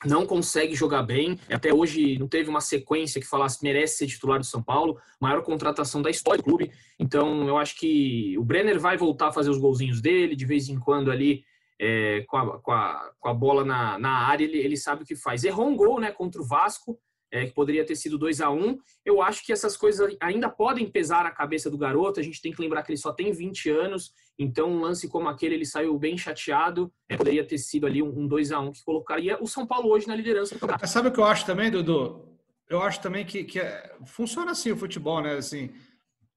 não 0.06 0.26
consegue 0.26 0.74
jogar 0.74 1.04
bem. 1.04 1.38
Até 1.52 1.74
hoje 1.74 2.18
não 2.18 2.28
teve 2.28 2.50
uma 2.50 2.62
sequência 2.62 3.20
que 3.20 3.28
falasse 3.28 3.62
merece 3.62 3.98
ser 3.98 4.08
titular 4.08 4.40
do 4.40 4.46
São 4.46 4.64
Paulo. 4.64 4.98
Maior 5.20 5.42
contratação 5.42 6.02
da 6.02 6.10
história 6.10 6.42
do 6.42 6.46
clube. 6.46 6.72
Então 6.98 7.46
eu 7.46 7.58
acho 7.58 7.76
que 7.78 8.38
o 8.38 8.44
Brenner 8.44 8.80
vai 8.80 8.96
voltar 8.96 9.28
a 9.28 9.34
fazer 9.34 9.50
os 9.50 9.58
golzinhos 9.58 10.02
dele, 10.02 10.36
de 10.36 10.46
vez 10.46 10.70
em 10.70 10.80
quando 10.80 11.12
ali. 11.12 11.44
É, 11.82 12.26
com, 12.28 12.36
a, 12.36 12.60
com, 12.60 12.72
a, 12.74 13.12
com, 13.18 13.30
a, 13.30 13.34
bola 13.34 13.64
na, 13.64 13.98
na 13.98 14.28
área, 14.28 14.44
ele, 14.44 14.58
ele 14.58 14.76
sabe 14.76 15.04
o 15.04 15.06
que 15.06 15.16
faz. 15.16 15.46
Errou 15.46 15.66
um 15.66 15.78
gol 15.78 15.98
né, 15.98 16.12
contra 16.12 16.42
o 16.42 16.46
Vasco, 16.46 17.00
é, 17.32 17.46
que 17.46 17.54
poderia 17.54 17.86
ter 17.86 17.96
sido 17.96 18.18
2 18.18 18.42
a 18.42 18.50
1 18.50 18.56
um. 18.56 18.78
Eu 19.06 19.22
acho 19.22 19.46
que 19.46 19.54
essas 19.54 19.78
coisas 19.78 20.16
ainda 20.20 20.50
podem 20.50 20.90
pesar 20.90 21.24
na 21.24 21.32
cabeça 21.32 21.70
do 21.70 21.78
garoto. 21.78 22.20
A 22.20 22.24
gente 22.24 22.42
tem 22.42 22.52
que 22.52 22.62
lembrar 22.62 22.84
que 22.84 22.92
ele 22.92 22.98
só 22.98 23.12
tem 23.14 23.32
20 23.32 23.70
anos, 23.70 24.12
então 24.38 24.70
um 24.70 24.82
lance 24.82 25.08
como 25.08 25.28
aquele 25.28 25.56
ele 25.56 25.66
saiu 25.66 25.98
bem 25.98 26.18
chateado. 26.18 26.92
É, 27.08 27.16
poderia 27.16 27.46
ter 27.46 27.58
sido 27.58 27.86
ali 27.86 28.02
um, 28.02 28.08
um 28.08 28.28
2 28.28 28.52
a 28.52 28.60
1 28.60 28.68
um 28.68 28.72
que 28.72 28.84
colocaria 28.84 29.38
o 29.42 29.48
São 29.48 29.66
Paulo 29.66 29.90
hoje 29.90 30.08
na 30.08 30.16
liderança 30.16 30.56
do 30.56 30.60
campeonato. 30.60 30.88
Sabe 30.88 31.10
o 31.10 31.12
que 31.12 31.20
eu 31.20 31.26
acho 31.26 31.46
também, 31.46 31.70
Dudu? 31.70 32.28
Eu 32.70 32.82
acho 32.82 33.02
também 33.02 33.26
que, 33.26 33.44
que 33.44 33.60
é, 33.60 33.96
funciona 34.06 34.52
assim 34.52 34.72
o 34.72 34.78
futebol, 34.78 35.22
né? 35.22 35.34
Assim, 35.34 35.72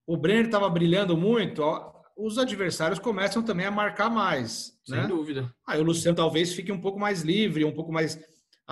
o 0.07 0.17
Brenner 0.17 0.47
estava 0.47 0.69
brilhando 0.69 1.17
muito, 1.17 1.63
os 2.17 2.39
adversários 2.39 2.99
começam 2.99 3.43
também 3.43 3.67
a 3.67 3.71
marcar 3.71 4.11
mais. 4.11 4.79
Sem 4.85 4.97
né? 4.97 5.07
dúvida. 5.07 5.53
Aí 5.67 5.81
o 5.81 5.85
Luciano 5.85 6.17
talvez 6.17 6.55
fique 6.55 6.73
um 6.73 6.81
pouco 6.81 6.99
mais 6.99 7.23
livre, 7.23 7.65
um 7.65 7.73
pouco 7.73 7.93
mais 7.93 8.19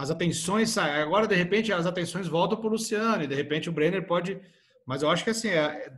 as 0.01 0.11
atenções 0.11 0.71
saem. 0.71 1.03
Agora, 1.03 1.27
de 1.27 1.35
repente, 1.35 1.73
as 1.73 1.85
atenções 1.85 2.27
voltam 2.27 2.59
para 2.59 2.67
o 2.67 2.71
Luciano, 2.71 3.23
e 3.23 3.27
de 3.27 3.35
repente 3.35 3.69
o 3.69 3.73
Brenner 3.73 4.07
pode. 4.07 4.41
Mas 4.87 5.03
eu 5.03 5.11
acho 5.11 5.23
que 5.23 5.31
assim, 5.31 5.49
é, 5.49 5.93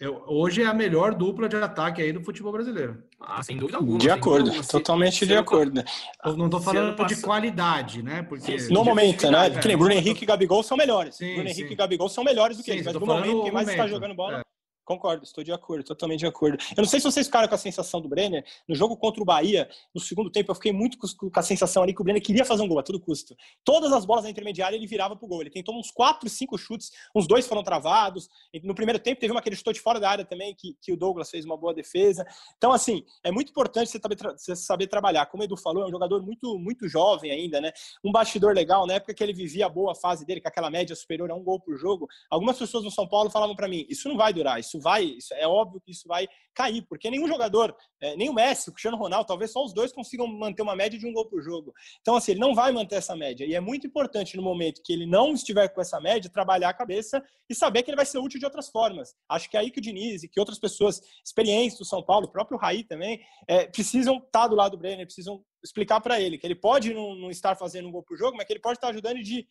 é, 0.00 0.08
hoje 0.26 0.62
é 0.62 0.66
a 0.66 0.74
melhor 0.74 1.14
dupla 1.14 1.48
de 1.48 1.54
ataque 1.54 2.02
aí 2.02 2.12
do 2.12 2.20
futebol 2.20 2.50
brasileiro. 2.50 3.00
Ah, 3.20 3.40
sem 3.40 3.56
dúvida 3.56 3.78
alguma. 3.78 3.98
De 4.00 4.10
acordo, 4.10 4.46
dúvida. 4.50 4.66
totalmente 4.66 5.24
de 5.24 5.36
acordo. 5.36 5.76
Né? 5.76 5.84
Eu 6.24 6.36
não 6.36 6.46
estou 6.46 6.60
falando 6.60 6.96
passa... 6.96 7.14
de 7.14 7.22
qualidade, 7.22 8.02
né? 8.02 8.22
Porque 8.24 8.56
no 8.68 8.84
momento, 8.84 9.30
né? 9.30 9.50
Porque 9.50 9.76
Bruno 9.76 9.92
Henrique 9.92 10.24
e 10.24 10.26
Gabigol 10.26 10.64
são 10.64 10.76
melhores. 10.76 11.14
Sim, 11.14 11.34
Bruno 11.34 11.48
Henrique 11.48 11.68
sim. 11.68 11.74
e 11.74 11.76
Gabigol 11.76 12.08
são 12.08 12.24
melhores 12.24 12.56
do 12.56 12.64
que 12.64 12.70
sim, 12.72 12.78
eles, 12.78 12.86
mas 12.86 12.94
no 12.94 13.06
momento, 13.06 13.42
quem 13.44 13.52
mais 13.52 13.68
está 13.68 13.86
jogando 13.86 14.14
bola. 14.14 14.40
É. 14.40 14.42
Concordo, 14.88 15.22
estou 15.22 15.44
de 15.44 15.52
acordo, 15.52 15.84
totalmente 15.84 16.20
de 16.20 16.26
acordo. 16.26 16.56
Eu 16.70 16.80
não 16.80 16.86
sei 16.86 16.98
se 16.98 17.04
vocês 17.04 17.26
ficaram 17.26 17.46
com 17.46 17.54
a 17.54 17.58
sensação 17.58 18.00
do 18.00 18.08
Brenner, 18.08 18.42
no 18.66 18.74
jogo 18.74 18.96
contra 18.96 19.22
o 19.22 19.24
Bahia, 19.24 19.68
no 19.94 20.00
segundo 20.00 20.30
tempo, 20.30 20.50
eu 20.50 20.54
fiquei 20.54 20.72
muito 20.72 20.96
com 20.96 21.30
a 21.38 21.42
sensação 21.42 21.82
ali 21.82 21.92
que 21.92 22.00
o 22.00 22.04
Brenner 22.04 22.22
queria 22.22 22.42
fazer 22.42 22.62
um 22.62 22.68
gol 22.68 22.78
a 22.78 22.82
todo 22.82 22.98
custo. 22.98 23.36
Todas 23.62 23.92
as 23.92 24.06
bolas 24.06 24.24
na 24.24 24.30
intermediária 24.30 24.76
ele 24.76 24.86
virava 24.86 25.14
pro 25.14 25.28
gol. 25.28 25.42
Ele 25.42 25.50
tentou 25.50 25.78
uns 25.78 25.90
4, 25.90 26.26
5 26.26 26.56
chutes, 26.56 26.90
uns 27.14 27.26
dois 27.26 27.46
foram 27.46 27.62
travados. 27.62 28.30
No 28.64 28.74
primeiro 28.74 28.98
tempo 28.98 29.20
teve 29.20 29.30
uma 29.30 29.42
que 29.42 29.50
ele 29.50 29.56
chutou 29.56 29.74
de 29.74 29.80
fora 29.80 30.00
da 30.00 30.08
área 30.08 30.24
também, 30.24 30.54
que, 30.54 30.74
que 30.80 30.90
o 30.90 30.96
Douglas 30.96 31.28
fez 31.28 31.44
uma 31.44 31.58
boa 31.58 31.74
defesa. 31.74 32.26
Então, 32.56 32.72
assim, 32.72 33.04
é 33.22 33.30
muito 33.30 33.50
importante 33.50 33.90
você 33.90 34.00
saber, 34.00 34.16
você 34.38 34.56
saber 34.56 34.86
trabalhar. 34.86 35.26
Como 35.26 35.42
o 35.42 35.44
Edu 35.44 35.58
falou, 35.58 35.82
é 35.82 35.86
um 35.86 35.90
jogador 35.90 36.22
muito, 36.22 36.58
muito 36.58 36.88
jovem 36.88 37.30
ainda, 37.30 37.60
né? 37.60 37.72
Um 38.02 38.10
bastidor 38.10 38.54
legal, 38.54 38.86
na 38.86 38.94
época 38.94 39.12
que 39.12 39.22
ele 39.22 39.34
vivia 39.34 39.66
a 39.66 39.68
boa 39.68 39.94
fase 39.94 40.24
dele, 40.24 40.40
com 40.40 40.48
aquela 40.48 40.70
média 40.70 40.96
superior 40.96 41.30
a 41.30 41.34
um 41.34 41.44
gol 41.44 41.60
por 41.60 41.76
jogo, 41.76 42.08
algumas 42.30 42.56
pessoas 42.56 42.84
no 42.84 42.90
São 42.90 43.06
Paulo 43.06 43.28
falavam 43.28 43.54
para 43.54 43.68
mim, 43.68 43.84
isso 43.90 44.08
não 44.08 44.16
vai 44.16 44.32
durar, 44.32 44.58
isso 44.58 44.77
vai, 44.78 45.04
isso 45.04 45.34
é 45.34 45.46
óbvio 45.46 45.80
que 45.80 45.90
isso 45.90 46.06
vai 46.06 46.28
cair, 46.54 46.82
porque 46.88 47.08
nenhum 47.10 47.28
jogador, 47.28 47.74
é, 48.00 48.16
nem 48.16 48.28
o 48.28 48.34
Messi, 48.34 48.68
o 48.68 48.72
Cristiano 48.72 48.96
Ronaldo, 48.96 49.26
talvez 49.26 49.52
só 49.52 49.64
os 49.64 49.72
dois 49.72 49.92
consigam 49.92 50.26
manter 50.26 50.62
uma 50.62 50.74
média 50.74 50.98
de 50.98 51.06
um 51.06 51.12
gol 51.12 51.26
por 51.26 51.40
jogo. 51.40 51.72
Então, 52.00 52.16
assim, 52.16 52.32
ele 52.32 52.40
não 52.40 52.54
vai 52.54 52.72
manter 52.72 52.96
essa 52.96 53.14
média. 53.14 53.44
E 53.44 53.54
é 53.54 53.60
muito 53.60 53.86
importante 53.86 54.36
no 54.36 54.42
momento 54.42 54.82
que 54.84 54.92
ele 54.92 55.06
não 55.06 55.32
estiver 55.34 55.68
com 55.68 55.80
essa 55.80 56.00
média, 56.00 56.28
trabalhar 56.30 56.70
a 56.70 56.74
cabeça 56.74 57.22
e 57.48 57.54
saber 57.54 57.82
que 57.82 57.90
ele 57.90 57.96
vai 57.96 58.06
ser 58.06 58.18
útil 58.18 58.40
de 58.40 58.44
outras 58.44 58.68
formas. 58.68 59.14
Acho 59.28 59.48
que 59.48 59.56
é 59.56 59.60
aí 59.60 59.70
que 59.70 59.78
o 59.78 59.82
Diniz 59.82 60.22
e 60.22 60.28
que 60.28 60.40
outras 60.40 60.58
pessoas 60.58 61.00
experientes 61.24 61.78
do 61.78 61.84
São 61.84 62.02
Paulo, 62.02 62.26
o 62.26 62.32
próprio 62.32 62.58
Raí 62.58 62.82
também, 62.82 63.20
é, 63.46 63.66
precisam 63.66 64.18
estar 64.18 64.48
do 64.48 64.56
lado 64.56 64.72
do 64.72 64.78
Brenner, 64.78 65.06
precisam 65.06 65.44
explicar 65.62 66.00
para 66.00 66.20
ele 66.20 66.38
que 66.38 66.46
ele 66.46 66.54
pode 66.54 66.92
não, 66.92 67.14
não, 67.14 67.30
estar 67.30 67.56
fazendo 67.56 67.88
um 67.88 67.92
gol 67.92 68.02
por 68.02 68.16
jogo, 68.16 68.36
mas 68.36 68.46
que 68.46 68.52
ele 68.52 68.60
pode 68.60 68.78
estar 68.78 68.88
ajudando 68.88 69.22
de 69.22 69.46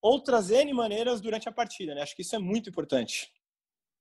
outras 0.00 0.50
N 0.50 0.72
maneiras 0.72 1.20
durante 1.20 1.48
a 1.48 1.52
partida. 1.52 1.94
Né? 1.94 2.02
Acho 2.02 2.16
que 2.16 2.22
isso 2.22 2.34
é 2.34 2.38
muito 2.38 2.68
importante. 2.68 3.32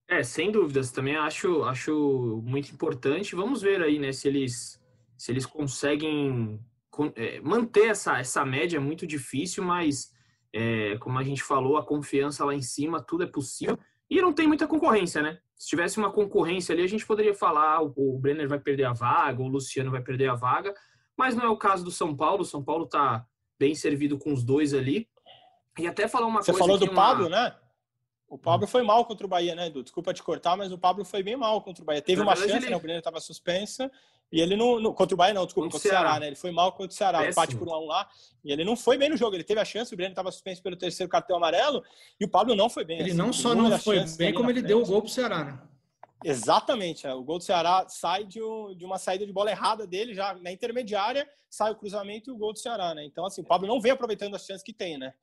É, 0.07 0.23
sem 0.23 0.51
dúvidas, 0.51 0.91
também 0.91 1.15
acho, 1.15 1.63
acho 1.63 2.41
muito 2.43 2.71
importante. 2.71 3.35
Vamos 3.35 3.61
ver 3.61 3.81
aí, 3.81 3.97
né, 3.97 4.11
se 4.11 4.27
eles, 4.27 4.81
se 5.17 5.31
eles 5.31 5.45
conseguem 5.45 6.59
é, 7.15 7.39
manter 7.41 7.87
essa, 7.87 8.19
essa 8.19 8.45
média, 8.45 8.77
é 8.77 8.79
muito 8.79 9.07
difícil, 9.07 9.63
mas 9.63 10.11
é, 10.53 10.97
como 10.97 11.17
a 11.17 11.23
gente 11.23 11.41
falou, 11.41 11.77
a 11.77 11.85
confiança 11.85 12.43
lá 12.43 12.53
em 12.53 12.61
cima, 12.61 13.01
tudo 13.01 13.23
é 13.23 13.27
possível. 13.27 13.79
E 14.09 14.21
não 14.21 14.33
tem 14.33 14.47
muita 14.47 14.67
concorrência, 14.67 15.21
né? 15.21 15.39
Se 15.55 15.69
tivesse 15.69 15.97
uma 15.97 16.11
concorrência 16.11 16.73
ali, 16.73 16.83
a 16.83 16.87
gente 16.87 17.05
poderia 17.05 17.33
falar, 17.33 17.81
o, 17.81 17.93
o 17.95 18.19
Brenner 18.19 18.49
vai 18.49 18.59
perder 18.59 18.83
a 18.83 18.93
vaga, 18.93 19.41
o 19.41 19.47
Luciano 19.47 19.91
vai 19.91 20.01
perder 20.01 20.29
a 20.29 20.35
vaga, 20.35 20.73
mas 21.15 21.35
não 21.35 21.45
é 21.45 21.49
o 21.49 21.55
caso 21.55 21.83
do 21.83 21.91
São 21.91 22.15
Paulo. 22.15 22.41
O 22.41 22.45
São 22.45 22.63
Paulo 22.63 22.85
tá 22.85 23.25
bem 23.57 23.73
servido 23.75 24.17
com 24.17 24.33
os 24.33 24.43
dois 24.43 24.73
ali. 24.73 25.07
E 25.79 25.87
até 25.87 26.07
falar 26.07 26.25
uma 26.25 26.41
Você 26.41 26.51
coisa. 26.51 26.65
Você 26.65 26.71
falou 26.73 26.77
do 26.77 26.91
uma... 26.91 27.01
Pablo, 27.01 27.29
né? 27.29 27.55
O 28.31 28.37
Pablo 28.37 28.65
foi 28.65 28.81
mal 28.81 29.03
contra 29.03 29.25
o 29.25 29.29
Bahia, 29.29 29.53
né, 29.53 29.67
Edu? 29.67 29.83
Desculpa 29.83 30.13
te 30.13 30.23
cortar, 30.23 30.55
mas 30.55 30.71
o 30.71 30.77
Pablo 30.77 31.03
foi 31.03 31.21
bem 31.21 31.35
mal 31.35 31.61
contra 31.61 31.83
o 31.83 31.85
Bahia. 31.85 32.01
Teve 32.01 32.21
uma 32.21 32.33
chance, 32.33 32.49
ele... 32.49 32.69
né? 32.69 32.77
O 32.77 32.79
Brenner 32.79 32.99
estava 32.99 33.19
suspensa. 33.19 33.91
E 34.31 34.39
ele 34.39 34.55
não, 34.55 34.79
não, 34.79 34.93
Contra 34.93 35.13
o 35.13 35.17
Bahia, 35.17 35.33
não, 35.33 35.45
desculpa, 35.45 35.69
contra, 35.69 35.77
contra 35.77 35.89
o 35.89 35.91
Ceará. 35.91 36.09
Ceará, 36.11 36.19
né? 36.21 36.27
Ele 36.27 36.37
foi 36.37 36.49
mal 36.49 36.71
contra 36.71 36.93
o 36.93 36.93
Ceará, 36.93 37.17
Péssimo. 37.17 37.31
empate 37.31 37.57
por 37.57 37.67
um 37.67 37.73
a 37.73 37.79
um 37.81 37.87
lá. 37.87 38.09
E 38.41 38.53
ele 38.53 38.63
não 38.63 38.77
foi 38.77 38.97
bem 38.97 39.09
no 39.09 39.17
jogo. 39.17 39.35
Ele 39.35 39.43
teve 39.43 39.59
a 39.59 39.65
chance, 39.65 39.93
o 39.93 39.97
Brenner 39.97 40.13
estava 40.13 40.31
suspenso 40.31 40.63
pelo 40.63 40.77
terceiro 40.77 41.09
cartão 41.09 41.35
amarelo. 41.35 41.83
E 42.17 42.23
o 42.23 42.29
Pablo 42.29 42.55
não 42.55 42.69
foi 42.69 42.85
bem. 42.85 42.99
Ele 42.99 43.09
assim, 43.09 43.17
não 43.17 43.33
só 43.33 43.53
não 43.53 43.77
foi 43.77 43.99
bem, 44.15 44.33
como 44.33 44.49
ele 44.49 44.61
frente. 44.61 44.69
deu 44.69 44.81
o 44.81 44.85
gol 44.85 45.01
pro 45.01 45.11
Ceará, 45.11 45.43
né? 45.43 45.59
Exatamente. 46.23 47.05
É. 47.05 47.13
O 47.13 47.23
gol 47.23 47.37
do 47.37 47.43
Ceará 47.43 47.85
sai 47.89 48.23
de, 48.23 48.41
um, 48.41 48.73
de, 48.73 48.85
uma 48.85 48.97
saída 48.97 49.25
de 49.25 49.33
bola 49.33 49.51
errada 49.51 49.85
dele, 49.85 50.13
já 50.13 50.33
na 50.35 50.53
intermediária, 50.53 51.27
sai 51.49 51.73
o 51.73 51.75
cruzamento 51.75 52.29
e 52.29 52.33
o 52.33 52.37
gol 52.37 52.53
do 52.53 52.59
Ceará, 52.59 52.95
né? 52.95 53.03
Então, 53.03 53.25
assim, 53.25 53.41
o 53.41 53.45
Pablo 53.45 53.67
não 53.67 53.81
vem 53.81 53.91
aproveitando 53.91 54.35
as 54.35 54.45
chances 54.45 54.63
que 54.63 54.71
tem, 54.71 54.97
né? 54.97 55.13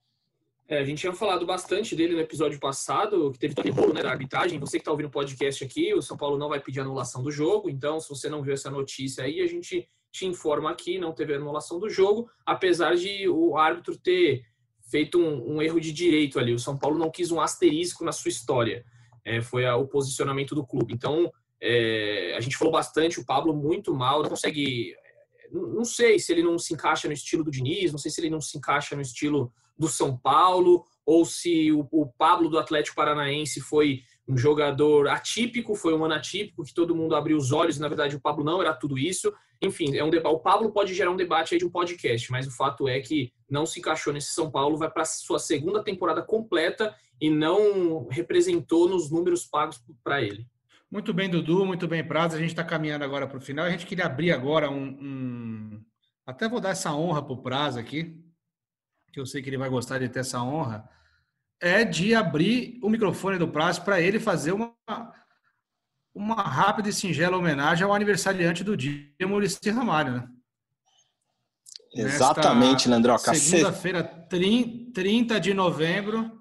É, 0.69 0.81
a 0.81 0.85
gente 0.85 0.99
tinha 0.99 1.15
falado 1.15 1.47
bastante 1.47 1.97
dele 1.97 2.15
no 2.15 2.21
episódio 2.21 2.61
passado, 2.61 3.33
que 3.33 3.39
teve 3.39 3.55
todo 3.55 3.91
o 3.91 3.95
né, 3.95 4.03
da 4.03 4.11
arbitragem. 4.11 4.59
Você 4.59 4.77
que 4.77 4.83
está 4.83 4.91
ouvindo 4.91 5.07
o 5.07 5.11
podcast 5.11 5.65
aqui, 5.65 5.95
o 5.95 6.03
São 6.03 6.15
Paulo 6.15 6.37
não 6.37 6.51
vai 6.51 6.61
pedir 6.61 6.81
anulação 6.81 7.23
do 7.23 7.31
jogo, 7.31 7.71
então 7.71 7.99
se 7.99 8.07
você 8.07 8.29
não 8.29 8.43
viu 8.43 8.53
essa 8.53 8.71
notícia 8.71 9.25
aí, 9.25 9.41
a 9.41 9.47
gente 9.47 9.89
te 10.13 10.27
informa 10.27 10.71
aqui, 10.71 10.99
não 10.99 11.15
teve 11.15 11.35
anulação 11.35 11.81
do 11.81 11.89
jogo, 11.89 12.29
apesar 12.45 12.97
de 12.97 13.27
o 13.31 13.57
árbitro 13.57 13.97
ter 13.97 14.43
feito 14.91 15.19
um, 15.19 15.55
um 15.55 15.63
erro 15.63 15.81
de 15.81 15.91
direito 15.91 16.39
ali. 16.39 16.53
O 16.53 16.59
São 16.59 16.77
Paulo 16.77 16.99
não 16.99 17.11
quis 17.11 17.31
um 17.31 17.41
asterisco 17.41 18.05
na 18.05 18.13
sua 18.13 18.29
história. 18.29 18.85
É, 19.25 19.41
foi 19.41 19.65
a, 19.65 19.75
o 19.75 19.87
posicionamento 19.89 20.55
do 20.55 20.67
clube. 20.67 20.93
Então, 20.93 21.33
é, 21.63 22.35
a 22.37 22.41
gente 22.41 22.59
falou 22.59 22.73
bastante, 22.73 23.19
o 23.19 23.25
Pablo 23.25 23.55
muito 23.55 23.95
mal, 23.95 24.23
não 24.23 24.29
consegue. 24.29 24.95
Não 25.51 25.85
sei 25.85 26.19
se 26.19 26.31
ele 26.31 26.43
não 26.43 26.59
se 26.59 26.75
encaixa 26.75 27.09
no 27.09 27.15
estilo 27.15 27.43
do 27.43 27.51
Diniz, 27.51 27.91
não 27.91 27.99
sei 27.99 28.11
se 28.11 28.21
ele 28.21 28.29
não 28.29 28.41
se 28.41 28.59
encaixa 28.59 28.95
no 28.95 29.01
estilo 29.01 29.51
do 29.79 29.89
São 29.89 30.17
Paulo, 30.17 30.85
ou 31.07 31.25
se 31.25 31.71
o, 31.73 31.87
o 31.91 32.07
Pablo 32.07 32.49
do 32.49 32.59
Atlético 32.59 32.97
Paranaense 32.97 33.61
foi 33.61 34.03
um 34.29 34.37
jogador 34.37 35.09
atípico, 35.09 35.75
foi 35.75 35.95
um 35.95 36.05
ano 36.05 36.15
atípico, 36.15 36.65
que 36.65 36.75
todo 36.75 36.95
mundo 36.95 37.15
abriu 37.15 37.37
os 37.37 37.51
olhos, 37.51 37.79
e 37.79 37.81
na 37.81 37.89
verdade 37.89 38.15
o 38.15 38.21
Pablo 38.21 38.45
não 38.45 38.61
era 38.61 38.75
tudo 38.75 38.99
isso. 38.99 39.33
Enfim, 39.61 39.97
é 39.97 40.05
um 40.05 40.11
debate. 40.11 40.35
O 40.35 40.39
Pablo 40.39 40.71
pode 40.71 40.93
gerar 40.95 41.11
um 41.11 41.17
debate 41.17 41.55
aí 41.55 41.59
de 41.59 41.65
um 41.65 41.71
podcast, 41.71 42.31
mas 42.31 42.47
o 42.47 42.51
fato 42.51 42.87
é 42.87 43.01
que 43.01 43.33
não 43.51 43.65
se 43.65 43.81
encaixou 43.81 44.13
nesse 44.13 44.35
São 44.35 44.51
Paulo, 44.51 44.77
vai 44.77 44.91
para 44.91 45.05
sua 45.05 45.39
segunda 45.39 45.83
temporada 45.83 46.23
completa 46.23 46.95
e 47.21 47.31
não 47.31 48.07
representou 48.09 48.89
nos 48.89 49.11
números 49.11 49.47
pagos 49.47 49.83
para 50.05 50.23
ele. 50.23 50.47
Muito 50.91 51.13
bem, 51.13 51.29
Dudu, 51.29 51.67
muito 51.67 51.89
bem, 51.89 52.07
Prazo. 52.07 52.37
A 52.37 52.39
gente 52.39 52.51
está 52.51 52.65
caminhando 52.65 53.05
agora 53.05 53.27
para 53.27 53.39
o 53.39 53.41
final. 53.41 53.67
A 53.67 53.71
gente 53.71 53.87
queria 53.87 54.07
abrir 54.07 54.33
agora 54.33 54.71
um, 54.71 54.97
um... 55.01 55.83
Até 56.27 56.49
vou 56.49 56.61
dar 56.61 56.71
essa 56.71 56.95
honra 56.95 57.23
para 57.23 57.33
o 57.33 57.43
Prazo 57.43 57.79
aqui, 57.79 58.17
que 59.19 59.23
eu 59.23 59.27
sei 59.27 59.43
que 59.43 59.51
ele 59.51 59.59
vai 59.59 59.69
gostar 59.69 59.99
de 59.99 60.09
ter 60.09 60.21
essa 60.21 60.41
honra, 60.41 60.89
é 61.61 61.85
de 61.85 62.15
abrir 62.15 62.79
o 62.81 62.89
microfone 62.89 63.37
do 63.37 63.49
Prazo 63.49 63.83
para 63.83 64.01
ele 64.01 64.21
fazer 64.21 64.53
uma, 64.53 64.73
uma 66.15 66.41
rápida 66.41 66.89
e 66.89 66.93
singela 66.93 67.37
homenagem 67.37 67.85
ao 67.85 67.93
aniversariante 67.93 68.63
do 68.63 68.77
dia, 68.77 69.11
Maurício 69.23 69.75
Ramalho, 69.75 70.13
né? 70.13 70.29
Exatamente, 71.93 72.89
Landroca. 72.89 73.35
Segunda-feira, 73.35 74.05
30 74.05 75.41
de 75.41 75.53
novembro. 75.53 76.39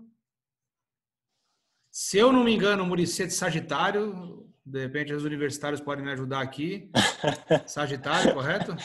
Se 1.89 2.19
eu 2.19 2.31
não 2.31 2.43
me 2.43 2.53
engano, 2.53 2.83
o 2.83 2.85
Muricy 2.85 3.23
é 3.23 3.25
de 3.25 3.33
Sagitário. 3.33 4.45
De 4.63 4.81
repente, 4.81 5.13
os 5.13 5.23
universitários 5.23 5.81
podem 5.81 6.05
me 6.05 6.11
ajudar 6.11 6.41
aqui. 6.41 6.91
Sagitário, 7.65 8.35
correto? 8.35 8.75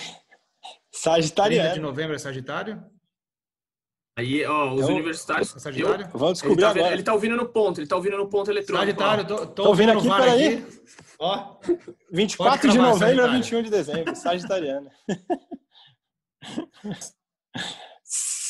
Sagitariano. 0.91 1.71
30 1.71 1.75
de 1.75 1.81
novembro 1.81 2.15
é 2.15 2.19
Sagitário? 2.19 2.92
Aí, 4.17 4.45
ó, 4.45 4.75
os 4.75 4.83
Eu- 4.83 4.89
universitários. 4.89 5.57
É 5.57 5.59
Sagitário? 5.59 6.07
Vamos 6.13 6.23
Ele 6.23 6.33
descobrir 6.33 6.61
tá, 6.63 6.69
vendo- 6.73 6.79
agora. 6.81 6.95
ele 6.95 7.03
tá 7.03 7.15
ouvindo 7.15 7.37
no 7.37 7.47
ponto, 7.49 7.81
ele 7.81 7.87
tá 7.87 7.97
ouvindo 7.97 8.17
no 8.19 8.29
ponto 8.29 8.51
eletrônico. 8.51 8.85
Sagitário, 8.85 9.27
tô, 9.27 9.37
tô, 9.39 9.47
Tô 9.63 9.69
ouvindo 9.69 9.93
ouvindo 9.95 10.13
aqui, 10.13 10.23
peraí. 10.23 10.55
aqui. 10.55 10.83
Ó, 11.19 11.57
24 12.11 12.61
Pode 12.69 12.73
de 12.73 12.79
novembro 12.79 13.25
a 13.25 13.29
Sagitário. 13.29 13.33
21 13.33 13.63
de 13.63 13.71
dezembro, 13.71 14.15
Sagitariano. 14.17 14.91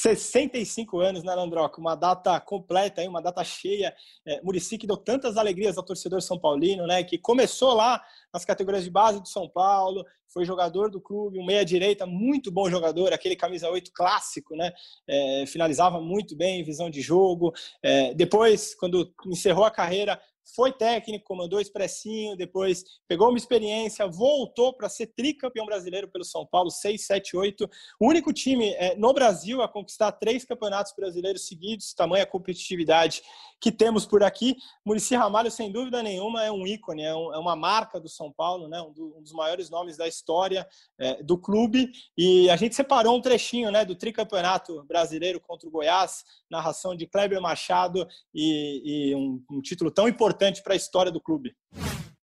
65 0.02 0.98
anos, 0.98 1.22
né, 1.22 1.32
Landroca? 1.32 1.80
Uma 1.80 1.94
data 1.94 2.40
completa, 2.40 3.00
aí, 3.00 3.06
uma 3.06 3.22
data 3.22 3.44
cheia. 3.44 3.94
É, 4.26 4.42
Muricy 4.42 4.76
que 4.76 4.86
deu 4.86 4.96
tantas 4.96 5.36
alegrias 5.36 5.78
ao 5.78 5.84
torcedor 5.84 6.20
São 6.20 6.36
Paulino, 6.36 6.88
né? 6.88 7.04
Que 7.04 7.16
começou 7.16 7.72
lá 7.72 8.02
nas 8.34 8.44
categorias 8.44 8.82
de 8.82 8.90
base 8.90 9.20
do 9.20 9.28
São 9.28 9.48
Paulo, 9.48 10.04
foi 10.26 10.44
jogador 10.44 10.90
do 10.90 11.00
clube, 11.00 11.38
um 11.38 11.44
meia-direita, 11.44 12.04
muito 12.04 12.50
bom 12.50 12.68
jogador, 12.68 13.12
aquele 13.12 13.36
camisa 13.36 13.70
8 13.70 13.92
clássico, 13.94 14.56
né? 14.56 14.72
É, 15.06 15.44
finalizava 15.46 16.00
muito 16.00 16.34
bem, 16.34 16.64
visão 16.64 16.90
de 16.90 17.00
jogo. 17.00 17.52
É, 17.80 18.12
depois, 18.12 18.74
quando 18.74 19.14
encerrou 19.26 19.64
a 19.64 19.70
carreira, 19.70 20.20
foi 20.54 20.72
técnico, 20.72 21.24
comandou 21.24 21.58
o 21.58 21.62
Expressinho, 21.62 22.36
depois 22.36 22.84
pegou 23.08 23.28
uma 23.28 23.38
experiência, 23.38 24.06
voltou 24.06 24.72
para 24.74 24.88
ser 24.88 25.06
tricampeão 25.08 25.64
brasileiro 25.64 26.08
pelo 26.08 26.24
São 26.24 26.46
Paulo, 26.46 26.70
6, 26.70 27.06
7, 27.06 27.36
8. 27.36 27.68
O 28.00 28.08
único 28.08 28.32
time 28.32 28.70
é, 28.74 28.94
no 28.96 29.12
Brasil 29.12 29.62
a 29.62 29.68
conquistar 29.68 30.12
três 30.12 30.44
campeonatos 30.44 30.92
brasileiros 30.96 31.46
seguidos, 31.46 31.94
tamanha 31.94 32.26
competitividade 32.26 33.22
que 33.60 33.70
temos 33.70 34.04
por 34.04 34.22
aqui. 34.24 34.56
Muricy 34.84 35.14
Ramalho, 35.14 35.50
sem 35.50 35.70
dúvida 35.70 36.02
nenhuma, 36.02 36.44
é 36.44 36.50
um 36.50 36.66
ícone, 36.66 37.02
é, 37.02 37.14
um- 37.14 37.32
é 37.32 37.38
uma 37.38 37.54
marca 37.54 38.00
do 38.00 38.08
São 38.08 38.32
Paulo, 38.32 38.66
né? 38.68 38.82
um, 38.82 38.92
do- 38.92 39.16
um 39.16 39.22
dos 39.22 39.32
maiores 39.32 39.70
nomes 39.70 39.96
da 39.96 40.08
história 40.08 40.66
é, 40.98 41.22
do 41.22 41.38
clube. 41.38 41.90
E 42.18 42.50
a 42.50 42.56
gente 42.56 42.74
separou 42.74 43.16
um 43.16 43.20
trechinho 43.20 43.70
né, 43.70 43.84
do 43.84 43.94
tricampeonato 43.94 44.82
brasileiro 44.84 45.40
contra 45.40 45.68
o 45.68 45.70
Goiás, 45.72 46.24
narração 46.50 46.96
de 46.96 47.06
Kleber 47.06 47.40
Machado 47.40 48.06
e, 48.34 49.10
e 49.10 49.14
um, 49.14 49.42
um 49.50 49.62
título 49.62 49.90
tão 49.90 50.08
importante 50.08 50.31
para 50.62 50.72
a 50.72 50.76
história 50.76 51.12
do 51.12 51.20
clube. 51.20 51.52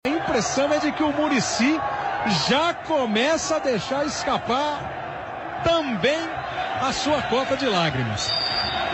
A 0.06 0.08
impressão 0.08 0.72
é 0.72 0.78
de 0.78 0.92
que 0.92 1.02
o 1.02 1.12
Murici 1.12 1.78
já 2.48 2.74
começa 2.74 3.56
a 3.56 3.58
deixar 3.58 4.06
escapar 4.06 5.62
também 5.64 6.18
a 6.80 6.92
sua 6.92 7.22
cota 7.22 7.56
de 7.56 7.66
lágrimas. 7.66 8.28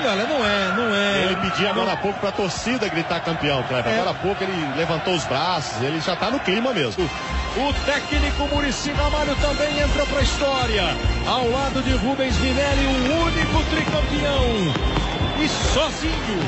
E 0.03 0.07
olha, 0.07 0.25
não 0.27 0.45
é, 0.45 0.73
não 0.77 0.95
é. 0.95 1.25
Ele 1.25 1.37
pediu 1.37 1.69
agora 1.69 1.93
há 1.93 1.97
pouco 1.97 2.19
pra 2.21 2.31
torcida 2.31 2.89
gritar 2.89 3.21
campeão, 3.21 3.63
Kleber. 3.63 3.93
É. 3.93 3.95
Agora 4.01 4.11
há 4.11 4.15
pouco 4.15 4.43
ele 4.43 4.77
levantou 4.77 5.15
os 5.15 5.25
braços, 5.25 5.81
ele 5.83 6.01
já 6.01 6.15
tá 6.15 6.31
no 6.31 6.39
clima 6.41 6.75
mesmo. 6.75 7.09
O 7.57 7.73
técnico 7.87 8.47
Murici 8.49 8.93
Ramalho 8.93 9.35
também 9.37 9.79
entra 9.79 10.05
para 10.05 10.19
a 10.19 10.23
história. 10.23 10.85
Ao 11.27 11.49
lado 11.49 11.83
de 11.83 11.93
Rubens 11.93 12.37
Minelli, 12.39 12.87
o 12.87 13.23
único 13.23 13.65
tricampeão. 13.71 14.97
E 15.43 15.49
sozinho, 15.49 16.39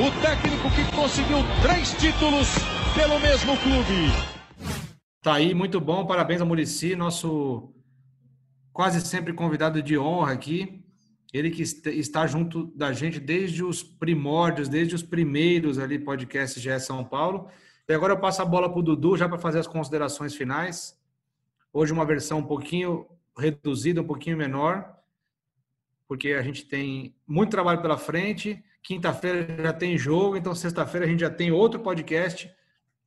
o 0.00 0.10
técnico 0.20 0.68
que 0.70 0.84
conseguiu 0.96 1.38
três 1.62 1.90
títulos 1.92 2.48
pelo 2.94 3.18
mesmo 3.20 3.56
clube. 3.58 4.10
Tá 5.22 5.34
aí, 5.34 5.54
muito 5.54 5.80
bom. 5.80 6.06
Parabéns 6.06 6.40
ao 6.40 6.46
Murici, 6.46 6.94
nosso 6.96 7.72
quase 8.72 9.00
sempre 9.00 9.32
convidado 9.32 9.82
de 9.82 9.96
honra 9.96 10.32
aqui. 10.32 10.84
Ele 11.32 11.50
que 11.50 11.62
est- 11.62 11.86
está 11.86 12.26
junto 12.26 12.66
da 12.76 12.92
gente 12.92 13.18
desde 13.18 13.64
os 13.64 13.82
primórdios, 13.82 14.68
desde 14.68 14.94
os 14.94 15.02
primeiros 15.02 15.78
ali 15.78 15.98
podcasts 15.98 16.62
GE 16.62 16.78
São 16.80 17.04
Paulo. 17.04 17.48
E 17.88 17.92
agora 17.92 18.12
eu 18.12 18.18
passo 18.20 18.42
a 18.42 18.44
bola 18.44 18.68
para 18.68 18.78
o 18.78 18.82
Dudu 18.82 19.16
já 19.16 19.28
para 19.28 19.38
fazer 19.38 19.58
as 19.58 19.66
considerações 19.66 20.34
finais. 20.34 20.96
Hoje 21.72 21.92
uma 21.92 22.04
versão 22.04 22.38
um 22.38 22.44
pouquinho 22.44 23.06
reduzida, 23.36 24.00
um 24.00 24.06
pouquinho 24.06 24.36
menor, 24.36 24.94
porque 26.06 26.28
a 26.32 26.42
gente 26.42 26.64
tem 26.66 27.16
muito 27.26 27.50
trabalho 27.50 27.82
pela 27.82 27.98
frente. 27.98 28.62
Quinta-feira 28.84 29.62
já 29.62 29.72
tem 29.72 29.96
jogo, 29.96 30.36
então 30.36 30.54
sexta-feira 30.54 31.06
a 31.06 31.08
gente 31.08 31.20
já 31.20 31.30
tem 31.30 31.50
outro 31.50 31.80
podcast 31.80 32.52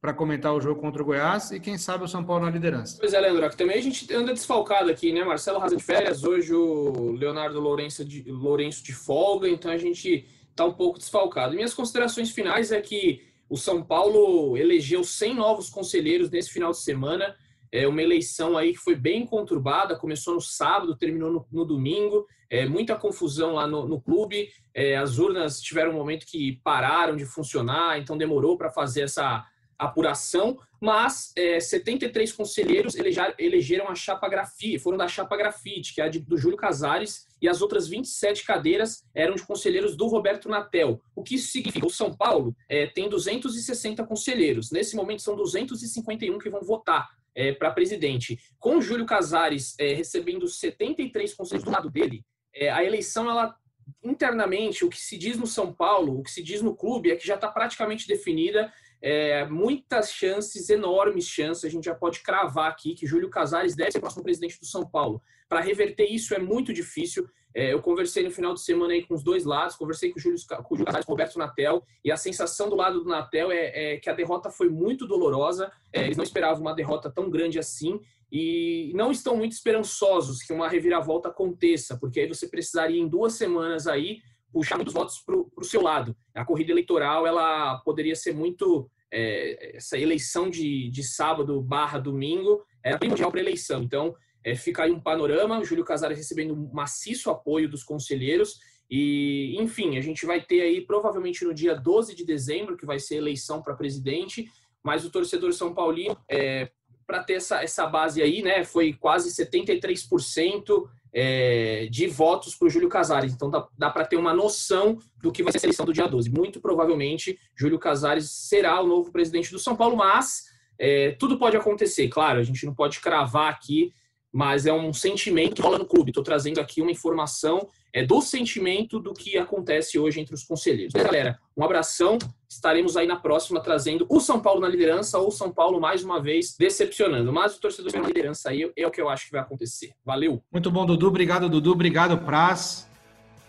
para 0.02 0.12
comentar 0.12 0.54
o 0.54 0.60
jogo 0.60 0.82
contra 0.82 1.02
o 1.02 1.06
Goiás 1.06 1.52
e 1.52 1.60
quem 1.60 1.78
sabe 1.78 2.04
o 2.04 2.08
São 2.08 2.24
Paulo 2.24 2.46
na 2.46 2.52
liderança. 2.52 2.98
Pois 3.00 3.14
é, 3.14 3.20
Leandro, 3.20 3.56
também 3.56 3.78
a 3.78 3.82
gente 3.82 4.12
anda 4.12 4.34
desfalcado 4.34 4.90
aqui, 4.90 5.14
né? 5.14 5.24
Marcelo 5.24 5.60
Raza 5.60 5.76
de 5.76 5.84
férias, 5.84 6.24
hoje 6.24 6.52
o 6.52 7.12
Leonardo 7.12 7.60
Lourenço 7.60 8.04
de, 8.04 8.24
Lourenço 8.24 8.84
de 8.84 8.92
folga, 8.92 9.48
então 9.48 9.72
a 9.72 9.78
gente 9.78 10.28
tá 10.56 10.66
um 10.66 10.74
pouco 10.74 10.98
desfalcado. 10.98 11.54
Minhas 11.54 11.76
considerações 11.76 12.32
finais 12.32 12.72
é 12.72 12.82
que 12.82 13.22
o 13.48 13.56
São 13.56 13.84
Paulo 13.84 14.58
elegeu 14.58 15.04
100 15.04 15.36
novos 15.36 15.70
conselheiros 15.70 16.32
nesse 16.32 16.50
final 16.50 16.72
de 16.72 16.80
semana, 16.80 17.36
é 17.72 17.88
uma 17.88 18.02
eleição 18.02 18.58
aí 18.58 18.74
que 18.74 18.80
foi 18.80 18.96
bem 18.96 19.26
conturbada, 19.26 19.96
começou 19.96 20.34
no 20.34 20.42
sábado, 20.42 20.96
terminou 20.96 21.32
no, 21.32 21.46
no 21.52 21.66
domingo, 21.66 22.26
é, 22.50 22.66
muita 22.68 22.96
confusão 22.96 23.54
lá 23.54 23.68
no, 23.68 23.88
no 23.88 24.02
clube, 24.02 24.50
é, 24.74 24.96
as 24.96 25.18
urnas 25.18 25.60
tiveram 25.60 25.92
um 25.92 25.96
momento 25.96 26.26
que 26.26 26.60
pararam 26.64 27.16
de 27.16 27.26
funcionar, 27.26 28.00
então 28.00 28.18
demorou 28.18 28.58
para 28.58 28.70
fazer 28.70 29.02
essa 29.02 29.46
apuração, 29.78 30.58
mas 30.80 31.32
é, 31.36 31.60
73 31.60 32.32
conselheiros 32.32 32.96
elegeram 33.38 33.88
a 33.88 33.96
chapa 33.96 34.28
grafite, 34.28 34.80
foram 34.80 34.98
da 34.98 35.08
chapa 35.08 35.38
grafite, 35.38 35.94
que 35.94 36.02
é 36.02 36.06
a 36.06 36.10
de, 36.10 36.20
do 36.20 36.38
Júlio 36.38 36.58
Casares, 36.58 37.28
e 37.42 37.48
as 37.48 37.62
outras 37.62 37.88
27 37.88 38.44
cadeiras 38.44 39.04
eram 39.14 39.36
de 39.36 39.44
conselheiros 39.44 39.96
do 39.96 40.08
Roberto 40.08 40.50
Natel. 40.50 41.00
O 41.16 41.24
que 41.24 41.36
isso 41.36 41.52
significa? 41.52 41.86
O 41.86 41.92
São 41.92 42.14
Paulo 42.14 42.56
é, 42.68 42.88
tem 42.88 43.10
260 43.10 44.04
conselheiros. 44.06 44.72
Nesse 44.72 44.96
momento 44.96 45.22
são 45.22 45.36
251 45.36 46.40
que 46.40 46.50
vão 46.50 46.62
votar 46.62 47.08
é, 47.38 47.54
para 47.54 47.72
presidente. 47.72 48.40
Com 48.58 48.82
Júlio 48.82 49.06
Casares 49.06 49.76
é, 49.80 49.94
recebendo 49.94 50.48
73 50.48 51.36
conselheiros 51.36 51.64
do 51.64 51.72
lado 51.72 51.90
dele, 51.90 52.26
é, 52.54 52.72
a 52.72 52.84
eleição 52.84 53.30
ela 53.30 53.56
internamente 54.04 54.84
o 54.84 54.90
que 54.90 55.00
se 55.00 55.18
diz 55.18 55.38
no 55.38 55.48
São 55.48 55.72
Paulo, 55.72 56.20
o 56.20 56.24
que 56.24 56.32
se 56.32 56.44
diz 56.44 56.62
no 56.62 56.76
clube 56.76 57.12
é 57.12 57.16
que 57.16 57.26
já 57.26 57.36
está 57.36 57.48
praticamente 57.48 58.06
definida 58.06 58.74
é, 59.02 59.46
muitas 59.46 60.12
chances, 60.12 60.70
enormes 60.70 61.26
chances, 61.26 61.64
a 61.64 61.70
gente 61.70 61.86
já 61.86 61.94
pode 61.94 62.22
cravar 62.22 62.72
aqui 62.72 62.96
que 62.96 63.06
Júlio 63.06 63.30
Casares 63.30 63.76
deve 63.76 63.92
ser 63.92 64.00
o 64.00 64.02
próximo 64.02 64.24
presidente 64.24 64.60
do 64.60 64.66
São 64.66 64.90
Paulo. 64.90 65.22
Para 65.48 65.62
reverter 65.62 66.06
isso 66.06 66.34
é 66.34 66.40
muito 66.40 66.74
difícil. 66.74 67.28
É, 67.56 67.74
eu 67.74 67.82
conversei 67.82 68.24
no 68.24 68.30
final 68.30 68.54
de 68.54 68.62
semana 68.62 68.94
aí 68.94 69.04
com 69.04 69.16
os 69.16 69.24
dois 69.24 69.44
lados, 69.44 69.76
conversei 69.76 70.12
com 70.12 70.20
o 70.20 70.22
Júlio, 70.22 70.38
com 70.64 70.76
o 70.76 70.78
Júlio 70.78 70.94
Roberto 71.08 71.40
Natel, 71.40 71.84
e 72.06 72.12
a 72.12 72.18
sensação 72.18 72.70
do 72.70 72.76
lado 72.76 73.02
do 73.02 73.10
Natel 73.10 73.52
é, 73.52 73.94
é 73.94 73.98
que 73.98 74.10
a 74.10 74.14
derrota 74.14 74.52
foi 74.52 74.70
muito 74.70 75.08
dolorosa. 75.08 75.72
É, 75.92 76.04
eles 76.04 76.18
não 76.18 76.24
esperavam 76.24 76.62
uma 76.62 76.76
derrota 76.76 77.10
tão 77.10 77.30
grande 77.30 77.58
assim 77.58 78.00
e 78.32 78.92
não 78.94 79.12
estão 79.12 79.36
muito 79.36 79.54
esperançosos 79.54 80.44
que 80.44 80.54
uma 80.54 80.68
reviravolta 80.68 81.30
aconteça, 81.30 81.98
porque 81.98 82.20
aí 82.20 82.28
você 82.28 82.48
precisaria 82.48 83.00
em 83.02 83.08
duas 83.08 83.34
semanas 83.34 83.88
aí 83.88 84.20
puxar 84.52 84.76
muitos 84.76 84.94
votos 84.94 85.20
para 85.20 85.36
o 85.36 85.64
seu 85.64 85.82
lado. 85.82 86.16
A 86.36 86.46
corrida 86.46 86.72
eleitoral 86.72 87.26
ela 87.26 87.78
poderia 87.80 88.16
ser 88.16 88.34
muito 88.34 88.90
é, 89.12 89.78
essa 89.78 89.98
eleição 89.98 90.50
de, 90.50 90.90
de 90.90 91.04
sábado 91.04 91.62
barra 91.62 91.98
domingo 91.98 92.64
era 92.84 92.98
primordial 92.98 93.32
para 93.32 93.40
eleição. 93.40 93.82
Então 93.82 94.16
é, 94.44 94.56
fica 94.56 94.84
aí 94.84 94.92
um 94.92 95.00
panorama, 95.00 95.60
o 95.60 95.66
Júlio 95.66 95.84
Casares 95.84 96.18
recebendo 96.18 96.56
maciço 96.72 97.30
apoio 97.30 97.70
dos 97.70 97.84
conselheiros 97.84 98.60
e, 98.90 99.56
enfim, 99.60 99.98
a 99.98 100.02
gente 100.02 100.26
vai 100.26 100.42
ter 100.42 100.62
aí 100.62 100.82
provavelmente 100.82 101.44
no 101.44 101.54
dia 101.54 101.76
12 101.76 102.16
de 102.16 102.26
dezembro, 102.26 102.78
que 102.78 102.86
vai 102.86 103.00
ser 103.00 103.16
eleição 103.16 103.62
para 103.62 103.76
presidente, 103.76 104.50
mas 104.82 105.04
o 105.04 105.10
torcedor 105.10 105.52
São 105.54 105.74
Paulino, 105.74 106.18
é, 106.30 106.70
para 107.06 107.24
ter 107.24 107.34
essa, 107.34 107.62
essa 107.62 107.86
base 107.86 108.22
aí, 108.22 108.42
né, 108.42 108.64
foi 108.64 108.94
quase 108.94 109.30
73% 109.30 110.88
é, 111.14 111.88
de 111.90 112.08
votos 112.08 112.56
para 112.56 112.68
o 112.68 112.70
Júlio 112.70 112.90
Casares. 112.90 113.34
Então 113.34 113.50
dá, 113.50 113.68
dá 113.78 113.90
para 113.90 114.06
ter 114.06 114.18
uma 114.18 114.34
noção 114.34 114.98
do 115.22 115.32
que 115.32 115.44
vai 115.44 115.52
ser 115.52 115.60
a 115.60 115.68
eleição 115.68 115.86
do 115.86 115.94
dia 115.94 116.08
12. 116.08 116.30
Muito 116.30 116.62
provavelmente, 116.62 117.38
Júlio 117.56 117.80
Casares 117.80 118.30
será 118.30 118.82
o 118.82 118.88
novo 118.88 119.12
presidente 119.12 119.52
do 119.52 119.60
São 119.60 119.76
Paulo, 119.76 119.98
mas 119.98 120.46
é, 120.80 121.12
tudo 121.12 121.38
pode 121.38 121.58
acontecer. 121.58 122.08
Claro, 122.08 122.40
a 122.40 122.44
gente 122.44 122.66
não 122.66 122.74
pode 122.74 123.00
cravar 123.00 123.52
aqui, 123.52 123.92
mas 124.32 124.66
é 124.66 124.74
um 124.74 124.94
sentimento 124.94 125.56
que 125.56 125.62
rola 125.62 125.78
no 125.78 125.86
clube. 125.86 126.12
Estou 126.12 126.24
trazendo 126.24 126.60
aqui 126.60 126.82
uma 126.82 126.92
informação 126.92 127.68
é, 127.94 128.06
do 128.06 128.22
sentimento 128.22 129.00
do 129.00 129.14
que 129.14 129.38
acontece 129.38 129.98
hoje 129.98 130.20
entre 130.20 130.34
os 130.36 130.44
conselheiros. 130.44 130.94
Mas, 130.94 131.04
galera, 131.04 131.40
um 131.56 131.64
abração. 131.64 132.18
Estaremos 132.50 132.96
aí 132.96 133.08
na 133.08 133.16
próxima 133.16 133.60
trazendo 133.60 134.06
o 134.10 134.20
São 134.20 134.40
Paulo 134.40 134.62
na 134.62 134.70
liderança 134.70 135.18
ou 135.18 135.28
o 135.28 135.32
São 135.32 135.52
Paulo 135.52 135.80
mais 135.80 136.04
uma 136.04 136.22
vez 136.22 136.56
decepcionando. 136.58 137.32
Mas 137.34 137.56
o 137.56 137.60
torcedor 137.60 137.92
na 137.94 138.08
liderança 138.08 138.50
aí 138.50 138.72
é 138.76 138.88
o 138.88 138.92
que 138.92 139.02
eu 139.02 139.10
acho 139.10 139.26
que 139.26 139.32
vai 139.32 139.42
acontecer. 139.42 139.92
Valeu! 140.06 140.42
Muito 140.52 140.70
bom, 140.72 140.86
Dudu. 140.86 141.08
Obrigado, 141.08 141.50
Dudu. 141.50 141.72
Obrigado, 141.72 142.18
Praz. 142.20 142.88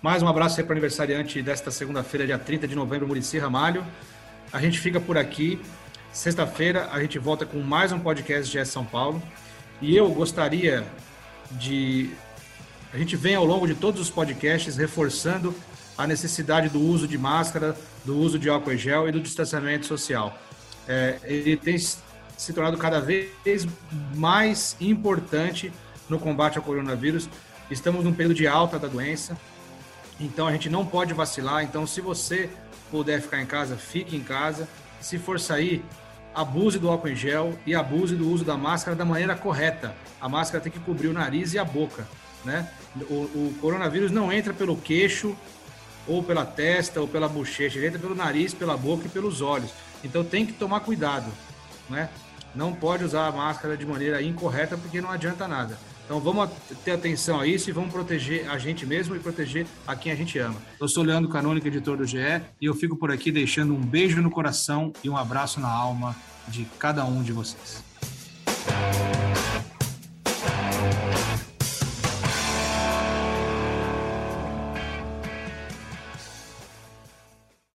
Mais 0.01 0.23
um 0.23 0.29
abraço 0.29 0.61
aí 0.61 0.65
para 0.65 0.73
o 0.73 0.75
aniversariante 0.75 1.43
desta 1.43 1.71
segunda-feira, 1.71 2.25
dia 2.25 2.39
30 2.39 2.69
de 2.69 2.75
novembro, 2.75 3.07
Murici 3.07 3.39
Ramalho. 3.39 3.85
A 4.53 4.61
gente 4.61 4.79
fica 4.79 5.01
por 5.01 5.19
aqui. 5.19 5.61
Sexta-feira 6.13 6.89
a 6.91 7.01
gente 7.01 7.19
volta 7.19 7.45
com 7.45 7.59
mais 7.59 7.93
um 7.93 7.99
podcast 7.99 8.51
de 8.51 8.65
São 8.65 8.85
Paulo. 8.85 9.23
E 9.81 9.97
eu 9.97 10.09
gostaria 10.11 10.85
de 11.53 12.11
A 12.93 12.97
gente 12.97 13.17
vem 13.17 13.35
ao 13.35 13.45
longo 13.45 13.67
de 13.67 13.75
todos 13.75 14.01
os 14.01 14.11
podcasts 14.11 14.77
reforçando 14.77 15.55
a 15.97 16.07
necessidade 16.07 16.69
do 16.69 16.81
uso 16.81 17.07
de 17.07 17.19
máscara, 17.19 17.77
do 18.05 18.17
uso 18.17 18.39
de 18.39 18.49
álcool 18.49 18.73
em 18.73 18.79
gel 18.79 19.09
e 19.09 19.13
do 19.13 19.21
distanciamento 19.21 19.85
social. 19.85 20.37
É, 20.87 21.19
ele 21.25 21.57
tem 21.57 21.77
se 21.79 22.53
tornado 22.53 22.79
cada 22.79 23.01
vez 23.01 23.67
mais 24.15 24.77
importante 24.81 25.73
no 26.09 26.19
combate 26.19 26.57
ao 26.57 26.65
coronavírus. 26.65 27.29
Estamos 27.71 28.05
num 28.05 28.15
período 28.15 28.35
de 28.35 28.47
alta 28.47 28.79
da 28.79 28.89
doença, 28.89 29.37
então 30.19 30.47
a 30.47 30.53
gente 30.53 30.71
não 30.71 30.87
pode 30.87 31.13
vacilar. 31.13 31.63
Então, 31.63 31.87
se 31.87 32.01
você 32.01 32.49
puder 32.91 33.21
ficar 33.21 33.43
em 33.43 33.47
casa, 33.47 33.77
fique 33.77 34.17
em 34.17 34.23
casa. 34.23 34.67
Se 35.01 35.19
for 35.19 35.39
sair, 35.39 35.85
abuse 36.39 36.79
do 36.79 36.89
álcool 36.89 37.09
em 37.09 37.17
gel 37.17 37.59
e 37.67 37.75
abuse 37.75 38.15
do 38.15 38.31
uso 38.31 38.45
da 38.45 38.57
máscara 38.57 38.97
da 38.97 39.05
maneira 39.05 39.35
correta. 39.35 39.93
A 40.21 40.29
máscara 40.29 40.63
tem 40.63 40.71
que 40.71 40.79
cobrir 40.79 41.09
o 41.09 41.13
nariz 41.13 41.53
e 41.53 41.59
a 41.59 41.65
boca, 41.65 42.07
né? 42.45 42.71
O, 43.11 43.15
o 43.15 43.55
coronavírus 43.61 44.13
não 44.13 44.33
entra 44.33 44.55
pelo 44.55 44.77
queixo 44.77 45.37
ou 46.07 46.23
pela 46.23 46.47
testa 46.47 47.01
ou 47.01 47.09
pela 47.09 47.29
bochecha, 47.29 47.77
ele 47.77 47.89
entra 47.89 47.99
pelo 47.99 48.15
nariz, 48.15 48.55
pela 48.55 48.77
boca 48.77 49.07
e 49.07 49.09
pelos 49.09 49.41
olhos. 49.41 49.71
Então 50.05 50.25
tem 50.25 50.47
que 50.47 50.53
tomar 50.53 50.81
cuidado, 50.81 51.27
né? 51.91 52.09
Não 52.55 52.73
pode 52.73 53.03
usar 53.03 53.27
a 53.27 53.33
máscara 53.33 53.77
de 53.77 53.85
maneira 53.85 54.23
incorreta 54.23 54.77
porque 54.77 55.01
não 55.01 55.11
adianta 55.11 55.49
nada. 55.49 55.77
Então 56.09 56.21
vamos 56.21 56.49
ter 56.87 56.93
atenção 56.93 57.39
a 57.39 57.47
isso 57.47 57.69
e 57.69 57.73
vamos 57.73 57.93
proteger 57.93 58.51
a 58.51 58.57
gente 58.57 58.87
mesmo 58.87 59.15
e 59.15 59.19
proteger 59.19 59.67
a 59.87 59.95
quem 59.95 60.11
a 60.11 60.15
gente 60.15 60.39
ama. 60.39 60.57
Eu 60.81 60.89
sou 60.89 61.05
Leandro 61.05 61.29
Canônico, 61.29 61.69
editor 61.69 61.99
do 61.99 62.07
GE, 62.07 62.17
e 62.59 62.65
eu 62.65 62.75
fico 62.75 62.97
por 62.97 63.13
aqui 63.13 63.31
deixando 63.31 63.75
um 63.75 63.81
beijo 63.81 64.23
no 64.23 64.31
coração 64.31 64.91
e 65.05 65.11
um 65.11 65.19
abraço 65.19 65.61
na 65.61 65.71
alma 65.71 66.17
de 66.49 66.65
cada 66.79 67.05
um 67.05 67.23
de 67.23 67.31
vocês. 67.31 67.85